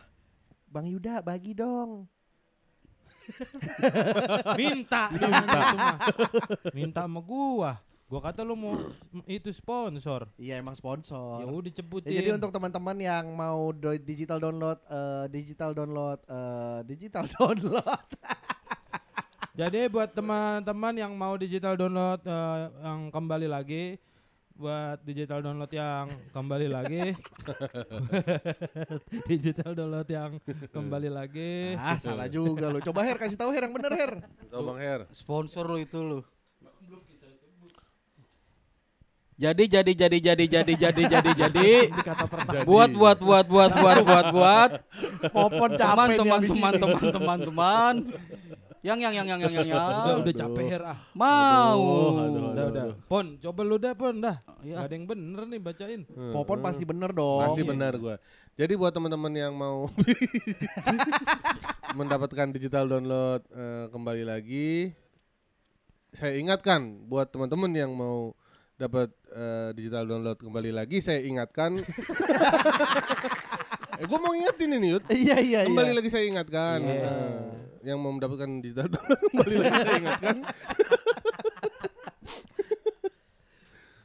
Bang 0.72 0.88
Yuda 0.88 1.20
bagi 1.20 1.52
dong. 1.52 2.08
Minta. 4.60 5.12
Minta. 5.12 5.60
Minta 6.72 7.02
sama 7.04 7.20
gua. 7.20 7.76
Gua 8.08 8.24
kata 8.24 8.48
lu 8.48 8.56
mau 8.56 8.72
itu 9.28 9.52
sponsor. 9.52 10.32
Iya 10.40 10.64
emang 10.64 10.80
sponsor. 10.80 11.44
Ya 11.44 11.46
udah 11.52 11.74
cebutin. 11.76 12.08
Ya, 12.08 12.24
jadi 12.24 12.40
untuk 12.40 12.56
teman-teman 12.56 12.96
yang 13.04 13.36
mau 13.36 13.76
do- 13.76 14.00
digital 14.00 14.40
download, 14.40 14.80
eh, 14.88 15.26
digital 15.28 15.76
download, 15.76 16.20
eh, 16.24 16.80
digital 16.88 17.28
download. 17.36 18.08
Jadi 19.60 19.92
buat 19.92 20.16
teman-teman 20.16 20.94
yang 20.96 21.12
mau 21.20 21.36
digital 21.36 21.76
download 21.76 22.24
eh, 22.24 22.58
yang 22.80 23.12
kembali 23.12 23.52
lagi 23.52 24.00
buat 24.58 24.98
digital 25.06 25.46
download 25.46 25.70
yang 25.70 26.10
kembali 26.34 26.66
lagi 26.66 27.14
digital 29.30 29.78
download 29.78 30.10
yang 30.10 30.42
kembali 30.74 31.10
lagi 31.14 31.78
ah 31.78 32.02
salah 32.02 32.26
juga 32.26 32.74
lo. 32.74 32.82
Coba 32.82 33.06
Her 33.06 33.22
kasih 33.22 33.38
tahu 33.38 33.54
Her 33.54 33.70
yang 33.70 33.76
bener 33.78 33.94
Her. 33.94 34.12
Tahu 34.50 34.62
Bang 34.66 34.80
Her. 34.82 35.02
Sponsor 35.14 35.70
lo 35.70 35.78
itu 35.78 36.02
lo. 36.02 36.20
Jadi 39.38 39.70
jadi 39.70 39.92
jadi 39.94 40.18
jadi 40.18 40.46
jadi 40.50 40.74
jadi 40.74 41.04
jadi 41.06 41.32
jadi 41.46 41.70
Kata 41.94 42.26
pertama. 42.26 42.66
buat 42.66 42.90
buat 42.90 43.18
buat 43.22 43.46
buat 43.46 43.72
buat 43.78 43.98
buat 44.02 44.26
buat 44.34 44.72
Popon 45.30 45.78
teman 45.78 46.10
capek 46.18 46.18
teman 46.18 46.74
teman 46.82 47.06
teman 47.14 47.38
teman 47.46 47.94
yang 48.80 49.00
yang 49.00 49.14
yang 49.14 49.28
yang 49.28 49.40
yang 49.40 49.52
yang 49.52 49.68
udah 49.74 50.06
yang 50.08 50.20
udah 50.22 50.36
capek 50.36 50.66
Her, 50.70 50.84
ah 50.86 51.00
mau 51.12 51.82
udah 52.48 52.66
udah 52.68 52.84
pon 53.06 53.38
coba 53.38 53.62
lu 53.62 53.78
dah 53.78 53.94
pon 53.94 54.18
dah 54.18 54.38
Ya. 54.58 54.82
Gak 54.82 54.90
ada 54.90 54.96
yang 54.98 55.06
bener 55.06 55.42
nih 55.46 55.62
bacain 55.62 56.02
Popon 56.34 56.60
pasti 56.60 56.82
bener 56.82 57.14
dong. 57.14 57.46
Pasti 57.46 57.62
benar 57.62 57.94
gua. 57.96 58.18
Jadi 58.58 58.74
buat 58.74 58.90
teman-teman 58.90 59.30
yang 59.30 59.54
mau 59.54 59.86
mendapatkan 62.00 62.50
digital 62.50 62.90
download 62.90 63.46
eh, 63.48 63.86
kembali 63.88 64.24
lagi 64.26 64.92
saya 66.10 66.36
ingatkan 66.36 67.06
buat 67.06 67.30
teman-teman 67.30 67.70
yang 67.70 67.94
mau 67.94 68.34
dapat 68.76 69.14
eh, 69.30 69.70
digital 69.74 70.10
download 70.10 70.38
kembali 70.38 70.74
lagi 70.74 71.00
saya 71.00 71.22
ingatkan 71.22 71.78
eh 74.02 74.06
gua 74.06 74.20
mau 74.20 74.34
ingetin 74.34 74.74
ini 74.74 74.88
Yud. 74.94 75.04
Iya 75.08 75.38
iya 75.38 75.60
iya. 75.64 75.70
Kembali 75.70 75.94
lagi 75.94 76.10
saya 76.10 76.26
ingatkan 76.26 76.82
Iya. 76.82 76.98
eh, 76.98 77.38
yang 77.88 77.98
mau 77.98 78.12
mendapatkan 78.12 78.60
digital 78.60 78.88
download 78.90 79.20
kembali 79.32 79.56
lagi 79.58 79.80
saya 79.80 79.96
ingatkan 79.98 80.38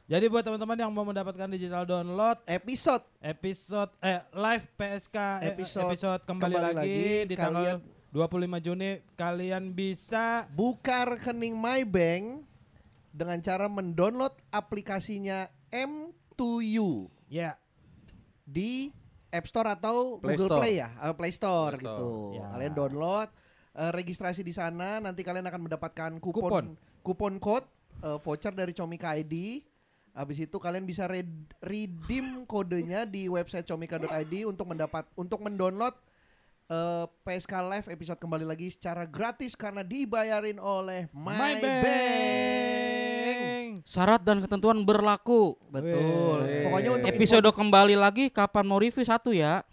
Jadi 0.03 0.27
buat 0.27 0.43
teman-teman 0.43 0.77
yang 0.77 0.91
mau 0.91 1.07
mendapatkan 1.07 1.47
digital 1.47 1.83
download 1.83 2.37
Episode 2.45 3.01
episode 3.19 3.87
eh 3.99 4.19
live 4.31 4.67
PSK 4.73 5.17
eh, 5.41 5.55
Episode 5.55 5.89
episode 5.89 6.21
kembali, 6.23 6.53
kembali 6.53 6.75
lagi, 6.75 6.75
lagi, 6.75 7.03
di 7.25 7.35
tanggal 7.35 7.63
kalian- 7.79 7.81
25 8.13 8.61
Juni 8.61 8.89
kalian 9.15 9.63
bisa 9.73 10.45
buka 10.47 11.07
rekening 11.07 11.55
MyBank 11.55 12.45
dengan 13.09 13.41
cara 13.41 13.65
mendownload 13.65 14.37
aplikasinya 14.49 15.49
M2U 15.71 17.09
ya 17.25 17.57
di 18.43 18.93
App 19.27 19.49
Store 19.49 19.71
atau 19.71 20.21
Play 20.21 20.37
Google 20.37 20.45
Store. 20.45 20.61
Play 20.61 20.73
ya, 20.77 20.89
Eh, 20.93 21.15
Play 21.15 21.33
Store 21.33 21.73
Play 21.73 21.81
Store. 21.81 21.97
gitu. 21.97 22.11
Ya. 22.37 22.45
Kalian 22.53 22.73
download, 22.75 23.27
eh, 23.73 23.91
registrasi 23.91 24.41
di 24.41 24.51
sana, 24.51 24.97
nanti 24.97 25.21
kalian 25.21 25.43
akan 25.43 25.61
mendapatkan 25.63 26.11
kupon 26.17 26.41
Kupon. 26.41 26.65
kupon, 27.01 27.33
code 27.37 27.67
eh, 27.99 28.17
voucher 28.17 28.51
dari 28.51 28.71
Comika 28.71 29.13
ID. 29.13 29.61
Habis 30.13 30.41
itu 30.41 30.55
kalian 30.55 30.85
bisa 30.85 31.03
red- 31.03 31.27
redeem 31.57 32.45
kodenya 32.45 33.01
di 33.01 33.25
website 33.25 33.65
comika.id 33.65 34.45
untuk 34.45 34.69
mendapat 34.69 35.09
untuk 35.13 35.41
mendownload 35.41 35.97
eh, 36.67 37.05
PSK 37.19 37.53
Live 37.65 37.89
episode 37.89 38.17
kembali 38.17 38.45
lagi 38.45 38.69
secara 38.69 39.03
gratis 39.03 39.53
karena 39.53 39.81
dibayarin 39.81 40.57
oleh 40.57 41.09
MyBank. 42.43 43.81
Syarat 43.83 44.21
dan 44.21 44.39
ketentuan 44.39 44.79
berlaku. 44.79 45.57
Betul. 45.67 46.45
Weh. 46.45 46.63
Pokoknya 46.63 46.89
untuk 46.93 47.09
Episode 47.09 47.49
kembali 47.51 47.95
lagi 47.97 48.29
kapan 48.29 48.63
mau 48.63 48.79
review 48.79 49.03
satu 49.03 49.33
ya? 49.33 49.65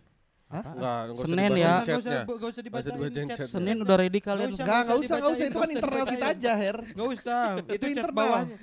Enggak, 0.51 0.75
enggak 0.75 1.15
usah 1.15 1.23
Senin 1.25 1.51
ya. 1.53 1.55
Gak 1.55 1.79
usah, 1.79 1.87
chatnya. 1.87 1.95
gak 1.95 2.03
usah 2.03 2.19
Nggak 2.27 2.51
usah 2.51 2.63
dibacain 2.63 2.91
dibacain 2.93 3.15
chat. 3.25 3.39
chatnya. 3.39 3.47
Senin 3.49 3.77
udah 3.79 3.97
ready 3.97 4.19
kalian. 4.21 4.49
Enggak, 4.51 4.81
enggak 4.83 4.99
usah, 4.99 5.17
enggak 5.17 5.31
usah 5.31 5.45
itu 5.45 5.55
kan 5.55 5.61
nggak 5.63 5.77
internal 5.77 6.05
kita 6.05 6.27
aja, 6.29 6.53
Her. 6.53 6.77
Gak 6.91 7.09
usah. 7.13 7.43
Itu 7.77 7.85
internal. 7.87 8.13
bawahnya. 8.13 8.57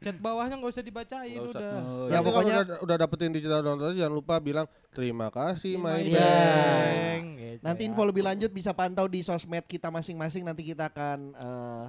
Chat 0.00 0.16
bawahnya 0.16 0.54
gak 0.56 0.70
usah 0.70 0.80
dibacain 0.82 1.28
Nggak 1.30 1.44
usah. 1.46 1.60
udah. 1.60 1.72
Oh, 1.82 2.06
Ya, 2.06 2.12
Ya 2.12 2.18
pokoknya- 2.18 2.60
udah, 2.62 2.78
udah 2.82 2.96
dapetin 2.98 3.30
digital 3.30 3.60
download 3.60 3.92
jangan 3.94 4.14
lupa 4.14 4.34
bilang 4.38 4.64
terima 4.90 5.28
kasih 5.28 5.76
Iya. 5.76 5.84
Bank, 6.18 7.24
gitu 7.36 7.60
Nanti 7.60 7.82
ya. 7.82 7.88
info 7.88 8.02
lebih 8.02 8.22
lanjut 8.22 8.50
bisa 8.50 8.72
pantau 8.72 9.04
di 9.06 9.20
sosmed 9.20 9.64
kita 9.64 9.88
masing-masing. 9.88 10.40
Nanti 10.42 10.62
kita 10.62 10.88
akan 10.88 11.18
eh, 11.34 11.84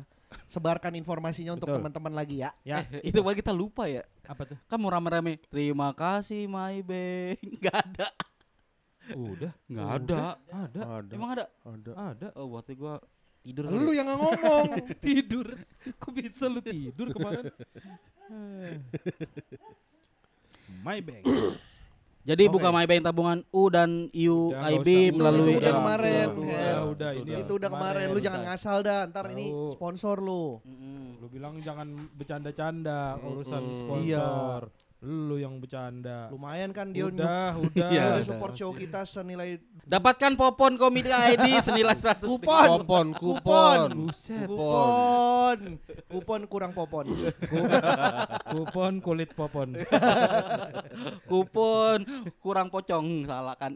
sebarkan 0.46 0.92
informasinya 0.94 1.52
untuk 1.54 1.68
teman-teman 1.70 2.12
lagi 2.14 2.40
ya. 2.40 2.52
Ya, 2.64 2.84
Eh, 2.90 3.04
itu 3.06 3.20
baru 3.20 3.32
kita 3.34 3.52
lupa 3.52 3.84
ya. 3.86 4.04
apa 4.24 4.44
tuh? 4.46 4.56
Kan 4.62 4.76
mau 4.78 4.88
rame-rame. 4.88 5.40
Terima 5.46 5.92
kasih 5.92 6.48
my 6.48 6.80
bank. 6.80 7.36
Gak 7.64 7.76
ada. 7.82 8.08
Udah. 9.12 9.52
Gak 9.66 9.88
ada. 9.98 10.18
Ada. 10.48 10.82
Ada. 11.02 11.14
Emang 11.14 11.30
ada? 11.34 11.46
ada. 11.66 11.92
Ada. 12.14 12.28
Oh 12.38 12.54
waktu 12.54 12.78
gua 12.78 13.02
tidur. 13.42 13.66
Lu 13.68 13.92
yang 13.92 14.06
nggak 14.06 14.20
ngomong. 14.22 14.68
tidur. 15.06 15.48
Kok 15.98 16.12
bisa 16.14 16.46
lu 16.46 16.62
tidur 16.62 17.10
kemarin? 17.12 17.50
My 20.86 21.02
Bank. 21.04 21.26
Jadi 22.22 22.46
Oke. 22.46 22.54
buka 22.54 22.70
my 22.70 22.86
bank 22.86 23.02
tabungan 23.02 23.42
U 23.50 23.66
dan 23.74 24.06
Udah, 24.14 24.54
nggak 24.54 24.70
UIB 24.78 24.86
usah. 24.86 25.02
Itu- 25.10 25.18
melalui 25.18 25.42
itu 25.42 25.58
udah 25.58 25.74
kemarin, 25.74 26.28
Udah, 26.30 26.46
Her. 26.46 26.62
udah, 26.62 26.86
udah, 26.86 27.12
ini 27.18 27.32
itu 27.42 27.54
udah 27.58 27.70
kemarin. 27.74 28.06
Lu 28.14 28.20
jangan 28.22 28.42
ngasal 28.46 28.78
dah. 28.86 29.00
Ntar 29.10 29.26
ini 29.34 29.46
sponsor 29.74 30.22
lu. 30.22 30.62
Mm-mm. 30.62 31.18
Lu 31.18 31.26
bilang 31.34 31.58
jangan 31.66 31.90
bercanda-canda 32.14 33.18
urusan 33.26 33.64
sponsor. 33.74 34.70
Lu 35.02 35.42
yang 35.42 35.58
bercanda. 35.58 36.30
Lumayan 36.30 36.70
kan 36.70 36.94
dia 36.94 37.10
Udah, 37.10 37.58
udah. 37.66 37.90
Iya. 37.90 38.04
udah 38.14 38.22
support 38.22 38.54
show 38.54 38.70
kita 38.70 39.02
senilai 39.02 39.58
Dapatkan 39.82 40.38
popon 40.38 40.78
komik 40.78 41.10
ID 41.10 41.58
senilai 41.58 41.98
100 41.98 42.22
Kupon. 42.22 42.86
Kupon, 42.86 43.08
kupon. 43.18 43.38
Kupon. 43.42 43.90
Buset. 44.06 44.46
kupon. 44.46 45.58
Kupon 46.06 46.42
kurang 46.46 46.72
popon. 46.78 47.10
Kupon 48.46 48.94
kulit 49.02 49.34
popon. 49.34 49.74
Kupon 51.32 52.06
kurang 52.38 52.70
pocong 52.70 53.26
salah 53.26 53.58
kan. 53.58 53.74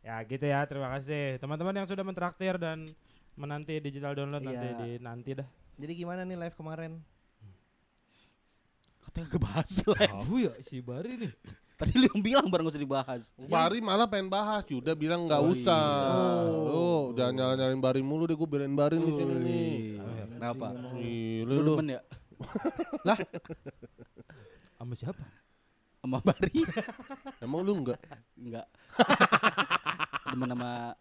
ya 0.00 0.16
gitu 0.24 0.44
ya, 0.48 0.64
terima 0.64 0.88
kasih. 0.96 1.36
Teman-teman 1.36 1.84
yang 1.84 1.86
sudah 1.86 2.00
mentraktir 2.00 2.56
dan 2.56 2.96
menanti 3.36 3.76
digital 3.76 4.16
download 4.16 4.40
nanti 4.40 4.66
Iya. 4.66 4.78
di 4.80 4.90
nanti 4.98 5.30
dah. 5.36 5.48
Jadi 5.82 5.92
gimana 5.98 6.22
nih 6.22 6.38
live 6.38 6.54
kemarin? 6.54 7.02
Katanya 9.02 9.28
kebahas 9.28 9.82
lah. 9.82 9.98
Tahu 10.14 10.34
ya 10.46 10.54
si 10.62 10.78
Bari 10.78 11.18
nih. 11.18 11.32
Tadi 11.74 11.98
lu 11.98 12.06
yang 12.06 12.22
bilang 12.22 12.46
bareng 12.46 12.70
usah 12.70 12.78
dibahas. 12.78 13.34
Bari 13.34 13.82
malah 13.82 14.06
pengen 14.06 14.30
bahas, 14.30 14.62
Yuda 14.70 14.94
bilang 14.94 15.26
nggak 15.26 15.42
Oh, 15.42 15.50
usah. 15.50 15.82
iya. 15.82 16.70
Lu 16.70 16.86
jangan 17.18 17.34
nyalain 17.58 17.82
Bari 17.82 17.98
mulu 17.98 18.30
deh, 18.30 18.38
gue 18.38 18.46
belain 18.46 18.70
Bari 18.70 18.94
di 18.96 19.10
sini 19.10 19.34
nih. 19.42 19.74
Kenapa? 20.38 20.66
Ih, 21.02 21.42
Lu 21.42 21.58
Lu, 21.58 21.62
lu. 21.66 21.72
demen 21.76 21.98
ya? 21.98 22.00
Sama 24.78 24.94
siapa? 24.94 25.24
Sama 25.98 26.18
Bari? 26.22 26.62
Emang 27.38 27.62
lu 27.62 27.74
enggak? 27.74 27.98
Enggak. 28.34 28.66
demen 30.24 30.48
sama 30.48 30.94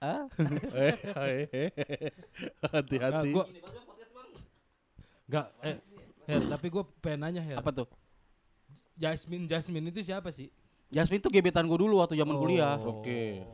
Ah? 0.00 0.24
Eh, 0.72 0.96
eh, 0.96 1.44
eh. 1.52 1.68
hati-hati. 2.64 3.30
Enggak, 3.30 3.36
gua 3.36 3.44
Enggak, 5.28 5.46
eh 5.60 5.76
Her, 6.24 6.42
tapi 6.48 6.66
gue 6.70 6.82
pengen 6.98 7.20
nanya 7.20 7.42
Her. 7.44 7.58
Apa 7.60 7.70
tuh? 7.70 7.88
Jasmine 8.96 9.44
Jasmine 9.44 9.92
itu 9.92 10.00
siapa 10.00 10.32
sih? 10.32 10.48
Jasmine 10.88 11.20
tuh 11.20 11.28
gebetan 11.28 11.68
gue 11.68 11.78
dulu 11.78 12.00
waktu 12.00 12.16
zaman 12.16 12.32
kuliah. 12.34 12.80
Oke. 12.80 13.44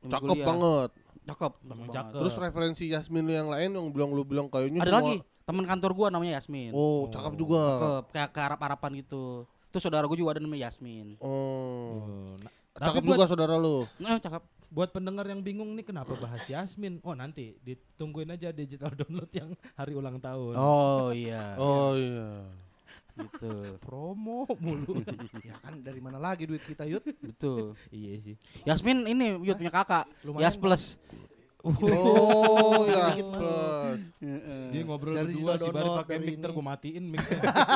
Zaman 0.00 0.10
Cakep 0.10 0.28
kuliah. 0.32 0.46
banget. 0.48 0.90
Cakep. 1.28 1.52
Cakep. 1.92 2.16
Terus 2.16 2.34
referensi 2.40 2.84
Yasmin 2.88 3.24
lu 3.28 3.32
yang 3.36 3.48
lain 3.52 3.70
yang 3.70 3.86
bilang 3.92 4.10
lu 4.16 4.24
bilang 4.24 4.48
kayaknya 4.48 4.80
Ada 4.80 4.90
semua- 4.90 5.00
lagi 5.04 5.16
teman 5.44 5.64
kantor 5.66 5.90
gua 5.92 6.06
namanya 6.08 6.40
Yasmin. 6.40 6.70
Oh, 6.72 7.10
cakep 7.10 7.34
juga. 7.36 7.62
Cakep, 7.76 8.04
kayak 8.14 8.30
kearap-arapan 8.32 8.90
gitu. 9.04 9.44
Terus 9.70 9.82
saudara 9.84 10.08
gue 10.08 10.18
juga 10.18 10.34
ada 10.34 10.42
namanya 10.42 10.66
Yasmin. 10.66 11.14
Oh. 11.22 11.28
Oh, 11.28 12.34
nah, 12.42 12.50
Cakep 12.76 13.02
tapi 13.02 13.06
buat, 13.06 13.16
juga 13.18 13.26
saudara 13.26 13.54
lu. 13.58 13.82
Nah, 13.98 14.22
cakep. 14.22 14.42
buat 14.70 14.94
pendengar 14.94 15.26
yang 15.26 15.42
bingung 15.42 15.74
nih 15.74 15.82
kenapa 15.82 16.14
bahas 16.14 16.46
Yasmin? 16.46 17.02
Oh 17.02 17.18
nanti 17.18 17.58
ditungguin 17.66 18.30
aja 18.30 18.54
digital 18.54 18.94
download 18.94 19.30
yang 19.34 19.50
hari 19.74 19.92
ulang 19.98 20.22
tahun. 20.22 20.54
Oh 20.54 21.10
iya. 21.10 21.58
Oh 21.58 21.98
iya. 21.98 22.46
Gitu. 23.18 23.50
Promo 23.82 24.46
mulu. 24.62 25.02
Ya 25.46 25.58
kan 25.58 25.82
dari 25.82 25.98
mana 25.98 26.22
lagi 26.22 26.46
duit 26.46 26.62
kita 26.62 26.86
Yud? 26.86 27.02
Betul. 27.02 27.74
iya 27.90 28.14
sih. 28.22 28.38
Yasmin 28.62 29.10
ini 29.10 29.34
Yud 29.42 29.58
punya 29.58 29.74
kakak. 29.74 30.06
Lumayan, 30.22 30.46
Yas 30.46 30.54
plus. 30.54 31.02
Oh, 31.62 32.82
ya 32.84 33.12
plus. 33.14 33.98
Dia 34.70 34.82
ngobrol 34.82 35.12
Dari 35.12 35.28
berdua 35.28 35.52
digital 35.52 35.58
si 35.58 35.66
Bari 35.66 35.76
download, 35.82 36.00
pakai 36.00 36.16
mic 36.18 36.32
ini. 36.32 36.48
gue 36.48 36.64
matiin 36.64 37.04
mic 37.06 37.20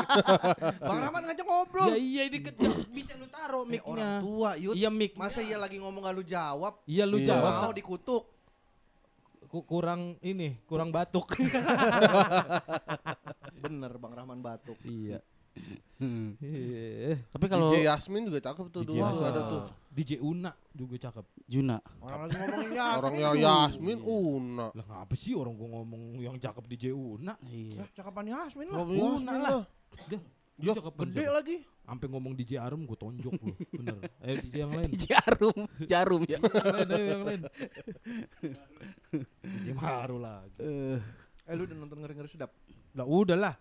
Bang 0.87 0.99
Rahman 0.99 1.21
ngajak 1.23 1.45
ngobrol. 1.45 1.87
ya 1.87 1.97
iya 1.97 2.23
dikejar 2.25 2.71
bisa 2.87 3.13
lu 3.13 3.27
taruh 3.27 3.61
Eh, 3.67 3.77
orang 3.79 4.09
mic-nya. 4.09 4.21
tua 4.21 4.51
Yud. 4.55 4.73
Iya 4.73 4.89
mic. 4.89 5.11
Masa 5.13 5.39
iya 5.39 5.55
lagi 5.55 5.77
ngomong 5.77 6.01
gak 6.01 6.13
lu 6.13 6.23
jawab? 6.23 6.73
Iya 6.83 7.03
lu 7.03 7.17
Iya. 7.17 7.27
jawab. 7.31 7.51
Mau 7.61 7.73
dikutuk. 7.73 8.23
ku- 9.45 9.63
kurang 9.63 10.17
ini, 10.19 10.59
kurang 10.63 10.89
batuk. 10.89 11.31
Bener 13.57 13.91
Bang 13.95 14.13
Rahman 14.13 14.39
batuk. 14.39 14.75
iya. 14.81 15.21
Hmm. 15.95 16.35
Eh, 16.43 17.15
Tapi 17.31 17.45
kalau 17.47 17.71
DJ 17.71 17.87
Yasmin 17.87 18.27
juga 18.27 18.43
cakep 18.43 18.67
tuh 18.67 18.83
DJ 18.83 18.89
dulu 18.91 18.99
tuh 18.99 19.07
Yasmin. 19.07 19.31
ada 19.31 19.41
tuh. 19.47 19.61
DJ 19.95 20.11
Una 20.19 20.51
juga 20.75 20.95
cakep. 20.99 21.25
Juna. 21.47 21.77
Orang 22.03 22.19
lagi 22.19 22.35
ngomongin 22.35 22.71
Yasmin. 22.75 22.99
Orangnya 22.99 23.27
tuh. 23.31 23.39
Yasmin 23.39 23.99
Una. 24.03 24.65
Lah 24.75 24.85
ngapa 24.85 25.15
sih 25.15 25.33
orang 25.33 25.53
gua 25.55 25.67
ngomong 25.71 26.03
yang 26.19 26.35
cakep 26.35 26.63
DJ 26.67 26.85
Una? 26.91 27.33
Iya. 27.41 27.79
Ya, 27.79 27.85
cakapan 27.95 28.25
Yasmin 28.27 28.67
lah. 28.67 28.77
Una 28.83 29.31
lah. 29.31 29.39
lah. 29.39 29.63
Dia, 30.11 30.19
Ya, 30.55 30.71
cakep 30.71 30.93
Gede 31.03 31.25
lagi. 31.27 31.57
Sampai 31.83 32.07
ngomong 32.07 32.31
DJ 32.33 32.63
Arum 32.63 32.87
gue 32.87 32.95
tonjok 32.95 33.35
lu. 33.43 33.55
Bener. 33.75 33.99
Ayo 34.23 34.35
DJ 34.39 34.55
yang 34.63 34.71
lain. 34.71 34.89
Jarum, 34.95 35.57
jarum 35.83 36.21
ya. 36.23 36.39
yang 36.39 36.87
lain, 36.87 36.87
yang 36.95 37.23
lain. 37.27 37.41
DJ 39.43 39.67
Maru 39.75 40.17
lagi. 40.19 40.59
Eh, 40.59 40.99
Eh 41.45 41.53
lu 41.53 41.69
udah 41.69 41.77
nonton 41.77 42.01
ngeri-ngeri 42.01 42.25
sedap? 42.25 42.49
Lah 42.97 43.05
udahlah. 43.05 43.53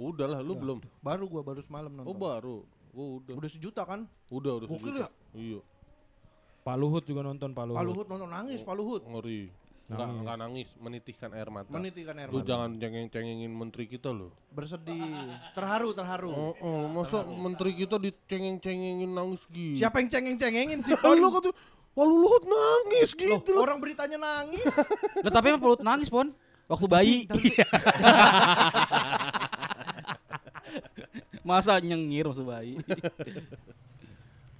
Udah 0.00 0.26
lah, 0.26 0.40
lu 0.40 0.56
belum. 0.56 0.80
Baru 0.98 1.28
gua 1.28 1.44
baru 1.44 1.60
semalam 1.60 1.92
nonton. 1.92 2.08
Oh 2.08 2.16
baru. 2.16 2.64
Oh, 2.90 3.20
udah. 3.20 3.36
Udah 3.36 3.50
sejuta 3.52 3.84
kan? 3.84 4.08
Udah, 4.28 4.58
udah. 4.58 4.66
Gokil 4.66 4.96
sejuta. 4.96 5.08
Iya. 5.30 5.60
Pak 6.60 6.76
Luhut 6.76 7.04
juga 7.04 7.20
nonton 7.20 7.52
Pak 7.52 7.64
Luhut. 7.64 7.76
Pak 7.76 7.84
Luhut 7.84 8.06
nonton 8.08 8.28
nangis, 8.28 8.60
Pak 8.60 8.74
Luhut. 8.74 9.02
Ngeri. 9.04 9.52
Enggak, 9.90 10.06
Nangis. 10.06 10.20
enggak 10.22 10.36
nangis, 10.38 10.68
menitikan 10.78 11.30
air 11.34 11.48
mata. 11.50 11.66
Menitikan 11.68 12.14
air 12.14 12.30
Lu 12.30 12.38
mata. 12.38 12.46
jangan 12.46 12.70
cengeng-cengengin 12.78 13.50
menteri 13.50 13.84
kita 13.84 14.08
loh. 14.08 14.30
Bersedih. 14.48 15.02
Terharu, 15.50 15.90
terharu. 15.90 16.30
Oh, 16.30 16.54
oh, 16.56 16.86
masa 16.86 17.26
menteri 17.26 17.74
kita 17.74 17.98
dicengeng-cengengin 17.98 19.10
nangis 19.10 19.42
gitu. 19.50 19.82
Siapa 19.82 19.98
yang 19.98 20.06
cengeng-cengengin 20.08 20.78
sih? 20.80 20.94
Oh, 20.94 21.10
lu 21.10 21.26
kata, 21.28 21.50
wah 21.90 22.06
lu 22.06 22.22
Luhut 22.22 22.46
nangis 22.46 23.18
gitu 23.18 23.50
loh. 23.50 23.66
orang 23.66 23.82
beritanya 23.82 24.14
nangis. 24.14 24.62
Lah 25.20 25.32
tapi 25.34 25.50
emang 25.50 25.58
perut 25.58 25.82
nangis, 25.82 26.06
Pon. 26.06 26.30
Waktu 26.70 26.86
bayi. 26.86 27.16
Masa 31.50 31.82
nyengir 31.82 32.30
waktu 32.30 32.44
bayi. 32.46 32.74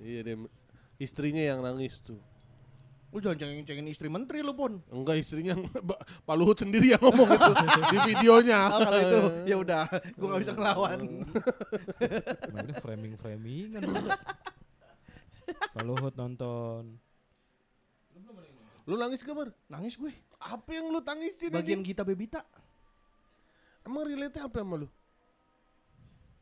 Iya 0.01 0.25
deh. 0.25 0.49
Istrinya 0.97 1.45
yang 1.45 1.61
nangis 1.61 2.01
tuh. 2.01 2.17
Lu 3.13 3.21
jangan 3.21 3.37
cengeng-cengeng 3.37 3.85
istri 3.93 4.09
menteri 4.09 4.41
lu 4.41 4.57
pun. 4.57 4.81
Enggak 4.89 5.21
istrinya 5.21 5.53
Pak 6.27 6.35
Luhut 6.41 6.57
sendiri 6.57 6.97
yang 6.97 7.05
ngomong 7.05 7.29
itu 7.29 7.53
di 7.93 7.99
videonya. 8.09 8.73
Ah, 8.73 8.81
kalau 8.89 9.01
itu 9.05 9.19
ya 9.45 9.57
udah, 9.61 9.85
gua 10.17 10.27
nggak 10.33 10.41
bisa 10.41 10.53
ngelawan. 10.57 11.01
Mainnya 12.49 12.75
framing-framingan. 12.81 13.83
Kalau 15.77 15.85
Luhut 15.93 16.17
nonton. 16.17 16.97
Lu 18.89 18.97
nangis 18.97 19.21
gak, 19.21 19.37
Bar? 19.37 19.53
Nangis 19.71 19.95
gue. 19.95 20.11
Apa 20.41 20.75
yang 20.75 20.91
lu 20.91 20.99
tangisin 21.05 21.53
Bagian 21.53 21.85
ini? 21.85 21.93
Gita 21.93 22.03
Bebita. 22.03 22.43
Emang 23.87 24.03
relate 24.03 24.41
apa 24.43 24.65
sama 24.65 24.81
lu? 24.81 24.89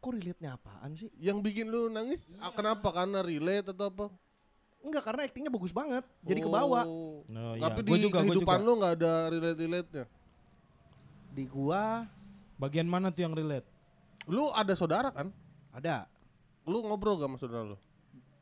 Kok 0.09 0.16
relate-nya 0.16 0.56
apaan 0.56 0.96
sih? 0.96 1.12
Yang 1.20 1.38
bikin 1.44 1.68
lu 1.68 1.92
nangis 1.92 2.24
ah, 2.40 2.48
kenapa? 2.48 2.88
Karena 2.88 3.20
relate 3.20 3.76
atau 3.76 3.92
apa? 3.92 4.06
Enggak, 4.80 5.04
karena 5.04 5.20
aktingnya 5.28 5.52
bagus 5.52 5.68
banget. 5.68 6.00
Jadi 6.24 6.40
ke 6.40 6.48
bawah. 6.48 6.88
Oh. 6.88 7.20
No, 7.28 7.61
Tapi 7.61 7.84
ya. 7.84 7.84
di 7.84 7.90
Gua 7.92 7.98
juga, 8.00 8.16
gua 8.16 8.24
kehidupan 8.24 8.56
juga. 8.56 8.64
lu 8.64 8.72
nggak 8.80 8.94
ada 8.96 9.12
relate-relate-nya. 9.28 10.04
Di 11.36 11.44
gua 11.44 12.09
Bagian 12.56 12.88
mana 12.88 13.12
tuh 13.12 13.20
yang 13.20 13.36
relate? 13.36 13.68
Lu 14.24 14.48
ada 14.56 14.72
saudara 14.72 15.12
kan? 15.12 15.28
ada 15.68 16.09
Lu 16.64 16.80
ngobrol 16.88 17.20
gak 17.20 17.28
sama 17.28 17.36
saudara 17.36 17.64
lu? 17.76 17.78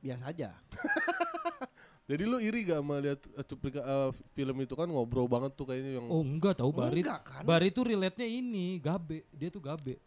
biasa 0.07 0.31
aja. 0.31 0.55
Jadi 2.11 2.23
lu 2.23 2.39
iri 2.39 2.63
gak 2.63 2.79
sama 2.79 3.03
lihat 3.03 3.19
eh, 3.27 3.43
cuplika 3.43 3.83
eh, 3.83 4.11
film 4.39 4.55
itu 4.63 4.79
kan 4.79 4.87
ngobrol 4.87 5.27
banget 5.27 5.51
tuh 5.59 5.67
kayaknya 5.67 5.99
yang 5.99 6.07
Oh 6.07 6.23
enggak 6.23 6.63
tahu 6.63 6.71
Bari. 6.71 7.03
Enggak 7.03 7.27
kan? 7.27 7.43
Bari 7.43 7.75
tuh 7.75 7.91
relate-nya 7.91 8.31
ini, 8.31 8.79
gabe. 8.79 9.27
Dia 9.35 9.51
tuh 9.51 9.59
gabe. 9.59 9.99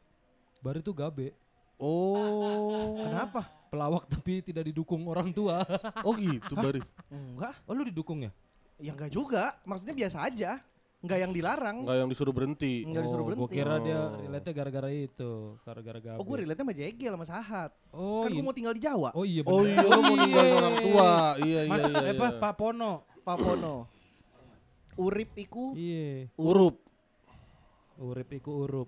Bari 0.63 0.79
tuh 0.79 0.95
gabe. 0.95 1.35
Oh. 1.79 2.99
Kenapa? 2.99 3.47
Pelawak 3.69 4.03
tapi 4.05 4.41
tidak 4.41 4.67
didukung 4.67 5.07
orang 5.07 5.31
tua. 5.31 5.63
Oh 6.07 6.13
gitu 6.13 6.53
Bari. 6.53 6.83
Enggak. 7.07 7.55
Oh 7.63 7.73
lu 7.73 7.83
didukung 7.83 8.21
ya? 8.21 8.31
Ya 8.77 8.91
enggak 8.91 9.09
juga. 9.09 9.55
Maksudnya 9.63 9.95
biasa 9.95 10.27
aja. 10.27 10.59
Enggak 10.99 11.19
yang 11.23 11.31
dilarang. 11.31 11.77
Enggak 11.87 11.97
yang 11.97 12.09
disuruh 12.11 12.35
berhenti. 12.35 12.83
Enggak 12.83 13.07
disuruh 13.07 13.23
oh, 13.23 13.27
berhenti. 13.31 13.41
Gua 13.41 13.49
kira 13.49 13.75
dia 13.79 13.95
Oh. 13.95 14.19
relate-nya 14.19 14.53
gara-gara 14.53 14.89
itu, 14.91 15.31
gara-gara 15.63 15.99
gabe. 16.01 16.19
Oh, 16.19 16.25
gue 16.27 16.37
relate 16.43 16.59
sama 16.59 16.73
Jegel 16.75 17.11
sama 17.15 17.23
Sahat. 17.23 17.71
Oh, 17.89 18.27
kan 18.27 18.29
gue 18.29 18.35
ini- 18.35 18.43
mau 18.43 18.51
tinggal 18.51 18.75
di 18.75 18.83
Jawa. 18.83 19.09
Oh 19.15 19.23
iya 19.23 19.41
Oh 19.47 19.63
bener. 19.63 19.71
iya 19.71 19.87
lu 19.87 20.01
mau 20.03 20.15
ninggalin 20.17 20.53
orang 20.53 20.75
tua. 20.77 21.09
Iya 21.39 21.59
iya 21.63 21.71
Mas 21.71 21.83
iya. 21.87 21.99
eh, 22.03 22.13
apa 22.13 22.27
iya. 22.27 22.35
Pak 22.37 22.53
Pono. 22.53 22.93
Pak 23.23 23.37
Pono. 23.39 23.75
Urip 24.99 25.31
iku 25.37 25.71
Iya. 25.71 26.27
Urup. 26.35 26.75
Urip 27.95 28.29
iku 28.33 28.67
urup. 28.67 28.87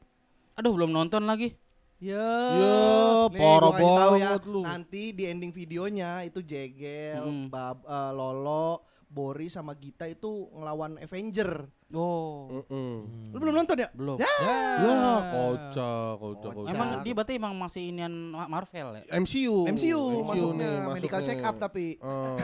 Aduh 0.56 0.76
belum 0.76 0.92
nonton 0.92 1.24
lagi. 1.24 1.56
Ya, 2.02 2.18
Ya, 2.52 2.82
Nih, 3.30 3.38
parah 3.38 3.62
gua 3.62 3.78
kasih 3.78 3.94
tahu 3.94 4.14
banget 4.18 4.44
lu. 4.44 4.62
Nanti 4.66 5.04
di 5.14 5.24
ending 5.24 5.54
videonya 5.54 6.26
itu 6.26 6.42
Jegel, 6.42 7.22
Mm. 7.24 7.46
Bab, 7.48 7.86
eh, 7.86 8.12
Lolo, 8.12 8.82
Boris 9.06 9.54
sama 9.54 9.76
Gita 9.76 10.08
itu 10.08 10.50
ngelawan 10.52 10.98
Avenger. 10.98 11.70
Oh. 11.92 12.48
Heeh. 12.50 12.94
Lu 13.28 13.38
belum 13.38 13.54
nonton 13.54 13.76
ya? 13.78 13.92
Belum. 13.92 14.18
Ya. 14.18 14.34
Ya, 14.80 14.98
kocak, 15.30 16.12
kocak, 16.18 16.52
kocak. 16.56 16.72
Emang 16.72 16.90
dia 17.04 17.14
berarti 17.14 17.34
emang 17.36 17.54
masih 17.54 17.84
inian 17.86 18.10
Ma- 18.32 18.50
Marvel 18.50 18.98
ya? 18.98 19.04
MCU. 19.14 19.68
MCU, 19.68 20.02
masuknya 20.24 20.58
nih, 20.72 20.88
medical 20.90 20.96
masuknya. 21.20 21.28
check 21.28 21.44
up 21.44 21.56
tapi 21.60 21.86
Oh. 22.00 22.40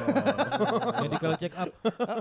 Medical 1.01 1.34
check 1.34 1.53
up. 1.55 1.70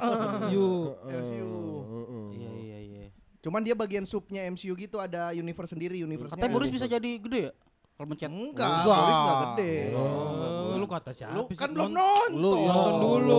Yuk. 0.55 0.89
MCU. 1.05 1.53
Heeh. 1.85 2.27
Iya 2.33 2.51
iya 2.57 2.79
iya. 2.81 3.05
Cuman 3.47 3.63
dia 3.63 3.79
bagian 3.79 4.03
subnya 4.03 4.43
MCU 4.51 4.75
gitu 4.75 4.99
ada 4.99 5.31
universe 5.31 5.71
sendiri, 5.71 6.03
universe 6.03 6.35
Katanya 6.35 6.51
Boris 6.51 6.67
bisa 6.67 6.91
jadi 6.91 7.11
gede 7.15 7.41
ya? 7.47 7.53
Kalau 7.97 8.07
mencet. 8.07 8.29
Enggak, 8.29 8.69
Enggak. 8.77 8.85
Boris 8.95 9.17
enggak 9.17 9.37
gede. 9.41 9.73
Oh, 9.97 10.77
lu 10.77 10.85
kata 10.87 11.11
siapa? 11.11 11.33
Lu 11.33 11.43
kan 11.51 11.69
belum 11.73 11.89
Non- 11.89 11.97
nonton. 11.97 12.31
Lu 12.37 12.51
Nonton 12.63 12.93
dulu. 13.01 13.37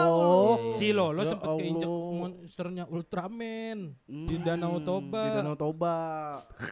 Oh. 0.00 0.54
Si 0.72 0.88
Lolo 0.90 1.20
Ya 1.20 1.28
sempet 1.30 1.48
keinjek 1.52 1.88
monsternya 2.10 2.84
Ultraman 2.88 3.78
di 4.08 4.34
Hmm. 4.34 4.40
Danau 4.42 4.80
Toba. 4.80 5.20
Di 5.20 5.30
Danau 5.36 5.52
Toba. 5.54 5.96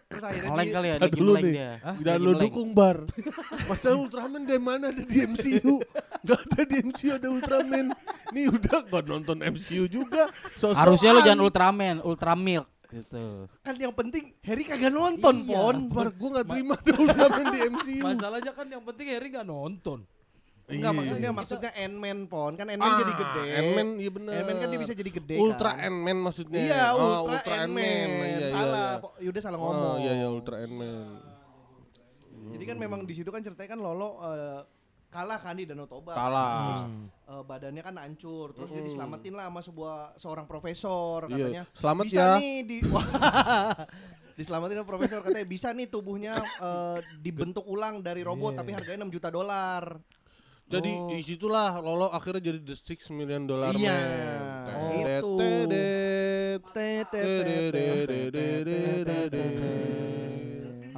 Terus 0.09 0.25
akhirnya 0.25 0.49
dia- 0.59 0.73
kali 0.73 0.87
ya, 0.89 0.97
lagi 0.97 1.13
dulu 1.15 1.33
nih. 1.37 1.53
dia. 1.53 1.71
Dan 2.01 2.17
lo 2.17 2.31
nge-lag. 2.31 2.43
dukung 2.43 2.69
bar. 2.73 2.97
Masa 3.69 3.89
Ultraman 3.93 4.43
dari 4.43 4.59
mana 4.59 4.89
ada 4.89 5.03
di 5.05 5.19
MCU? 5.21 5.75
Gak 6.25 6.41
ada 6.43 6.61
di 6.65 6.77
MCU 6.81 7.11
ada 7.13 7.29
Ultraman. 7.29 7.87
Nih 8.29 8.45
udah 8.49 8.79
gak 8.83 9.05
nonton 9.05 9.37
MCU 9.39 9.85
juga. 9.85 10.33
Harusnya 10.73 11.13
lu 11.13 11.21
jangan 11.21 11.45
Ultraman, 11.45 12.01
Ultramilk 12.01 12.65
gitu. 12.91 13.45
kan 13.61 13.75
yang 13.75 13.93
penting 13.93 14.33
Harry 14.41 14.65
kagak 14.65 14.89
nonton, 14.89 15.35
Iya. 15.43 15.55
Pon. 15.55 15.77
Bar 15.89 16.09
gue 16.11 16.29
gak 16.33 16.47
terima 16.47 16.75
ada 16.79 16.93
Ultraman 16.95 17.45
di 17.47 17.59
MCU. 17.67 18.05
Masalahnya 18.07 18.53
kan 18.53 18.67
yang 18.67 18.81
penting 18.83 19.07
Harry 19.09 19.29
nggak 19.29 19.45
nonton. 19.45 20.09
Enggak 20.67 20.91
Iya. 20.91 20.99
maksudnya 20.99 21.31
maksudnya 21.31 21.71
Ant-Man, 21.75 22.19
Pon. 22.27 22.53
Kan 22.53 22.67
Ant-Man 22.67 22.89
Ah, 22.89 22.99
jadi 22.99 23.13
gede. 23.15 23.45
Ant-Man 23.55 23.89
iya 23.97 24.11
bener. 24.11 24.33
Ant-Man 24.35 24.57
kan 24.59 24.69
dia 24.69 24.81
bisa 24.83 24.95
jadi 24.95 25.11
gede 25.11 25.37
Ultra 25.37 25.71
kan. 25.71 25.85
Ant-Man 25.87 26.19
maksudnya. 26.19 26.61
Iya, 26.61 26.83
Oh, 26.93 27.25
Ultra, 27.27 27.55
Ant-Man. 27.59 28.09
Iya, 28.11 28.27
iya, 28.27 28.49
salah, 28.49 28.89
iya. 28.91 29.01
Po- 29.01 29.17
Yuda 29.19 29.39
salah 29.39 29.59
Oh, 29.59 29.65
ngomong. 29.67 29.97
iya 29.99 30.13
iya 30.15 30.29
Ultra 30.29 30.57
Ant-Man. 30.59 31.09
Jadi 32.49 32.65
kan 32.65 32.77
memang 32.77 33.01
di 33.03 33.13
situ 33.13 33.29
kan 33.29 33.41
ceritanya 33.41 33.71
kan 33.71 33.81
Lolo 33.81 34.17
eh, 34.19 34.61
kalah 35.09 35.39
kan 35.39 35.57
di 35.57 35.65
Danau 35.65 35.85
Toba. 35.85 36.13
Kalah. 36.13 36.85
Eh, 37.25 37.43
badannya 37.43 37.81
kan 37.81 37.97
hancur, 37.97 38.53
terus 38.53 38.69
dia 38.69 38.81
Mm. 38.81 38.89
diselamatin 38.89 39.33
lah 39.33 39.45
sama 39.49 39.61
sebuah 39.61 39.97
seorang 40.15 40.45
profesor 40.45 41.25
Iya. 41.25 41.33
katanya. 41.35 41.63
Selamat 41.73 42.05
bisa 42.05 42.21
ya. 42.21 42.29
nih 42.37 42.57
di 42.63 42.77
diselamatin 44.39 44.77
sama 44.79 44.87
profesor 44.87 45.19
katanya 45.21 45.45
bisa 45.45 45.69
nih 45.73 45.87
tubuhnya 45.87 46.35
eh, 46.39 46.99
dibentuk 47.19 47.65
ulang 47.65 48.01
dari 48.01 48.21
robot 48.21 48.53
Iya. 48.53 48.59
tapi 48.59 48.71
harganya 48.73 48.99
6 49.03 49.11
juta 49.11 49.29
dolar. 49.29 49.85
Jadi 50.69 50.93
Oh. 50.93 51.09
di 51.09 51.25
situlah 51.25 51.81
Lolo 51.81 52.13
akhirnya 52.13 52.45
jadi 52.45 52.61
the 52.61 52.77
six 52.77 53.09
million 53.09 53.49
dollar 53.49 53.73
Iya, 53.73 53.97
man. 54.69 54.93
itu. 54.93 55.33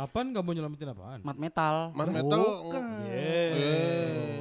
Apaan 0.01 0.33
kamu 0.33 0.57
nyelamatin 0.57 0.89
apaan? 0.91 1.21
Mat 1.21 1.37
metal. 1.37 1.93
Man 1.93 2.09
metal. 2.09 2.41
Bukan. 2.65 2.83
Yeah. 3.05 3.53
Eh. 3.53 4.37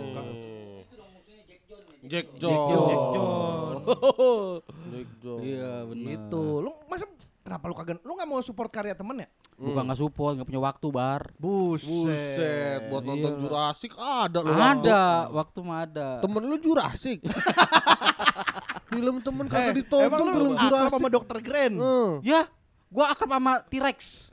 Jack 2.07 2.31
Jack 2.31 2.39
John. 2.39 2.69
John. 2.71 2.87
Jack 2.87 3.03
John. 3.11 3.75
Jack 4.95 5.09
John. 5.19 5.39
Iya 5.43 5.71
benar. 5.83 6.07
Gitu. 6.15 6.43
Lu 6.63 6.71
masa 6.87 7.05
kenapa 7.43 7.63
lu 7.67 7.75
kagak 7.75 7.99
lu 7.99 8.11
nggak 8.15 8.29
mau 8.29 8.39
support 8.39 8.71
karya 8.71 8.95
temen 8.95 9.19
ya? 9.19 9.27
Bukan 9.59 9.83
nggak 9.83 9.99
support, 9.99 10.39
nggak 10.39 10.47
punya 10.47 10.61
waktu 10.63 10.87
bar. 10.89 11.21
Buset, 11.35 12.87
buat 12.87 13.03
nonton 13.03 13.31
Iya. 13.35 13.41
Jurassic 13.43 13.91
ada 13.99 14.39
loh. 14.39 14.55
Ada, 14.55 15.03
waktu 15.29 15.59
mah 15.59 15.79
ada. 15.83 16.07
Temen 16.23 16.41
lu 16.41 16.55
Jurassic. 16.55 17.19
Film 18.89 19.21
temen 19.21 19.45
Eh, 19.45 19.51
kagak 19.51 19.75
ditonton 19.75 20.07
emang 20.07 20.23
lu 20.23 20.33
film 20.33 20.55
Jurassic. 20.55 20.91
sama 20.97 21.07
Dr. 21.11 21.37
Grand? 21.43 21.75
Eh. 21.77 22.11
Ya, 22.25 22.47
gua 22.89 23.11
akrab 23.11 23.29
sama 23.29 23.61
T-Rex. 23.67 24.31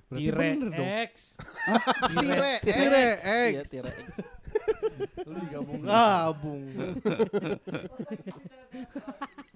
T-Rex. 0.00 1.36
Tire, 2.12 2.52
Tire 2.62 3.06
X. 3.20 3.52
Iya, 3.52 3.62
T-Rex. 3.66 3.98
Lu 5.28 5.34
digabung-gabung. 5.42 6.62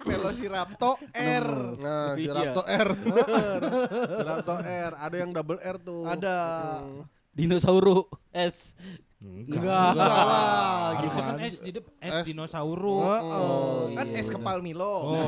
Velociraptor 0.07 0.97
R. 1.43 1.49
Nah, 1.79 2.15
si 2.15 2.23
Iya. 2.25 2.33
Raptor 2.33 2.65
R. 2.67 2.89
Si 2.97 4.23
Raptor 4.25 4.59
R. 4.63 4.93
Ada 4.97 5.17
yang 5.17 5.31
double 5.35 5.61
R 5.61 5.77
tuh. 5.81 6.05
Ada. 6.07 6.39
Hmm. 6.83 7.03
Dinosaurus 7.37 8.09
S. 8.33 8.73
Enggak. 9.17 9.49
Enggak. 9.49 9.89
Enggak 9.91 10.13
lah, 10.23 10.93
Harusnya 10.93 11.09
kan 11.17 11.33
gimana 11.33 11.41
S 11.43 11.57
di 11.59 11.73
depan 11.73 11.93
S 11.99 12.13
S. 12.13 12.25
dinosaurus. 12.27 13.23
Oh, 13.25 13.89
iya, 13.89 13.97
kan 13.97 14.07
es 14.09 14.21
bener. 14.23 14.35
kepal 14.37 14.59
Milo, 14.61 14.93
Oh. 14.93 15.25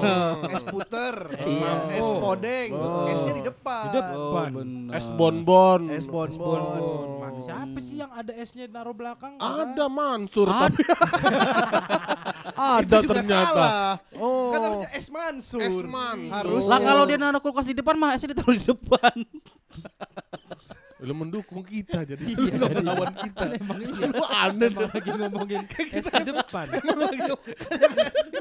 es 0.55 0.63
puter, 0.63 1.17
Iya. 1.35 1.73
es 1.91 2.05
podeng, 2.07 2.69
Oh. 2.71 3.09
esnya 3.09 3.33
di 3.33 3.43
depan. 3.43 3.83
Di 3.83 3.91
depan. 3.97 4.15
Oh, 4.15 4.45
benar. 4.55 4.93
S 4.95 5.07
bonbon. 5.11 5.81
Es 5.89 6.05
Bonbon. 6.05 6.61
bonbon. 6.61 7.07
Man, 7.19 7.33
siapa 7.41 7.79
sih 7.79 7.97
yang 7.99 8.11
ada 8.11 8.33
S-nya 8.35 8.65
naruh 8.67 8.93
belakang? 8.93 9.35
Ada 9.37 9.85
Mansur 9.89 10.47
Ada. 10.47 10.69
tapi 10.69 10.83
ada 12.77 12.97
Itu 12.99 13.09
ternyata. 13.09 13.49
salah. 13.49 13.93
Oh. 14.15 14.51
Kan 14.51 14.61
harusnya 14.63 14.91
es 14.93 15.07
mansur. 15.09 15.61
Es 15.63 15.77
Mansur. 15.81 16.33
Harus. 16.35 16.63
Lah 16.67 16.79
kalau 16.79 17.03
dia 17.05 17.17
naruh 17.17 17.39
kulkas 17.39 17.65
di 17.65 17.73
depan 17.73 17.97
mah 17.97 18.13
esnya 18.13 18.31
ditaruh 18.31 18.53
di 18.53 18.65
depan. 18.65 19.17
lu 20.99 21.15
mendukung 21.15 21.63
kita 21.63 22.03
jadi 22.03 22.19
Iya, 22.21 22.37
lu 22.53 22.59
jadi- 22.59 22.77
melawan 22.77 23.13
kita. 23.13 23.39
Kan 23.39 23.51
emang 23.61 23.79
iya. 23.81 24.07
Lu 24.09 24.25
aneh 24.27 24.69
Emang 24.69 24.89
lagi 24.89 25.11
ngomongin 25.13 25.63
S 25.71 26.07
di 26.09 26.23
depan. 26.27 26.67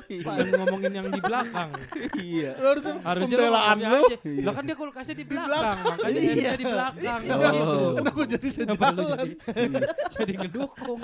Bukan 0.08 0.46
ngomongin 0.58 0.92
yang 0.94 1.08
di 1.08 1.22
belakang. 1.22 1.70
Iya. 2.18 2.52
Lu 2.56 2.68
harusnya 2.68 2.94
Harusnya 3.04 3.38
pembelaan 3.38 3.78
lu. 3.78 3.86
aja. 4.02 4.16
Lah 4.42 4.54
kan 4.54 4.64
dia 4.64 4.76
kulkasnya 4.76 5.16
di 5.16 5.26
belakang, 5.26 5.78
makanya 5.80 6.20
Iya. 6.20 6.52
Di 6.54 6.66
belakang. 6.66 7.20
Oh. 7.38 7.54
Gitu. 7.54 7.86
Kenapa 7.94 8.22
jadi 8.28 8.48
Kenapa 8.50 8.86
lu 8.90 9.02
sejalan? 9.06 9.28
jadi, 9.46 9.78
jadi 10.16 10.34
ngedukung? 10.36 11.02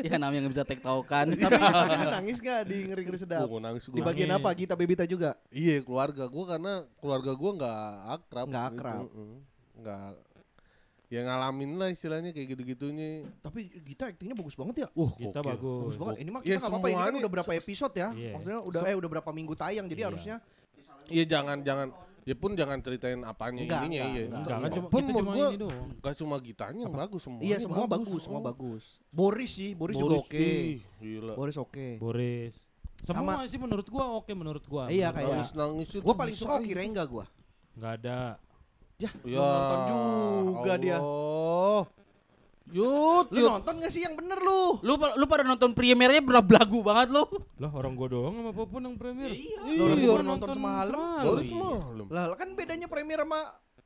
Ya 0.00 0.16
namanya 0.16 0.40
nggak 0.42 0.54
bisa 0.56 0.64
tektokan. 0.64 1.26
Tapi 1.30 1.52
tapi 1.52 1.94
lu 1.94 2.08
nangis 2.10 2.36
gak 2.40 2.60
di 2.64 2.76
ngeri-ngeri 2.88 3.18
sedap? 3.20 3.44
Gua 3.44 3.60
nangis 3.60 3.84
Di 3.86 4.00
bagian 4.00 4.32
apa? 4.32 4.48
Gita 4.50 4.72
Bebita 4.72 5.04
juga? 5.04 5.36
Iya 5.48 5.84
keluarga 5.84 6.24
gua 6.26 6.44
karena 6.48 6.72
keluarga 6.96 7.32
gua 7.32 7.50
nggak 7.54 7.78
akrab. 8.10 8.46
Nggak 8.48 8.64
gitu. 8.64 8.72
akrab. 8.74 9.04
Mm-mm. 9.06 9.34
Nggak. 9.76 10.12
ya 11.06 11.22
ngalamin 11.22 11.78
lah 11.78 11.86
istilahnya 11.86 12.34
kayak 12.34 12.58
gitu-gitunya. 12.58 13.30
Tapi 13.38 13.70
Gita 13.78 14.10
aktingnya 14.10 14.34
bagus 14.34 14.58
banget 14.58 14.74
ya. 14.82 14.88
Wah, 14.90 15.14
Kita 15.14 15.38
gokil. 15.38 15.50
bagus. 15.54 15.78
Bagus 15.78 15.96
banget. 16.02 16.16
Ini 16.18 16.30
mah 16.34 16.40
Ya, 16.40 16.44
kita 16.44 16.58
nggak 16.58 16.72
apa-apa. 16.74 16.88
Ini 16.88 16.98
kan 16.98 17.14
udah 17.14 17.30
berapa 17.30 17.52
episode 17.54 17.94
ya? 17.94 18.08
Iya. 18.10 18.30
Maksudnya 18.34 18.58
udah 18.58 18.80
eh 18.82 18.96
udah 18.98 19.10
berapa 19.14 19.30
minggu 19.30 19.54
tayang. 19.54 19.86
Jadi 19.86 20.00
Iya. 20.02 20.08
harusnya 20.10 20.36
Iya 21.06 21.24
jangan 21.24 21.62
jangan 21.62 21.88
ya 22.26 22.34
pun 22.34 22.58
jangan 22.58 22.82
ceritain 22.82 23.22
apanya 23.22 23.62
Enggak, 23.62 23.82
ininya 23.86 24.02
enggak, 24.02 24.10
iya. 24.10 24.24
enggak. 24.26 24.42
Enggak 24.42 24.58
kan 24.58 24.70
cuma 24.74 24.86
Pun 24.90 24.98
kita 24.98 25.06
menurut 25.06 25.22
cuma 25.22 25.30
gua 25.30 25.46
ini 25.46 25.58
doang. 25.62 25.86
Gak 26.02 26.14
cuma 26.18 26.34
gitanya 26.42 26.82
yang 26.82 26.94
bagus 26.98 27.20
semua. 27.22 27.40
iya 27.40 27.56
semua 27.62 27.86
bagus, 27.86 28.20
semua 28.20 28.40
bagus. 28.42 28.84
Boris 29.08 29.50
sih, 29.54 29.70
Boris, 29.72 29.94
juga 29.94 30.18
oke. 30.18 30.50
Gila. 30.98 31.34
Boris 31.38 31.56
oke. 31.56 31.86
Boris. 32.02 32.54
Semua 33.06 33.38
Sama- 33.38 33.46
sih 33.46 33.60
menurut 33.62 33.86
gua 33.86 34.18
oke 34.18 34.32
menurut 34.34 34.64
gua. 34.66 34.90
Iya, 34.90 35.14
kayak- 35.14 35.22
gua. 35.22 35.36
Nangis 35.38 35.50
nangis 35.54 35.88
itu. 35.94 36.02
Gua 36.02 36.14
paling 36.18 36.34
suka. 36.34 36.58
Kirengga 36.58 37.06
gua. 37.06 37.30
nggak 37.78 37.92
ada. 38.02 38.18
Ya, 38.96 39.12
Ya, 39.28 39.44
nonton 39.44 39.78
juga 40.48 40.72
dia. 40.80 40.96
Allah. 40.96 41.84
Yut, 42.66 43.30
Lu 43.30 43.38
yut. 43.38 43.50
nonton 43.52 43.78
gak 43.78 43.92
sih 43.94 44.02
yang 44.02 44.16
bener 44.16 44.40
lu? 44.40 44.82
Lu 44.82 44.96
lu 44.98 45.24
pada 45.24 45.46
nonton 45.46 45.70
premiernya 45.70 46.18
bener 46.18 46.42
belagu 46.42 46.82
banget 46.82 47.14
lu. 47.14 47.22
Lah 47.56 47.70
orang 47.70 47.94
gua 47.94 48.08
doang 48.10 48.34
sama 48.34 48.50
Popon 48.50 48.82
yang 48.82 48.96
premier. 48.98 49.30
Iya. 49.30 49.58
Lu 49.70 49.82
orang 49.86 49.98
Iya. 50.00 50.10
baru 50.10 50.24
nonton 50.26 50.48
semalam. 50.50 51.22
Baru 51.22 51.38
Iya. 51.38 51.50
semalam. 51.52 52.06
Lah 52.10 52.24
kan 52.34 52.48
bedanya 52.52 52.88
premier 52.88 53.20
sama 53.20 53.38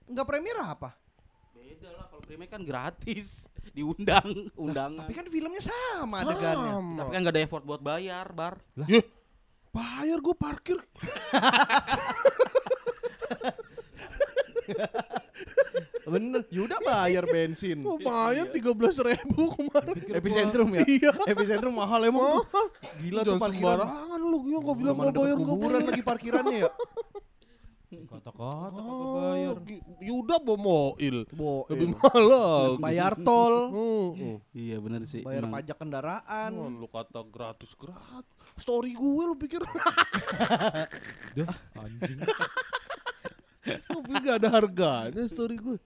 nggak 0.07 0.27
premier 0.27 0.57
apa? 0.59 0.91
Beda 1.53 1.89
lah 1.93 2.05
kalau 2.09 2.23
premier 2.23 2.49
kan 2.49 2.63
gratis, 2.63 3.29
diundang, 3.71 4.49
undangan. 4.57 5.05
Tapi 5.05 5.13
kan 5.13 5.27
filmnya 5.29 5.61
sama 5.61 6.17
adegannya. 6.23 6.73
Sama. 6.73 6.97
Tapi 6.97 7.11
kan 7.11 7.21
gak 7.21 7.35
ada 7.35 7.43
effort 7.43 7.65
buat 7.67 7.81
bayar, 7.81 8.27
Bar. 8.31 8.55
Yeh, 8.87 9.05
bayar 9.71 10.19
gue 10.19 10.35
parkir. 10.35 10.79
Bener. 16.03 16.43
Yuda 16.49 16.77
bayar 16.81 17.25
bensin. 17.25 17.79
Gue 17.81 18.01
bayar 18.01 18.49
tiga 18.49 18.73
belas 18.73 18.97
ribu 18.97 19.53
kemarin. 19.55 19.95
Epicentrum 20.11 20.68
ya? 20.73 20.83
Iya. 20.83 21.12
Epicentrum 21.25 21.73
mahal 21.73 22.03
emang. 22.03 22.43
tuh. 22.43 22.66
Gila 22.99 23.21
tuh 23.23 23.37
parkiran. 23.37 23.79
sembarangan 23.79 24.21
lu, 24.21 24.37
gila 24.43 24.59
gak 24.61 24.77
bilang 24.77 24.97
deket 24.97 25.14
bayar 25.16 25.37
kuburan 25.39 25.61
bayar. 25.77 25.89
lagi 25.89 26.03
parkirannya 26.03 26.59
ya. 26.61 26.71
Kata-kata 27.91 28.31
kagak 28.71 28.87
Oh, 28.87 29.14
bayar. 29.21 29.57
Gi- 29.62 29.83
Yuda 30.01 30.37
bawa 30.39 30.59
mobil. 30.59 31.16
Lebih 31.68 31.89
mahal. 31.93 32.27
bayar 32.79 33.12
tol, 33.16 33.55
Hmm. 33.71 34.39
Iya 34.51 34.79
bener 34.79 35.03
sih. 35.05 35.23
bayar 35.23 35.43
emang. 35.43 35.59
pajak 35.59 35.77
kendaraan. 35.77 36.51
Cuman 36.53 36.75
lu 36.77 36.87
kata 36.87 37.23
gratis 37.25 37.71
gratis. 37.75 38.31
Story 38.57 38.93
gue 38.93 39.23
lu 39.25 39.35
pikir 39.35 39.62
Dah, 41.37 41.51
anjing. 41.77 42.18
Tapi 43.63 44.13
gak 44.21 44.37
ada 44.41 44.49
harganya 44.51 45.25
story 45.27 45.57
gue. 45.57 45.79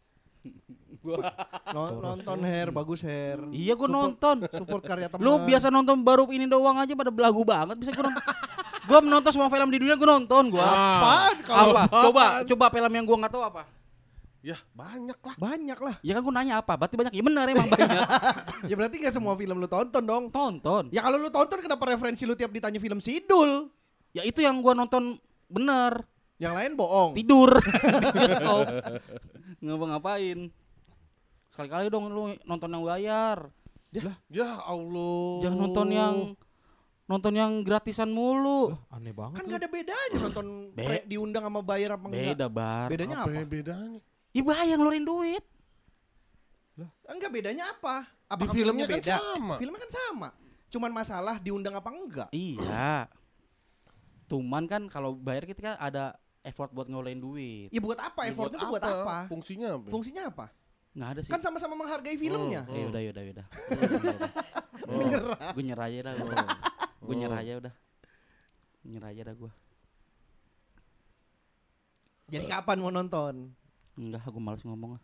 Non- 1.05 2.01
nonton 2.01 2.39
hair, 2.41 2.73
bagus 2.73 3.05
hair. 3.05 3.37
Iya 3.53 3.77
gua 3.77 3.89
Support- 3.89 3.93
nonton. 3.93 4.37
Support 4.49 4.83
karya 4.89 5.07
teman. 5.13 5.21
Lu 5.21 5.37
biasa 5.45 5.69
nonton 5.69 6.01
baru 6.01 6.25
ini 6.33 6.49
doang 6.49 6.81
aja 6.81 6.97
pada 6.97 7.13
belagu 7.13 7.45
banget 7.45 7.77
bisa 7.77 7.93
gua 7.93 8.09
nonton. 8.09 8.25
gua 8.85 8.99
menonton 9.05 9.31
semua 9.33 9.49
film 9.53 9.69
di 9.69 9.79
dunia 9.85 9.97
gua 10.01 10.09
nonton 10.17 10.45
gua. 10.49 10.65
Apaan 10.65 11.37
kalau 11.45 11.73
Apa? 11.77 11.83
Coba 12.09 12.25
coba 12.49 12.67
film 12.73 12.93
yang 12.95 13.05
gua 13.05 13.17
nggak 13.21 13.33
tahu 13.37 13.45
apa. 13.45 13.63
Ya 14.45 14.57
banyak 14.77 15.17
lah. 15.17 15.35
banyak 15.41 15.79
lah. 15.81 15.97
Ya 16.01 16.13
kan 16.17 16.21
gua 16.25 16.35
nanya 16.37 16.55
apa? 16.61 16.73
Berarti 16.77 16.97
banyak. 16.97 17.13
Ya 17.13 17.23
benar 17.25 17.45
emang 17.49 17.69
banyak. 17.69 17.89
Ya 18.73 18.75
berarti 18.81 18.97
gak 18.97 19.13
semua 19.13 19.37
film 19.37 19.61
lu 19.61 19.69
tonton 19.69 20.01
dong. 20.01 20.33
Tonton. 20.33 20.89
Ya 20.89 21.05
kalau 21.05 21.21
lu 21.21 21.29
tonton 21.29 21.61
kenapa 21.61 21.85
referensi 21.85 22.25
lu 22.25 22.33
tiap 22.33 22.49
ditanya 22.49 22.81
film 22.81 22.97
Sidul? 22.97 23.69
Ya 24.17 24.25
itu 24.25 24.41
yang 24.41 24.57
gua 24.65 24.73
nonton 24.73 25.21
bener. 25.53 26.01
Yang 26.45 26.55
lain 26.61 26.73
bohong. 26.77 27.11
Tidur. 27.17 27.51
Bioskop. 28.15 28.67
Ngapa-ngapain. 29.65 30.39
Sekali-kali 31.49 31.89
dong 31.89 32.13
lu 32.13 32.37
nonton 32.45 32.69
yang 32.69 32.85
bayar. 32.85 33.39
Ya 34.29 34.61
Allah. 34.61 35.41
Jangan 35.41 35.59
nonton 35.59 35.89
yang 35.89 36.15
nonton 37.05 37.33
yang 37.37 37.53
gratisan 37.65 38.11
mulu. 38.13 38.75
Lah, 38.77 38.99
aneh 39.01 39.15
banget. 39.17 39.41
Kan 39.41 39.45
lu. 39.47 39.51
gak 39.55 39.61
ada 39.65 39.71
bedanya 39.71 40.19
nonton 40.19 40.47
Be- 40.77 41.05
diundang 41.09 41.45
sama 41.49 41.61
bayar 41.65 41.97
apa 41.97 42.05
enggak. 42.13 42.29
Beda, 42.37 42.47
Bar. 42.53 42.89
Bedanya 42.93 43.17
apa? 43.25 43.31
ya 43.33 43.45
bedanya? 43.47 44.01
Ih 44.35 44.45
bayar 44.45 44.77
ngeluarin 44.77 45.07
duit. 45.07 45.45
Enggak 47.07 47.31
bedanya 47.31 47.71
apa? 47.71 48.05
Di 48.05 48.35
Apakah 48.35 48.55
filmnya 48.57 48.87
kan 48.91 48.99
beda? 48.99 49.15
sama. 49.17 49.55
Filmnya 49.63 49.81
kan 49.81 49.93
sama. 49.93 50.29
Cuman 50.73 50.91
masalah 50.91 51.37
diundang 51.39 51.75
apa 51.79 51.89
enggak. 51.93 52.29
Iya. 52.35 53.07
Cuman 54.27 54.67
kan 54.67 54.83
kalau 54.91 55.15
bayar 55.15 55.47
kita 55.47 55.61
kan 55.63 55.77
ada 55.79 56.19
effort 56.45 56.71
buat 56.71 56.87
ngeluarin 56.87 57.19
duit. 57.19 57.69
Ya 57.73 57.81
buat 57.81 57.97
apa? 57.97 58.29
Ya, 58.29 58.37
Effortnya 58.37 58.59
tuh 58.61 58.71
buat 58.71 58.85
apa? 58.85 59.17
Fungsinya 59.33 59.69
apa? 59.81 59.89
Fungsinya 59.89 60.23
apa? 60.29 60.47
Nggak 60.95 61.09
ada 61.11 61.21
sih. 61.25 61.33
Kan 61.33 61.41
sama-sama 61.43 61.75
menghargai 61.75 62.15
filmnya. 62.21 62.63
Hmm. 62.69 62.77
Eh 62.77 62.85
udah 62.87 63.01
udah 63.11 63.23
udah. 63.33 63.47
Oh. 64.85 65.01
Gue 65.57 65.65
nyerah 65.65 65.89
aja 65.89 66.13
dah. 66.13 66.15
Gue 67.01 67.17
nyerah 67.17 67.41
aja 67.41 67.53
udah. 67.57 67.73
Nyerah 68.85 69.09
aja 69.17 69.23
dah 69.33 69.35
gue. 69.41 69.53
Jadi 72.29 72.45
kapan 72.45 72.85
mau 72.85 72.93
nonton? 72.93 73.49
Enggak, 73.97 74.29
gue 74.29 74.43
males 74.45 74.61
ngomong. 74.61 75.01
ah. 75.01 75.03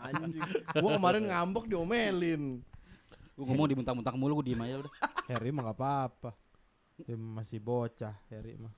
Anjing. 0.08 0.40
Gua 0.80 0.96
kemarin 0.96 1.28
ngambek 1.28 1.68
diomelin. 1.68 2.64
Gue 3.36 3.44
ngomong 3.44 3.68
dibentak-bentak 3.68 4.16
mulu, 4.16 4.40
gue 4.40 4.56
diem 4.56 4.64
aja 4.64 4.80
udah. 4.80 4.92
Harry 5.28 5.52
mah 5.52 5.62
gak 5.68 5.76
apa-apa. 5.76 6.30
Dia 7.04 7.20
masih 7.20 7.60
bocah 7.60 8.16
Harry 8.32 8.56
mah. 8.56 8.72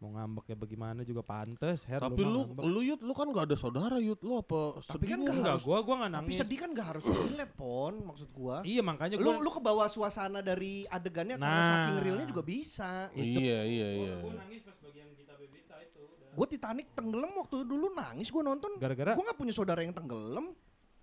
Mau 0.00 0.10
ngambek 0.10 0.44
ya 0.46 0.56
bagaimana 0.56 1.04
juga 1.04 1.20
pantes. 1.20 1.84
Her, 1.84 2.00
Tapi 2.00 2.24
lu, 2.24 2.48
ngambek. 2.48 2.64
lu 2.64 2.80
Yud, 2.82 3.00
lu 3.00 3.12
kan 3.12 3.28
gak 3.28 3.44
ada 3.46 3.54
saudara 3.54 4.00
Yud, 4.00 4.16
lu 4.18 4.32
apa 4.34 4.80
Tapi 4.80 5.04
kan 5.04 5.12
sedihnya? 5.12 5.16
nggak 5.20 5.34
enggak 5.36 5.54
harus- 5.54 5.66
gua 5.66 5.78
gua 5.78 5.94
gak 5.94 6.08
Tapi 6.08 6.16
nangis. 6.24 6.36
sedih 6.40 6.58
kan 6.58 6.70
gak 6.72 6.88
harus 6.88 7.04
relate 7.04 7.54
pon 7.54 7.94
maksud 8.02 8.28
gua. 8.30 8.56
Iya 8.62 8.80
makanya 8.80 9.14
Lu 9.14 9.28
gua 9.30 9.34
lu 9.38 9.50
ke 9.50 9.60
bawah 9.60 9.86
suasana 9.86 10.40
dari 10.40 10.72
adegannya 10.86 11.36
karena 11.36 11.52
Nah. 11.54 11.68
saking 11.78 11.96
realnya 12.00 12.26
juga 12.26 12.40
bisa. 12.42 13.12
Iya, 13.12 13.58
iya, 13.62 13.88
iya. 13.94 14.14
nangis 14.24 14.64
pas 14.64 14.76
bagian 14.80 15.08
kita 15.12 15.32
bebita 15.36 15.76
itu. 15.78 16.00
Gue 16.30 16.46
Titanic 16.48 16.86
tenggelam 16.90 17.30
waktu 17.36 17.56
dulu 17.60 17.92
nangis 17.92 18.28
gue 18.28 18.40
nonton. 18.40 18.72
Gara-gara 18.74 19.12
Gue 19.12 19.20
nggak 19.22 19.36
punya 19.36 19.52
saudara 19.52 19.80
yang 19.80 19.92
tenggelam, 19.92 20.56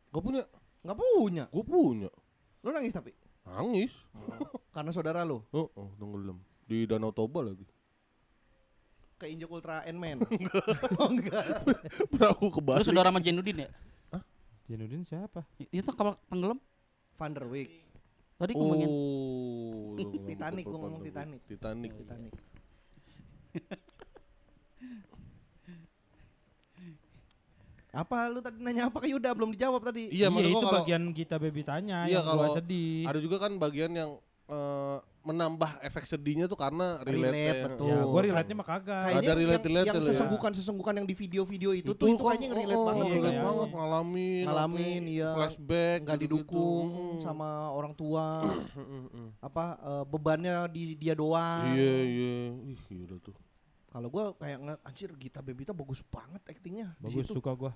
Gak 0.08 0.24
punya, 0.24 0.42
nggak 0.82 0.98
punya. 0.98 1.46
gue 1.48 1.64
punya. 1.64 2.10
Lu 2.60 2.72
nangis 2.72 2.92
tapi 2.92 3.14
Nangis. 3.46 3.94
karena 4.74 4.90
saudara 4.90 5.22
lu 5.22 5.46
Oh, 5.52 5.70
oh 5.72 5.94
tenggelam. 5.96 6.42
Di 6.66 6.84
Danau 6.84 7.12
Toba 7.12 7.46
lagi. 7.46 7.62
Keinjek 9.18 9.50
Ultra 9.50 9.82
Ant-Man. 9.84 10.22
oh 11.00 11.10
enggak. 11.10 11.66
Perahu 12.08 12.44
Lu 12.44 12.54
kebalik. 12.54 12.86
saudara 12.86 13.10
sama 13.10 13.20
Jenudin 13.20 13.66
ya? 13.66 13.70
Jenudin 14.68 15.02
siapa? 15.04 15.42
I- 15.58 15.70
Itu 15.74 15.90
kapal 15.92 16.20
tenggelam. 16.28 16.60
Van 17.16 17.32
der 17.32 17.46
Wijk. 17.46 17.70
Tadi 18.38 18.52
ngomongin 18.54 18.90
Oh, 18.90 19.98
Titanic, 19.98 20.64
gua 20.64 20.78
ngomong 20.78 21.02
Titanic. 21.02 21.42
Titanic. 21.44 21.92
Titanic. 21.92 22.34
apa 27.90 28.30
lu 28.30 28.46
tadi 28.46 28.62
nanya 28.62 28.94
apa 28.94 29.02
ke 29.02 29.10
Yuda 29.10 29.34
belum 29.34 29.58
dijawab 29.58 29.82
tadi? 29.82 30.14
Iya, 30.14 30.30
gua 30.30 30.44
itu 30.44 30.54
kalau 30.54 30.78
bagian 30.78 31.04
kita 31.12 31.42
bebitanya 31.42 32.06
Iya, 32.06 32.22
yang 32.22 32.26
kalau 32.30 32.46
sedih. 32.54 33.10
ada 33.10 33.18
juga 33.18 33.38
kan 33.40 33.58
bagian 33.58 33.90
yang 33.90 34.12
eh, 34.48 34.98
menambah 35.22 35.84
efek 35.84 36.08
sedihnya 36.08 36.48
tuh 36.48 36.56
karena 36.56 37.04
relate, 37.04 37.36
Relate, 37.36 37.60
betul. 37.68 37.84
Ya, 37.86 38.00
gua 38.00 38.16
Kan- 38.16 38.26
relate-nya 38.26 38.56
mah 38.56 38.64
kagak. 38.66 38.88
Ada 38.88 39.04
Kayaknya 39.04 39.28
yang, 39.28 39.40
relate-relate 39.44 39.88
yang 39.92 39.98
ya. 39.98 40.08
sesenggukan-sesenggukan 40.08 40.94
yang 40.96 41.04
di 41.04 41.16
video-video 41.16 41.70
itu, 41.74 41.92
tuh 41.92 42.08
itu 42.08 42.16
kayaknya 42.18 42.48
relate 42.56 42.80
oh, 42.80 42.86
banget. 42.86 43.04
Iya, 43.04 43.12
relate 43.12 43.28
kayaknya. 43.28 43.44
banget 43.44 43.70
ngalamin 43.70 44.46
Ngalamin, 44.46 45.02
iya. 45.06 45.30
flashback 45.34 45.98
nggak 46.02 46.20
didukung 46.22 46.86
Mm. 46.88 47.20
sama 47.20 47.48
orang 47.70 47.92
tua 47.92 48.40
apa 49.44 49.64
eh, 49.78 50.04
bebannya 50.06 50.56
di 50.70 50.96
dia 50.96 51.14
doang 51.14 51.68
Iya, 51.70 51.96
iya. 52.04 52.36
Ih, 52.66 52.80
gila 52.88 53.18
tuh. 53.20 53.36
kalau 53.88 54.08
gua 54.08 54.32
kayak 54.34 54.58
ngeliat 54.60 54.82
anjir 54.82 55.10
Gita 55.14 55.40
Bebita 55.42 55.72
bagus 55.72 56.00
banget 56.04 56.40
aktingnya 56.46 56.96
di 56.98 57.08
Bagus 57.10 57.28
suka 57.28 57.52
gua. 57.52 57.72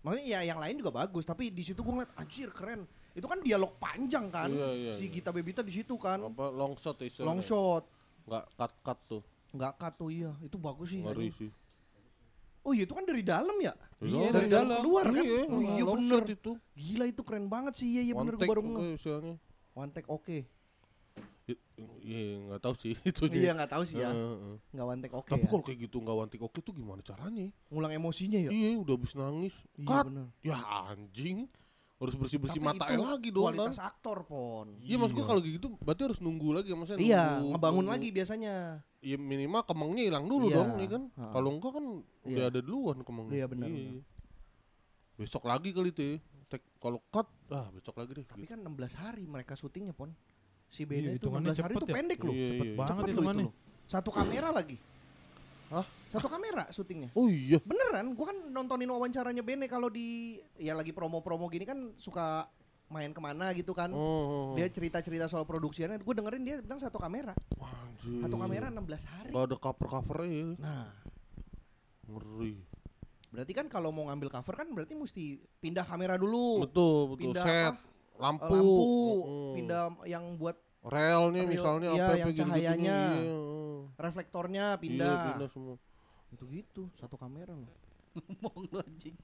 makanya 0.00 0.24
ya 0.24 0.40
yang 0.46 0.56
lain 0.56 0.76
juga 0.76 0.92
bagus 0.94 1.24
tapi 1.24 1.48
di 1.48 1.60
situ 1.60 1.80
gua 1.80 2.00
ngeliat 2.00 2.12
anjir 2.14 2.48
keren 2.48 2.88
itu 3.14 3.24
kan 3.24 3.38
dialog 3.38 3.72
panjang 3.76 4.26
kan 4.28 4.48
Iya, 4.48 4.68
iya, 4.72 4.92
si 4.92 5.06
iya. 5.06 5.12
Gita 5.12 5.30
Bebita 5.30 5.60
di 5.60 5.70
situ 5.72 5.94
kan 5.94 6.18
Apa 6.20 6.50
long 6.50 6.74
shot 6.74 6.98
ya 6.98 7.06
istilahnya. 7.06 7.28
long 7.28 7.40
shot 7.40 7.84
Nggak 8.24 8.44
cut-cut 8.52 8.98
tuh. 9.06 9.22
nggak 9.52 9.72
cut 9.76 9.94
tuh 9.94 10.08
iya 10.08 10.32
itu 10.40 10.56
bagus 10.56 10.88
sih 10.88 10.98
Ngeri 10.98 11.30
sih. 11.30 11.50
oh 12.60 12.72
iya 12.72 12.82
itu 12.82 12.90
kan 12.90 13.04
dari 13.04 13.22
dalam 13.22 13.54
ya 13.56 13.70
Iya, 14.00 14.28
dari 14.28 14.34
dari 14.34 14.48
dalam 14.48 14.66
dalam. 14.68 14.80
keluar 14.80 15.04
kan 15.06 15.22
Iya, 15.22 15.40
oh 15.46 15.60
iya 15.62 15.82
long 15.84 15.98
bener 16.00 16.20
shot 16.20 16.28
itu. 16.28 16.52
gila 16.74 17.04
itu 17.06 17.22
keren 17.22 17.46
banget 17.46 17.72
sih 17.74 17.88
iya 17.88 18.02
iya 18.02 18.12
bener 18.12 18.34
take 18.34 18.48
baru 18.48 18.60
pokoknya 18.60 18.92
istilahnya. 18.92 19.34
one 19.72 19.90
take 19.90 20.08
oke 20.08 20.38
I- 21.44 21.60
Iya, 22.00 22.20
nggak 22.46 22.60
tahu 22.60 22.74
sih 22.74 22.92
itu 23.04 23.22
iya 23.30 23.52
nggak 23.52 23.70
tahu 23.70 23.82
sih 23.84 23.96
ya 23.96 24.10
nggak 24.70 24.86
one 24.88 25.00
take 25.00 25.14
oke 25.14 25.28
Tapi 25.28 25.40
ya. 25.40 25.48
kalau 25.48 25.62
kayak 25.62 25.78
gitu 25.82 25.96
nggak 25.98 26.16
one 26.16 26.28
take 26.28 26.42
oke 26.42 26.58
tuh 26.58 26.72
gimana 26.72 26.98
caranya? 27.00 27.46
ngulang 27.68 27.92
emosinya 27.92 28.40
ya 28.40 28.50
Iya, 28.50 28.74
udah 28.76 28.92
habis 28.92 29.12
nangis. 29.12 29.54
iya 29.74 29.86
Cut. 29.86 30.04
bener 30.08 30.26
Ya 30.40 30.58
anjing. 30.88 31.46
Harus 32.04 32.14
bersih-bersih 32.14 32.60
Tapi 32.60 32.68
mata 32.70 32.84
itu 32.86 33.00
lagi 33.02 33.28
dong 33.30 33.44
kan. 33.46 33.56
kualitas 33.56 33.78
aktor 33.78 34.18
pon 34.22 34.68
Iya 34.78 34.96
maksud 34.96 35.14
gua 35.14 35.26
kalau 35.26 35.40
kayak 35.40 35.54
gitu 35.56 35.68
berarti 35.78 36.02
harus 36.04 36.18
nunggu 36.18 36.48
lagi 36.52 36.68
maksudnya 36.70 37.00
iya 37.00 37.22
nunggu- 37.34 37.50
ngebangun 37.50 37.76
nunggu. 37.80 37.94
lagi 37.94 38.08
biasanya 38.10 38.54
Iya 39.00 39.16
minimal 39.16 39.62
kemangnya 39.62 40.02
hilang 40.02 40.24
dulu 40.24 40.46
Iya. 40.46 40.56
dong 40.56 40.70
nih 40.74 40.88
kan. 40.88 41.02
Ha-ha. 41.10 41.28
Kalau 41.30 41.48
enggak 41.50 41.72
kan 41.72 41.84
udah 42.22 42.32
Iya. 42.38 42.48
ada 42.48 42.60
duluan 42.62 42.98
kemangnya. 43.00 43.32
Iya, 43.34 43.46
benar, 43.46 43.68
benar. 43.68 44.00
besok 45.14 45.42
lagi 45.44 45.70
kali 45.70 45.88
itu 45.90 46.02
ya. 46.02 46.16
Tek- 46.46 46.72
kalau 46.78 46.98
cut 47.06 47.28
ah 47.48 47.68
besok 47.70 47.94
lagi 47.94 48.12
deh 48.14 48.24
Tapi 48.24 48.42
gitu. 48.42 48.50
kan 48.50 48.58
16 48.60 48.94
hari 48.94 49.24
mereka 49.24 49.52
syutingnya 49.54 49.92
pon. 49.92 50.12
Si 50.66 50.82
Iya, 50.82 50.86
Bene 50.86 51.08
itu 51.10 51.20
hitungannya 51.22 51.50
16 51.50 51.60
hari 51.62 51.74
itu 51.74 51.84
ya. 51.84 51.94
pendek 51.94 52.18
loh. 52.20 52.34
Iya, 52.34 52.48
Cepet 52.50 52.64
iya. 52.64 52.76
banget 52.76 52.92
Cepet 52.94 53.12
hitungannya. 53.12 53.44
itu 53.44 53.50
loh. 53.50 53.54
Satu 53.84 54.10
kamera 54.10 54.48
lagi. 54.50 54.76
Hah? 55.72 55.86
Satu 56.10 56.28
kamera 56.28 56.68
syutingnya. 56.70 57.10
oh 57.16 57.26
iya 57.28 57.58
Beneran, 57.64 58.12
gua 58.12 58.30
kan 58.30 58.38
nontonin 58.52 58.90
wawancaranya 58.90 59.40
Bene 59.40 59.64
kalau 59.66 59.88
di 59.88 60.38
ya 60.60 60.76
lagi 60.76 60.92
promo-promo 60.92 61.48
gini 61.48 61.64
kan 61.64 61.92
suka 61.96 62.48
main 62.92 63.10
ke 63.10 63.20
mana 63.20 63.50
gitu 63.56 63.72
kan. 63.72 63.90
oh, 63.90 64.52
Dia 64.54 64.68
cerita-cerita 64.68 65.26
soal 65.26 65.48
produksinya, 65.48 65.96
gue 65.96 66.14
dengerin 66.14 66.44
dia 66.44 66.56
bilang 66.60 66.78
satu 66.78 67.00
kamera. 67.00 67.32
Anjir. 67.58 68.22
Satu 68.22 68.36
kamera 68.36 68.68
16 68.70 69.08
hari. 69.08 69.30
Gak 69.32 69.44
ada 69.50 69.56
cover 69.56 69.88
covernya 69.88 70.28
ya. 70.30 70.46
Nah, 70.60 70.86
ngeri 72.08 72.54
berarti 73.34 73.50
kan 73.50 73.66
kalau 73.66 73.90
mau 73.90 74.06
ngambil 74.06 74.30
cover 74.30 74.54
kan 74.54 74.70
berarti 74.70 74.94
mesti 74.94 75.42
pindah 75.58 75.82
kamera 75.82 76.14
dulu. 76.14 76.62
betul 76.62 77.16
betul 77.16 77.34
pindah 77.34 77.42
set 77.42 77.74
apa? 77.74 77.82
lampu, 78.14 78.46
lampu, 78.54 78.94
Mm-mm. 79.26 79.52
pindah 79.58 79.82
yang 80.06 80.24
buat 80.38 80.54
relnya 80.86 81.42
Rel, 81.42 81.50
misalnya 81.50 81.88
iya, 81.90 82.04
apa 82.06 82.12
yang 82.14 82.28
gitu 82.30 82.40
cahayanya. 82.46 82.98
iya. 83.18 83.34
Reflektornya 83.96 84.74
Iya, 84.74 84.80
pindah. 84.80 85.16
pindah 85.32 85.48
semua 85.48 85.76
Itu 86.30 86.44
gitu, 86.48 86.90
satu 86.94 87.14
kamera 87.14 87.52
loh. 87.52 87.70
Ngomong 88.14 88.66
lu 88.66 88.78
anjing. 88.78 89.14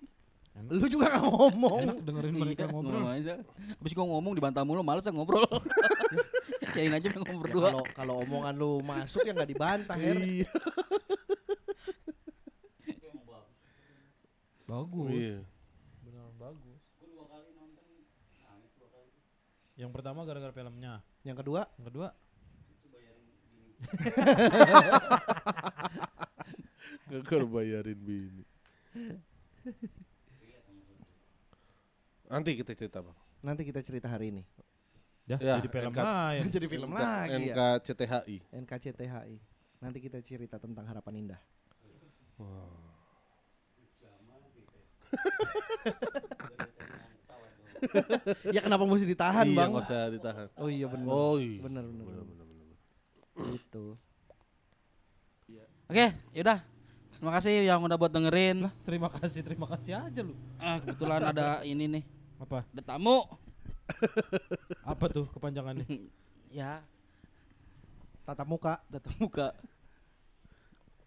Lu 0.67 0.83
juga 0.85 1.11
gak 1.11 1.23
ngomong. 1.25 1.83
Enak 1.85 1.99
dengerin 2.03 2.35
mereka 2.35 2.63
Iya, 2.63 2.71
ngobrol. 2.71 2.99
ngomong 2.99 3.13
aja. 3.13 3.35
Habis 3.77 3.93
gua 3.93 4.07
ngomong 4.09 4.33
dibantah 4.33 4.63
mulu, 4.63 4.83
males 4.83 5.03
ah 5.03 5.13
ngobrol. 5.13 5.43
Yain 6.77 6.91
aja 6.91 7.07
ngomong 7.11 7.35
Ya, 7.35 7.43
berdua. 7.43 7.67
Kalau 7.69 7.83
kalau 7.95 8.15
omongan 8.21 8.55
lu 8.55 8.79
masuk 8.81 9.23
ya 9.23 9.33
nggak 9.33 9.51
dibantah 9.51 9.97
Her. 9.97 10.15
iya 10.15 10.47
Bagus. 14.67 15.11
iya 15.11 15.41
Benar 16.01 16.31
bagus. 16.37 16.79
Yang 19.75 19.91
pertama 19.91 20.23
gara-gara 20.23 20.53
filmnya. 20.53 21.01
Yang 21.23 21.37
kedua, 21.41 21.65
Yang 21.75 21.87
kedua 21.91 22.07
Gagal 27.11 27.43
bayarin 27.51 27.99
bini. 27.99 28.45
Nanti 32.31 32.55
kita 32.55 32.73
cerita 32.79 33.03
bang. 33.03 33.17
nanti 33.41 33.65
kita 33.65 33.81
cerita 33.81 34.05
hari 34.07 34.29
ini. 34.31 34.45
ya, 35.25 35.41
Ya, 35.41 35.57
jadi 35.59 35.69
film 35.73 35.93
NK 35.97 36.01
lain. 36.05 36.45
Jadi 36.55 36.67
film 36.69 36.91
NK 36.93 37.01
lagi 37.01 37.49
ya. 37.49 37.55
NKCTHI. 37.81 38.37
NKCTHI. 38.53 39.41
Nanti 39.81 39.99
kita 39.99 40.21
cerita 40.21 40.61
tentang 40.61 40.85
harapan 40.85 41.25
indah. 41.25 41.41
ya 48.55 48.61
kenapa 48.63 48.85
mesti 48.87 49.07
ditahan 49.09 49.47
iya, 49.49 49.57
bang? 49.57 49.71
nggak 49.73 49.89
usah 49.89 50.13
ditahan. 50.13 50.49
Oh 50.61 50.69
iya 50.69 50.87
benar. 50.87 51.09
Oh 51.09 51.37
iya. 51.41 51.61
Benar 51.65 51.85
benar. 51.89 52.05
Benar, 52.07 52.25
benar. 52.29 52.50
Itu. 53.49 53.97
Oke, 55.91 56.15
yaudah. 56.31 56.63
Terima 57.11 57.37
kasih 57.37 57.67
yang 57.67 57.83
udah 57.83 57.99
buat 57.99 58.13
dengerin. 58.15 58.71
Terima 58.87 59.11
kasih, 59.11 59.43
terima 59.43 59.67
kasih 59.69 59.99
aja 59.99 60.21
lu. 60.23 60.33
Ah, 60.57 60.79
kebetulan 60.79 61.21
ada 61.21 61.61
ini 61.67 61.85
nih, 61.85 62.05
Apa? 62.41 62.63
ada 62.65 62.83
tamu. 62.83 63.27
Apa 64.91 65.05
tuh 65.11 65.27
kepanjangannya? 65.35 65.87
Ya, 66.51 66.83
Tatap 68.27 68.43
muka. 68.43 68.83
datang 68.91 69.15
muka. 69.23 69.55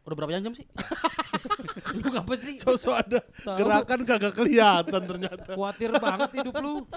Udah 0.08 0.16
berapa 0.16 0.32
jam 0.36 0.56
sih? 0.56 0.64
lu 2.00 2.08
ngapa 2.16 2.32
sih? 2.40 2.56
Sosok 2.64 2.96
ada 2.96 3.20
gerakan 3.44 4.08
kagak 4.08 4.36
kelihatan 4.40 5.04
ternyata. 5.04 5.52
Khawatir 5.52 5.92
banget 6.00 6.32
hidup 6.40 6.56
lu. 6.64 6.88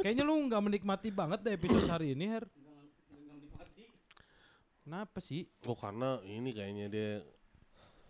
Kayaknya 0.00 0.24
lu 0.24 0.32
nggak 0.48 0.62
menikmati 0.64 1.08
banget 1.12 1.44
deh 1.44 1.52
episode 1.60 1.88
hari 1.92 2.16
ini, 2.16 2.24
Her. 2.28 2.44
Kenapa 4.90 5.22
sih? 5.22 5.46
Oh 5.70 5.78
karena 5.78 6.18
ini 6.26 6.50
kayaknya 6.50 6.90
dia 6.90 7.22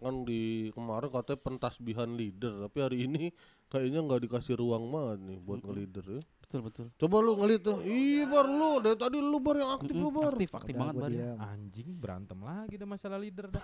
kan 0.00 0.24
di 0.24 0.72
kemarin 0.72 1.12
katanya 1.12 1.44
pentasbihan 1.44 2.16
leader 2.16 2.56
tapi 2.64 2.78
hari 2.80 3.04
ini 3.04 3.28
kayaknya 3.68 4.00
nggak 4.00 4.24
dikasih 4.24 4.56
ruang 4.56 4.88
banget 4.88 5.28
nih 5.28 5.38
buat 5.44 5.60
nge-leader 5.60 6.04
ya. 6.08 6.20
Betul, 6.50 6.66
betul. 6.66 6.86
Coba 6.98 7.22
lu 7.22 7.38
ngelit 7.38 7.62
tuh. 7.62 7.78
Ih 7.80 8.26
bar 8.26 8.42
lu 8.44 8.82
dari 8.82 8.98
tadi 8.98 9.22
lu 9.22 9.38
bar 9.38 9.54
yang 9.54 9.70
aktif 9.70 9.94
lu 9.94 10.10
bar. 10.10 10.34
Aktif, 10.34 10.50
aktif 10.52 10.74
Udah, 10.74 10.82
banget 10.82 10.94
Bar. 10.98 11.10
diam. 11.14 11.36
Anjing 11.38 11.88
berantem 11.94 12.38
lagi 12.42 12.74
dah 12.74 12.88
masalah 12.90 13.18
leader 13.18 13.46
dah. 13.46 13.62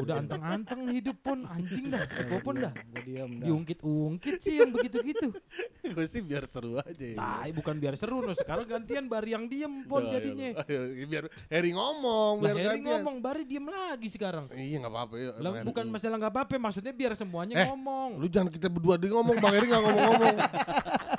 Udah, 0.00 0.14
anteng-anteng 0.16 0.88
hidup 0.88 1.20
pun 1.20 1.44
anjing 1.44 1.92
dah. 1.92 2.00
Gua 2.00 2.40
pun 2.40 2.54
dah. 2.56 2.72
Gua 2.72 3.02
diam 3.04 3.28
dah. 3.28 3.44
Diungkit-ungkit 3.44 4.36
sih 4.40 4.54
yang 4.56 4.72
begitu-gitu. 4.72 5.36
Gue 5.92 6.06
sih 6.08 6.24
biar 6.24 6.48
seru 6.48 6.80
aja 6.80 6.96
ya. 6.96 7.12
Tai 7.14 7.50
bukan 7.52 7.76
biar 7.76 7.92
seru 7.92 8.24
no. 8.24 8.32
Sekarang 8.32 8.64
gantian 8.64 9.04
Bari 9.04 9.36
yang 9.36 9.44
diem 9.44 9.84
pun 9.84 10.00
Ayo, 10.02 10.16
jadinya. 10.16 10.64
ayo, 10.64 10.80
ayo, 10.88 11.04
biar 11.04 11.24
Harry 11.50 11.76
ngomong, 11.76 12.40
Lah 12.40 12.48
biar 12.48 12.56
Heri 12.56 12.80
gantian. 12.80 12.84
ngomong, 13.04 13.16
Bari 13.20 13.44
diem 13.44 13.66
lagi 13.68 14.08
sekarang. 14.08 14.48
Iya 14.48 14.80
nggak 14.80 14.88
apa-apa 14.90 15.14
ya. 15.20 15.30
Bukan 15.60 15.84
masalah 15.92 16.16
nggak 16.16 16.32
apa-apa, 16.32 16.56
maksudnya 16.56 16.96
biar 16.96 17.12
semuanya 17.12 17.52
Eh, 17.54 17.68
ngomong. 17.68 18.16
Lu 18.16 18.24
jangan 18.26 18.48
kita 18.48 18.72
berdua 18.72 18.96
dia 18.96 19.12
ngomong, 19.12 19.36
Bang 19.36 19.52
Heri 19.52 19.68
nggak 19.68 19.82
ngomong-ngomong. 19.84 20.36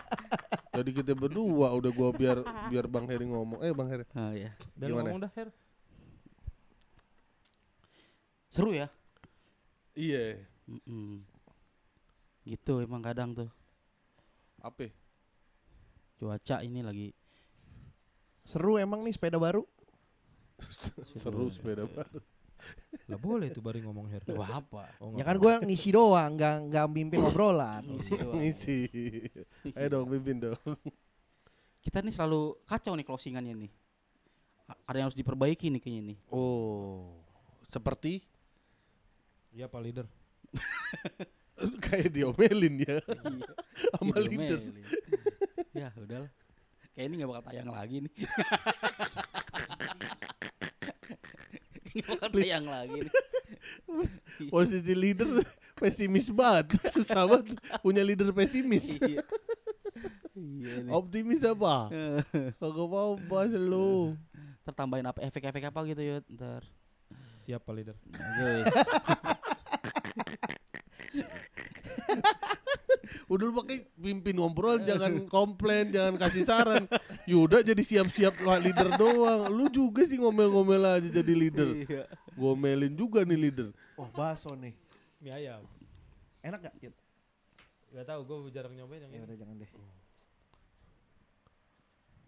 Jadi 0.74 0.90
kita 0.90 1.14
berdua 1.14 1.70
udah 1.78 1.92
gua 1.94 2.10
biar 2.10 2.42
biar 2.74 2.86
Bang 2.90 3.06
Heri 3.06 3.30
ngomong. 3.30 3.62
Eh 3.62 3.70
Bang 3.78 3.94
Heri. 3.94 4.10
Ah, 4.18 4.34
ya. 4.34 4.58
Dan 4.74 4.90
gimana? 4.90 5.14
ngomong 5.14 5.22
dah 5.30 5.32
Her. 5.38 5.50
Seru 8.50 8.74
ya? 8.74 8.90
Iya. 9.94 10.42
Mm-mm. 10.66 11.22
Gitu 12.46 12.74
emang 12.82 13.06
kadang 13.06 13.38
tuh. 13.38 13.50
Apa? 14.66 14.90
Cuaca 16.18 16.64
ini 16.64 16.80
lagi 16.80 17.12
Seru 18.44 18.76
emang 18.76 19.06
nih 19.06 19.16
sepeda 19.16 19.40
baru. 19.40 19.64
Seru 21.22 21.48
sepeda 21.54 21.88
baru. 21.88 22.20
Lah 23.08 23.20
boleh 23.20 23.52
tuh 23.52 23.60
Bari 23.60 23.84
ngomong 23.84 24.08
Her. 24.08 24.24
Wah, 24.34 24.64
apa? 24.64 24.88
Oh, 24.98 25.14
Ya 25.16 25.28
kan 25.28 25.36
gua 25.36 25.60
ngisi 25.60 25.92
doang, 25.92 26.34
nggak 26.34 26.56
nggak 26.72 26.86
mimpin 26.88 27.20
obrolan. 27.20 27.84
Ngisi 27.84 28.14
doang. 28.16 28.36
Ngisi. 28.42 28.80
Ayo 29.76 29.88
dong 29.92 30.08
pimpin 30.08 30.38
dong. 30.40 30.60
Kita 31.84 32.00
nih 32.00 32.16
selalu 32.16 32.64
kacau 32.64 32.96
nih 32.96 33.04
closingannya 33.04 33.54
nih. 33.68 33.72
Ada 34.88 34.96
yang 34.96 35.08
harus 35.12 35.20
diperbaiki 35.20 35.68
nih 35.68 35.82
kayaknya 35.84 36.02
nih. 36.16 36.18
Oh. 36.32 37.20
Seperti 37.68 38.24
Iya 39.52 39.68
Pak 39.68 39.82
Leader. 39.84 40.08
kayak 41.86 42.10
diomelin 42.10 42.82
ya 42.82 42.98
sama 43.94 44.18
Iya, 44.18 44.26
leader. 44.26 44.60
ya 45.76 45.88
udahlah. 45.94 46.32
Kayak 46.94 47.06
ini 47.10 47.16
gak 47.20 47.30
bakal 47.30 47.44
tayang 47.50 47.70
lagi 47.70 47.98
nih. 48.06 48.14
Gak 52.02 52.10
bakal 52.18 52.30
tayang 52.34 52.66
lagi 52.66 53.06
nih. 53.06 53.14
Posisi 54.54 54.94
leader 54.98 55.46
pesimis 55.80 56.34
banget. 56.34 56.74
Susah 56.90 57.30
banget 57.30 57.54
punya 57.86 58.02
leader 58.02 58.34
pesimis. 58.34 58.98
Iya. 58.98 59.22
Iya 60.34 60.74
nih. 60.90 60.92
Optimis 60.92 61.46
apa? 61.46 61.94
Kagak 62.58 62.88
mau 62.90 63.14
bahas 63.30 63.54
lu. 63.54 64.18
Ntar 64.66 64.74
tambahin 64.74 65.06
apa 65.06 65.22
efek-efek 65.22 65.70
apa 65.70 65.80
gitu 65.86 66.02
ya 66.02 66.18
ntar. 66.34 66.66
Siap 67.44 67.62
Pak 67.62 67.74
Leader. 67.76 67.98
Guys. 68.10 68.74
Udah 73.34 73.50
lu 73.50 73.54
pakai 73.58 73.90
pimpin 73.98 74.38
ngobrol, 74.38 74.78
jangan 74.86 75.26
komplain, 75.26 75.90
jangan 75.90 76.22
kasih 76.22 76.46
saran. 76.46 76.86
Yuda 77.26 77.66
jadi 77.66 77.82
siap-siap 77.82 78.38
lah 78.46 78.62
leader 78.62 78.94
doang. 78.94 79.50
Lu 79.50 79.66
juga 79.74 80.06
sih 80.06 80.22
ngomel-ngomel 80.22 81.02
aja 81.02 81.10
jadi 81.10 81.34
leader. 81.34 81.70
Iya. 81.82 82.06
Gomelin 82.38 82.94
juga 82.94 83.26
nih 83.26 83.50
leader. 83.50 83.74
Oh 83.98 84.06
bakso 84.14 84.54
nih. 84.54 84.78
Mie 85.18 85.34
ayam. 85.34 85.66
Enak 86.46 86.70
gak? 86.70 86.74
Ya 86.78 86.94
Gak 87.94 88.06
tau, 88.06 88.22
gue 88.22 88.54
jarang 88.54 88.78
nyobain 88.78 89.02
yang 89.02 89.10
ya 89.10 89.18
ini. 89.18 89.26
udah 89.26 89.38
jangan 89.38 89.56
deh. 89.58 89.70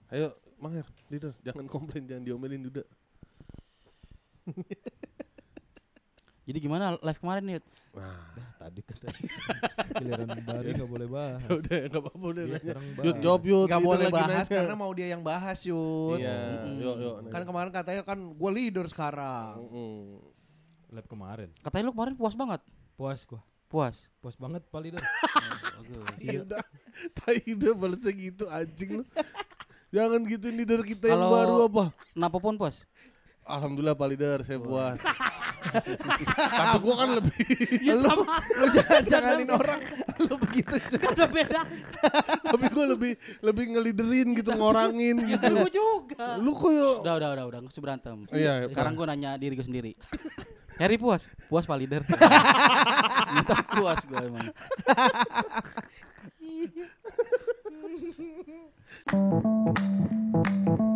Ayo, 0.09 0.27
Manger, 0.57 0.85
leader, 1.09 1.33
jangan 1.45 1.65
komplain, 1.69 2.05
jangan 2.09 2.23
diomelin 2.25 2.65
Yuda. 2.65 2.81
Jadi 6.45 6.57
gimana 6.61 6.93
live 6.95 7.19
kemarin 7.19 7.43
nih? 7.43 7.57
Nah, 7.95 8.21
Tadi 8.55 8.81
kata 8.81 9.07
giliran 10.01 10.29
Bari 10.41 10.69
gak 10.73 10.89
boleh 10.89 11.07
bahas. 11.07 11.41
udah 11.59 11.77
enggak 11.85 12.01
apa-apa 12.01 12.25
udah 12.25 12.43
Dia 12.43 12.49
nanya. 12.49 12.61
sekarang 12.61 12.83
Yud, 12.85 12.95
bahas. 12.97 13.23
jawab 13.23 13.41
Yud. 13.41 13.65
Gak 13.65 13.77
leader 13.77 13.89
boleh 13.89 14.07
bahas 14.09 14.45
nanya. 14.45 14.57
karena 14.61 14.75
mau 14.75 14.91
dia 14.93 15.07
yang 15.09 15.23
bahas 15.23 15.59
Yud. 15.61 16.17
Iya, 16.17 16.37
yuk, 16.77 16.95
yuk. 16.97 17.15
Kan 17.29 17.41
kemarin 17.43 17.69
katanya 17.69 18.01
kan 18.01 18.17
gue 18.19 18.51
leader 18.51 18.85
sekarang. 18.85 19.53
Mm-mm. 19.57 20.21
Lab 20.93 21.05
kemarin. 21.05 21.49
Katanya 21.59 21.83
lu 21.89 21.93
kemarin 21.93 22.13
puas 22.13 22.33
banget. 22.33 22.61
Puas 22.93 23.19
gua. 23.25 23.41
Puas. 23.65 23.95
Puas 24.21 24.35
banget 24.35 24.61
Pak 24.65 24.81
Leader. 24.81 25.01
Iya 26.17 26.41
udah. 26.41 26.63
Tai 27.13 27.37
udah 27.37 27.73
balasnya 27.75 28.11
gitu 28.11 28.43
anjing 28.47 29.01
lu. 29.01 29.03
Jangan 29.91 30.21
gitu 30.25 30.47
leader 30.49 30.81
kita 30.81 31.07
yang 31.07 31.21
baru 31.21 31.67
apa? 31.67 31.83
Kenapa 32.11 32.37
pun 32.39 32.55
puas? 32.55 32.89
Alhamdulillah 33.43 33.93
Pak 33.93 34.07
Leader 34.09 34.37
saya 34.41 34.57
puas. 34.57 34.97
Tapi 35.71 36.77
gue 36.81 36.95
kan 36.95 37.09
lebih. 37.17 37.35
Ya 37.81 37.93
lu, 37.97 38.09
lu 38.09 38.65
jangan 38.73 39.01
janganin 39.07 39.49
orang. 39.49 39.79
Lu 40.25 40.35
begitu. 40.39 40.73
Ada 41.01 41.25
beda. 41.29 41.61
Tapi 42.45 42.65
gue 42.69 42.85
lebih 42.85 43.11
lebih 43.41 43.65
ngeliderin 43.75 44.27
gitu, 44.37 44.51
ngorangin 44.53 45.15
gitu. 45.25 45.45
Gue 45.49 45.71
juga. 45.71 46.37
Lu 46.39 46.51
kok 46.53 46.71
yuk. 46.71 46.97
Udah, 47.01 47.15
udah, 47.17 47.29
udah, 47.33 47.43
udah. 47.49 47.59
Gak 47.65 47.73
usah 47.73 47.83
berantem. 47.83 48.17
Iya. 48.31 48.53
iya 48.65 48.67
Sekarang 48.69 48.93
gue 48.93 49.05
nanya 49.09 49.31
diri 49.39 49.53
gue 49.57 49.65
sendiri. 49.65 49.91
Harry 50.75 50.99
puas, 50.99 51.31
puas 51.47 51.63
pak 51.63 51.77
leader. 51.79 52.03
Minta 53.33 53.55
puas 53.63 54.03
gue 54.03 54.19
emang. 54.19 54.47
Thank 59.05 60.79
you. 60.79 60.94